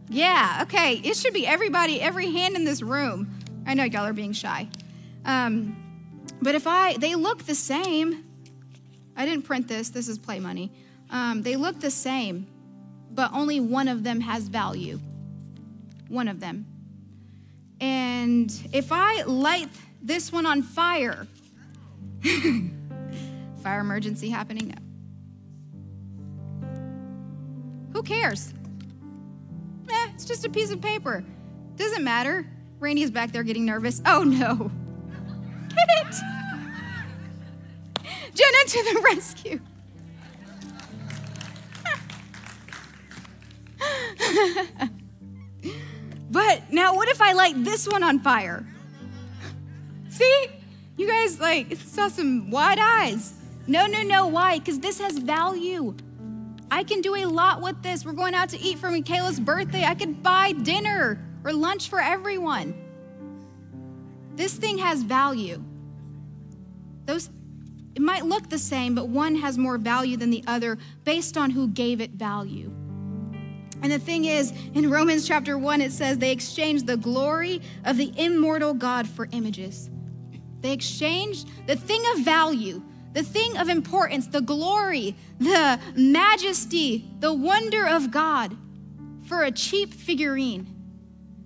Yeah, 0.10 0.60
okay. 0.64 0.96
It 0.96 1.16
should 1.18 1.34
be 1.34 1.46
everybody, 1.46 2.02
every 2.02 2.32
hand 2.32 2.56
in 2.56 2.64
this 2.64 2.82
room. 2.82 3.39
I 3.70 3.76
know 3.76 3.84
y'all 3.84 4.08
are 4.08 4.14
being 4.14 4.34
shy. 4.34 4.68
Um, 5.26 5.78
but 6.42 6.56
if 6.56 6.66
I, 6.66 6.98
they 6.98 7.14
look 7.14 7.46
the 7.46 7.54
same. 7.54 8.26
I 9.16 9.28
didn't 9.28 9.44
print 9.44 9.68
this, 9.68 9.90
this 9.90 10.08
is 10.08 10.18
play 10.18 10.40
money. 10.40 10.72
Um, 11.12 11.44
they 11.44 11.56
look 11.56 11.80
the 11.80 11.92
same, 11.92 12.48
but 13.12 13.32
only 13.32 13.60
one 13.60 13.88
of 13.88 14.04
them 14.04 14.22
has 14.22 14.48
value. 14.48 15.00
One 16.08 16.28
of 16.28 16.40
them. 16.40 16.66
And 17.80 18.52
if 18.74 18.92
I 18.92 19.22
light 19.26 19.70
this 20.02 20.32
one 20.32 20.48
on 20.48 20.64
fire, 20.64 21.28
fire 23.62 23.82
emergency 23.82 24.32
happening? 24.32 24.74
Who 27.94 28.02
cares? 28.02 28.52
Eh, 29.92 30.08
it's 30.16 30.26
just 30.26 30.44
a 30.44 30.50
piece 30.50 30.72
of 30.72 30.82
paper. 30.82 31.24
Doesn't 31.76 32.04
matter. 32.04 32.48
Randy 32.80 33.04
is 33.04 33.12
back 33.12 33.32
there 33.32 33.44
getting 33.44 33.66
nervous. 33.66 34.02
Oh 34.06 34.24
no. 34.24 34.72
Get 35.70 35.88
it? 35.90 36.16
Jenna 38.34 38.66
to 38.68 38.94
the 38.94 39.02
rescue. 39.02 39.60
but 46.32 46.72
now, 46.72 46.96
what 46.96 47.10
if 47.10 47.22
I 47.22 47.34
light 47.34 47.64
this 47.64 47.88
one 47.88 48.04
on 48.04 48.20
fire? 48.20 48.66
See? 50.10 50.48
You 50.98 51.08
guys 51.08 51.40
like 51.40 51.76
saw 51.78 52.08
some 52.08 52.50
wide 52.52 52.80
eyes. 52.80 53.34
No, 53.68 53.86
no, 53.88 54.04
no. 54.04 54.28
Why? 54.28 54.60
Because 54.60 54.80
this 54.80 55.00
has 55.00 55.18
value. 55.18 55.96
I 56.72 56.84
can 56.84 57.02
do 57.02 57.16
a 57.16 57.26
lot 57.26 57.62
with 57.62 57.82
this. 57.82 58.06
We're 58.06 58.14
going 58.14 58.36
out 58.36 58.50
to 58.50 58.60
eat 58.60 58.80
for 58.80 58.90
Michaela's 58.92 59.40
birthday. 59.40 59.86
I 59.86 59.96
could 59.96 60.22
buy 60.22 60.52
dinner 60.52 61.20
or 61.44 61.54
lunch 61.54 61.90
for 61.90 62.00
everyone. 62.00 62.74
This 64.36 64.54
thing 64.54 64.78
has 64.78 65.04
value. 65.04 65.64
Those 67.06 67.30
it 67.96 68.02
might 68.02 68.26
look 68.26 68.50
the 68.50 68.58
same, 68.58 68.96
but 68.96 69.10
one 69.10 69.36
has 69.36 69.58
more 69.58 69.78
value 69.78 70.16
than 70.16 70.30
the 70.30 70.44
other 70.48 70.78
based 71.04 71.38
on 71.38 71.50
who 71.50 71.68
gave 71.68 72.00
it 72.00 72.12
value. 72.12 72.72
And 73.82 73.92
the 73.92 74.00
thing 74.00 74.26
is, 74.26 74.54
in 74.74 74.90
Romans 74.90 75.28
chapter 75.28 75.58
1, 75.58 75.82
it 75.82 75.92
says 75.92 76.18
they 76.18 76.32
exchanged 76.32 76.88
the 76.88 76.96
glory 76.96 77.62
of 77.84 77.98
the 77.98 78.14
immortal 78.18 78.74
God 78.74 79.08
for 79.08 79.28
images. 79.32 79.90
They 80.62 80.72
exchanged 80.72 81.50
the 81.68 81.76
thing 81.76 82.02
of 82.14 82.20
value, 82.20 82.82
the 83.14 83.24
thing 83.24 83.58
of 83.58 83.68
importance, 83.68 84.28
the 84.28 84.42
glory, 84.42 85.16
the 85.40 85.80
majesty, 85.96 87.10
the 87.20 87.34
wonder 87.34 87.86
of 87.86 88.12
God 88.12 88.56
for 89.24 89.44
a 89.44 89.52
cheap 89.52 89.94
figurine 89.94 90.79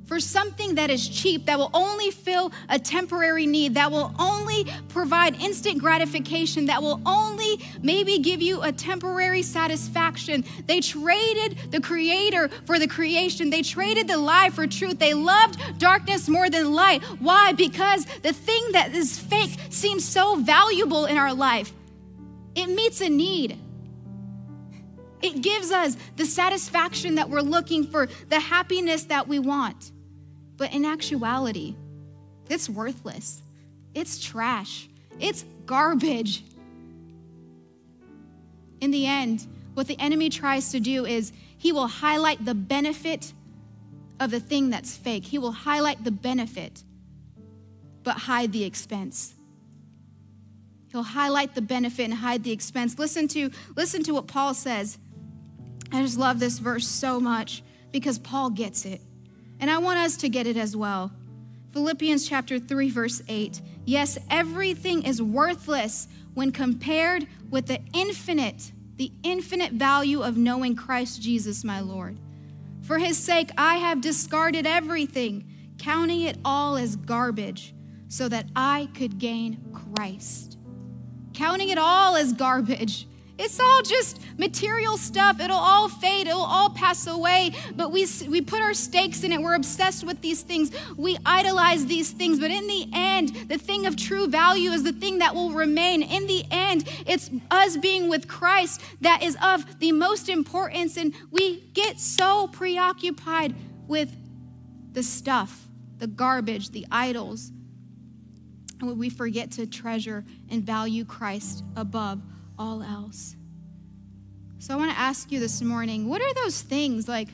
for 0.05 0.19
something 0.19 0.75
that 0.75 0.89
is 0.89 1.07
cheap, 1.07 1.45
that 1.45 1.57
will 1.57 1.71
only 1.73 2.11
fill 2.11 2.51
a 2.69 2.77
temporary 2.77 3.45
need, 3.45 3.73
that 3.75 3.91
will 3.91 4.13
only 4.19 4.65
provide 4.89 5.41
instant 5.41 5.79
gratification, 5.79 6.65
that 6.65 6.81
will 6.81 7.01
only 7.05 7.63
maybe 7.81 8.19
give 8.19 8.41
you 8.41 8.61
a 8.61 8.71
temporary 8.71 9.41
satisfaction. 9.41 10.43
They 10.67 10.81
traded 10.81 11.71
the 11.71 11.79
creator 11.79 12.49
for 12.65 12.79
the 12.79 12.87
creation, 12.87 13.49
they 13.49 13.61
traded 13.61 14.07
the 14.07 14.17
lie 14.17 14.49
for 14.49 14.67
truth. 14.67 14.99
They 14.99 15.13
loved 15.13 15.79
darkness 15.79 16.27
more 16.27 16.49
than 16.49 16.73
light. 16.73 17.03
Why? 17.19 17.53
Because 17.53 18.05
the 18.21 18.33
thing 18.33 18.63
that 18.73 18.93
is 18.93 19.17
fake 19.17 19.57
seems 19.69 20.05
so 20.05 20.35
valuable 20.35 21.05
in 21.05 21.17
our 21.17 21.33
life, 21.33 21.71
it 22.55 22.67
meets 22.67 23.01
a 23.01 23.09
need. 23.09 23.62
It 25.23 25.41
gives 25.41 25.71
us 25.71 25.95
the 26.17 26.25
satisfaction 26.25 27.15
that 27.15 27.29
we're 27.29 27.39
looking 27.39 27.85
for, 27.85 28.09
the 28.27 28.41
happiness 28.41 29.05
that 29.05 29.25
we 29.25 29.39
want. 29.39 29.93
But 30.57 30.73
in 30.73 30.83
actuality, 30.83 31.75
it's 32.49 32.69
worthless. 32.69 33.41
It's 33.95 34.21
trash. 34.21 34.89
It's 35.21 35.45
garbage. 35.65 36.43
In 38.81 38.91
the 38.91 39.07
end, 39.07 39.47
what 39.75 39.87
the 39.87 39.97
enemy 39.97 40.29
tries 40.29 40.71
to 40.71 40.81
do 40.81 41.05
is 41.05 41.31
he 41.57 41.71
will 41.71 41.87
highlight 41.87 42.43
the 42.43 42.53
benefit 42.53 43.31
of 44.19 44.29
the 44.29 44.41
thing 44.41 44.69
that's 44.71 44.97
fake. 44.97 45.23
He 45.23 45.37
will 45.37 45.53
highlight 45.53 46.03
the 46.03 46.11
benefit, 46.11 46.83
but 48.03 48.17
hide 48.17 48.51
the 48.51 48.65
expense. 48.65 49.35
He'll 50.91 51.01
highlight 51.01 51.55
the 51.55 51.61
benefit 51.61 52.03
and 52.03 52.13
hide 52.13 52.43
the 52.43 52.51
expense. 52.51 52.99
Listen 52.99 53.29
to, 53.29 53.51
listen 53.77 54.03
to 54.03 54.11
what 54.11 54.27
Paul 54.27 54.53
says 54.53 54.97
I 55.93 56.01
just 56.01 56.17
love 56.17 56.39
this 56.39 56.57
verse 56.57 56.87
so 56.87 57.19
much 57.19 57.63
because 57.91 58.17
Paul 58.17 58.49
gets 58.49 58.83
it. 58.83 58.99
And 59.59 59.69
I 59.69 59.77
want 59.77 59.99
us 59.99 60.17
to 60.17 60.29
get 60.29 60.47
it 60.47 60.57
as 60.57 60.75
well. 60.75 61.11
Philippians 61.71 62.27
chapter 62.27 62.57
3 62.57 62.89
verse 62.89 63.21
8. 63.27 63.61
Yes, 63.85 64.17
everything 64.29 65.03
is 65.03 65.21
worthless 65.21 66.07
when 66.33 66.51
compared 66.51 67.27
with 67.51 67.67
the 67.67 67.79
infinite, 67.93 68.71
the 68.95 69.11
infinite 69.21 69.73
value 69.73 70.23
of 70.23 70.35
knowing 70.35 70.75
Christ 70.75 71.21
Jesus 71.21 71.63
my 71.63 71.79
Lord. 71.79 72.17
For 72.81 72.97
his 72.97 73.17
sake 73.17 73.51
I 73.55 73.75
have 73.75 74.01
discarded 74.01 74.65
everything, 74.65 75.45
counting 75.77 76.21
it 76.21 76.37
all 76.43 76.75
as 76.75 76.95
garbage, 76.95 77.75
so 78.07 78.27
that 78.29 78.47
I 78.55 78.89
could 78.95 79.19
gain 79.19 79.63
Christ. 79.95 80.57
Counting 81.33 81.69
it 81.69 81.77
all 81.77 82.15
as 82.15 82.33
garbage 82.33 83.07
it's 83.37 83.59
all 83.59 83.81
just 83.81 84.19
material 84.37 84.95
stuff. 84.95 85.39
It'll 85.39 85.57
all 85.57 85.89
fade, 85.89 86.27
it'll 86.27 86.41
all 86.41 86.69
pass 86.69 87.07
away. 87.07 87.51
But 87.75 87.91
we, 87.91 88.05
we 88.27 88.41
put 88.41 88.61
our 88.61 88.75
stakes 88.75 89.23
in 89.23 89.31
it. 89.31 89.41
We're 89.41 89.55
obsessed 89.55 90.03
with 90.03 90.21
these 90.21 90.43
things. 90.43 90.71
We 90.97 91.17
idolize 91.25 91.87
these 91.87 92.11
things. 92.11 92.39
But 92.39 92.51
in 92.51 92.67
the 92.67 92.87
end, 92.93 93.29
the 93.49 93.57
thing 93.57 93.87
of 93.87 93.95
true 93.95 94.27
value 94.27 94.69
is 94.69 94.83
the 94.83 94.91
thing 94.91 95.17
that 95.19 95.33
will 95.33 95.51
remain. 95.51 96.03
In 96.03 96.27
the 96.27 96.43
end, 96.51 96.87
it's 97.07 97.31
us 97.49 97.75
being 97.77 98.07
with 98.07 98.27
Christ 98.27 98.81
that 99.01 99.23
is 99.23 99.35
of 99.41 99.79
the 99.79 99.91
most 99.91 100.29
importance. 100.29 100.95
And 100.97 101.13
we 101.31 101.61
get 101.73 101.99
so 101.99 102.47
preoccupied 102.47 103.55
with 103.87 104.15
the 104.91 105.01
stuff, 105.01 105.67
the 105.97 106.07
garbage, 106.07 106.69
the 106.69 106.85
idols. 106.91 107.51
And 108.79 108.99
we 108.99 109.09
forget 109.09 109.51
to 109.53 109.65
treasure 109.65 110.23
and 110.49 110.63
value 110.63 111.03
Christ 111.03 111.63
above 111.75 112.21
all 112.57 112.83
else. 112.83 113.35
So 114.59 114.73
I 114.73 114.77
want 114.77 114.91
to 114.91 114.97
ask 114.97 115.31
you 115.31 115.39
this 115.39 115.61
morning 115.61 116.07
what 116.07 116.21
are 116.21 116.33
those 116.35 116.61
things 116.61 117.07
like 117.07 117.27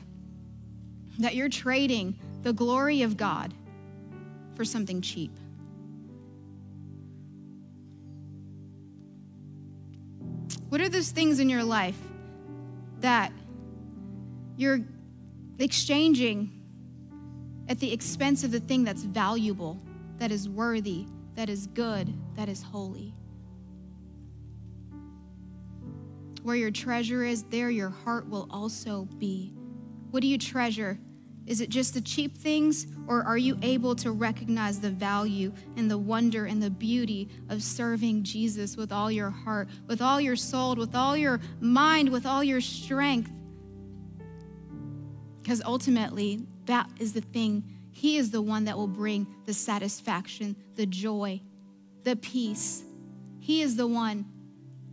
that 1.18 1.34
you're 1.34 1.48
trading 1.48 2.18
the 2.42 2.52
glory 2.52 3.02
of 3.02 3.16
God 3.16 3.54
for 4.54 4.64
something 4.64 5.00
cheap? 5.00 5.30
What 10.70 10.80
are 10.80 10.88
those 10.88 11.10
things 11.10 11.40
in 11.40 11.48
your 11.48 11.64
life 11.64 11.98
that 13.00 13.32
you're 14.56 14.80
exchanging 15.58 16.50
at 17.68 17.78
the 17.80 17.92
expense 17.92 18.44
of 18.44 18.50
the 18.50 18.60
thing 18.60 18.84
that's 18.84 19.02
valuable, 19.02 19.80
that 20.18 20.30
is 20.30 20.48
worthy, 20.48 21.06
that 21.34 21.48
is 21.48 21.66
good, 21.68 22.12
that 22.36 22.48
is 22.48 22.62
holy? 22.62 23.14
Where 26.42 26.56
your 26.56 26.70
treasure 26.70 27.24
is, 27.24 27.42
there 27.44 27.70
your 27.70 27.90
heart 27.90 28.28
will 28.28 28.46
also 28.50 29.06
be. 29.18 29.52
What 30.10 30.20
do 30.20 30.26
you 30.26 30.38
treasure? 30.38 30.98
Is 31.46 31.60
it 31.60 31.68
just 31.68 31.94
the 31.94 32.00
cheap 32.00 32.36
things, 32.36 32.86
or 33.08 33.22
are 33.24 33.38
you 33.38 33.58
able 33.62 33.94
to 33.96 34.12
recognize 34.12 34.80
the 34.80 34.90
value 34.90 35.52
and 35.76 35.90
the 35.90 35.98
wonder 35.98 36.46
and 36.46 36.62
the 36.62 36.70
beauty 36.70 37.28
of 37.48 37.62
serving 37.62 38.22
Jesus 38.22 38.76
with 38.76 38.92
all 38.92 39.10
your 39.10 39.30
heart, 39.30 39.68
with 39.86 40.00
all 40.00 40.20
your 40.20 40.36
soul, 40.36 40.76
with 40.76 40.94
all 40.94 41.16
your 41.16 41.40
mind, 41.60 42.08
with 42.08 42.24
all 42.24 42.44
your 42.44 42.60
strength? 42.60 43.30
Because 45.42 45.62
ultimately, 45.64 46.46
that 46.66 46.88
is 47.00 47.12
the 47.14 47.20
thing. 47.20 47.64
He 47.90 48.16
is 48.16 48.30
the 48.30 48.42
one 48.42 48.64
that 48.66 48.76
will 48.76 48.86
bring 48.86 49.26
the 49.46 49.54
satisfaction, 49.54 50.54
the 50.76 50.86
joy, 50.86 51.40
the 52.04 52.16
peace. 52.16 52.84
He 53.40 53.62
is 53.62 53.74
the 53.74 53.88
one 53.88 54.26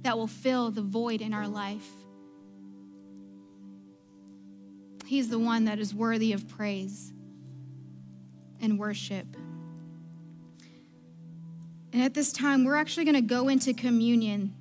that 0.07 0.17
will 0.17 0.25
fill 0.25 0.71
the 0.71 0.81
void 0.81 1.19
in 1.19 1.33
our 1.33 1.49
life. 1.49 1.85
He's 5.05 5.27
the 5.27 5.37
one 5.37 5.65
that 5.65 5.79
is 5.79 5.93
worthy 5.93 6.31
of 6.31 6.47
praise 6.47 7.11
and 8.61 8.79
worship. 8.79 9.25
And 11.91 12.01
at 12.01 12.13
this 12.13 12.31
time, 12.31 12.63
we're 12.63 12.77
actually 12.77 13.03
going 13.03 13.15
to 13.15 13.21
go 13.21 13.49
into 13.49 13.73
communion. 13.73 14.55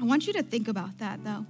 I 0.00 0.02
want 0.02 0.26
you 0.26 0.32
to 0.32 0.42
think 0.42 0.66
about 0.66 0.98
that, 0.98 1.22
though. 1.22 1.46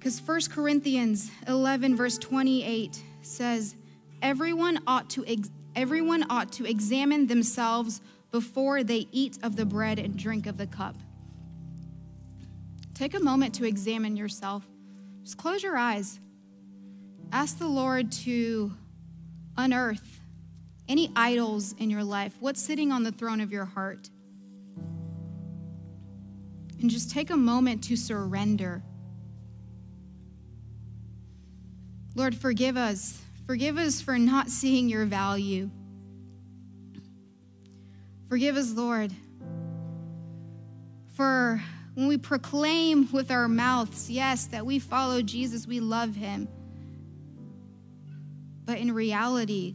Because 0.00 0.20
1 0.20 0.40
Corinthians 0.50 1.30
11, 1.46 1.94
verse 1.94 2.18
28 2.18 3.00
says, 3.22 3.76
Everyone 4.20 4.80
ought 4.84 5.08
to, 5.10 5.24
ex- 5.28 5.50
everyone 5.76 6.26
ought 6.28 6.50
to 6.54 6.64
examine 6.64 7.28
themselves 7.28 8.00
before 8.32 8.82
they 8.82 9.06
eat 9.12 9.38
of 9.44 9.54
the 9.54 9.64
bread 9.64 10.00
and 10.00 10.16
drink 10.16 10.48
of 10.48 10.58
the 10.58 10.66
cup. 10.66 10.96
Take 13.00 13.14
a 13.14 13.20
moment 13.20 13.54
to 13.54 13.64
examine 13.64 14.14
yourself. 14.14 14.62
Just 15.22 15.38
close 15.38 15.62
your 15.62 15.74
eyes. 15.74 16.20
Ask 17.32 17.56
the 17.56 17.66
Lord 17.66 18.12
to 18.12 18.72
unearth 19.56 20.20
any 20.86 21.10
idols 21.16 21.74
in 21.78 21.88
your 21.88 22.04
life. 22.04 22.34
What's 22.40 22.60
sitting 22.60 22.92
on 22.92 23.02
the 23.02 23.10
throne 23.10 23.40
of 23.40 23.52
your 23.52 23.64
heart? 23.64 24.10
And 26.78 26.90
just 26.90 27.10
take 27.10 27.30
a 27.30 27.38
moment 27.38 27.84
to 27.84 27.96
surrender. 27.96 28.82
Lord, 32.14 32.34
forgive 32.34 32.76
us. 32.76 33.18
Forgive 33.46 33.78
us 33.78 34.02
for 34.02 34.18
not 34.18 34.50
seeing 34.50 34.90
your 34.90 35.06
value. 35.06 35.70
Forgive 38.28 38.58
us, 38.58 38.72
Lord, 38.72 39.10
for 41.14 41.62
when 41.94 42.06
we 42.06 42.18
proclaim 42.18 43.10
with 43.12 43.30
our 43.30 43.48
mouths, 43.48 44.10
yes, 44.10 44.46
that 44.46 44.64
we 44.64 44.78
follow 44.78 45.22
Jesus, 45.22 45.66
we 45.66 45.80
love 45.80 46.14
him. 46.14 46.48
But 48.64 48.78
in 48.78 48.92
reality, 48.92 49.74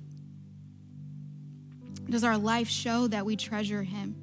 does 2.10 2.24
our 2.24 2.38
life 2.38 2.70
show 2.70 3.08
that 3.08 3.26
we 3.26 3.36
treasure 3.36 3.84
him? 3.84 4.16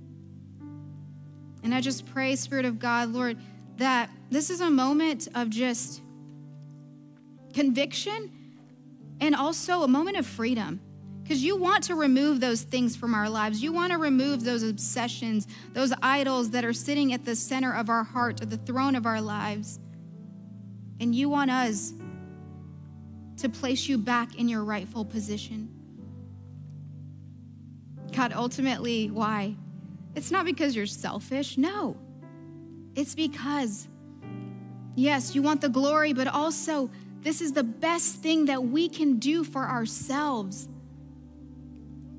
And 1.62 1.74
I 1.74 1.80
just 1.80 2.06
pray, 2.06 2.34
Spirit 2.36 2.64
of 2.64 2.78
God, 2.78 3.10
Lord, 3.10 3.38
that 3.76 4.10
this 4.30 4.50
is 4.50 4.60
a 4.60 4.70
moment 4.70 5.28
of 5.34 5.50
just 5.50 6.00
conviction, 7.52 8.30
and 9.20 9.34
also 9.34 9.82
a 9.82 9.88
moment 9.88 10.16
of 10.16 10.26
freedom. 10.26 10.80
Because 11.32 11.44
you 11.44 11.56
want 11.56 11.84
to 11.84 11.94
remove 11.94 12.40
those 12.40 12.60
things 12.60 12.94
from 12.94 13.14
our 13.14 13.26
lives. 13.26 13.62
You 13.62 13.72
want 13.72 13.90
to 13.92 13.96
remove 13.96 14.44
those 14.44 14.62
obsessions, 14.62 15.46
those 15.72 15.90
idols 16.02 16.50
that 16.50 16.62
are 16.62 16.74
sitting 16.74 17.14
at 17.14 17.24
the 17.24 17.34
center 17.34 17.72
of 17.72 17.88
our 17.88 18.04
heart, 18.04 18.42
at 18.42 18.50
the 18.50 18.58
throne 18.58 18.94
of 18.94 19.06
our 19.06 19.18
lives. 19.18 19.80
And 21.00 21.14
you 21.14 21.30
want 21.30 21.50
us 21.50 21.94
to 23.38 23.48
place 23.48 23.88
you 23.88 23.96
back 23.96 24.34
in 24.34 24.46
your 24.46 24.62
rightful 24.62 25.06
position. 25.06 25.70
God, 28.14 28.34
ultimately, 28.34 29.10
why? 29.10 29.56
It's 30.14 30.30
not 30.30 30.44
because 30.44 30.76
you're 30.76 30.84
selfish. 30.84 31.56
No. 31.56 31.96
It's 32.94 33.14
because, 33.14 33.88
yes, 34.96 35.34
you 35.34 35.40
want 35.40 35.62
the 35.62 35.70
glory, 35.70 36.12
but 36.12 36.26
also 36.26 36.90
this 37.22 37.40
is 37.40 37.54
the 37.54 37.64
best 37.64 38.16
thing 38.16 38.44
that 38.44 38.62
we 38.62 38.90
can 38.90 39.18
do 39.18 39.44
for 39.44 39.62
ourselves. 39.62 40.68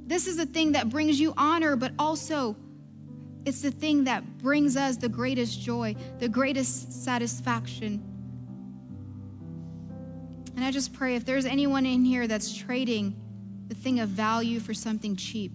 This 0.06 0.28
is 0.28 0.38
the 0.38 0.46
thing 0.46 0.74
that 0.74 0.90
brings 0.90 1.20
you 1.20 1.34
honor, 1.38 1.76
but 1.76 1.94
also 1.98 2.56
it's 3.46 3.62
the 3.62 3.72
thing 3.72 4.06
that 4.06 4.38
brings 4.38 4.78
us 4.78 4.98
the 4.98 5.10
greatest 5.10 5.60
joy, 5.60 5.96
the 6.20 6.30
greatest 6.30 7.04
satisfaction. 7.04 8.02
And 10.56 10.64
I 10.64 10.72
just 10.72 10.94
pray 10.94 11.16
if 11.16 11.26
there's 11.26 11.46
anyone 11.46 11.86
in 11.86 12.06
here 12.06 12.28
that's 12.28 12.56
trading 12.56 13.20
the 13.68 13.76
thing 13.76 14.00
of 14.00 14.10
value 14.10 14.60
for 14.60 14.74
something 14.74 15.16
cheap, 15.16 15.54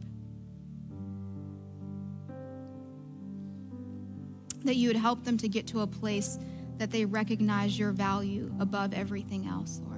that 4.65 4.75
you 4.75 4.89
would 4.89 4.97
help 4.97 5.25
them 5.25 5.39
to 5.39 5.49
get 5.49 5.67
to 5.69 5.81
a 5.81 5.87
place 5.87 6.39
that 6.79 6.91
they 6.91 7.05
recognize 7.05 7.79
your 7.79 7.93
value 7.93 8.53
above 8.61 8.93
everything 8.93 9.47
else, 9.47 9.81
Lord. 9.85 9.98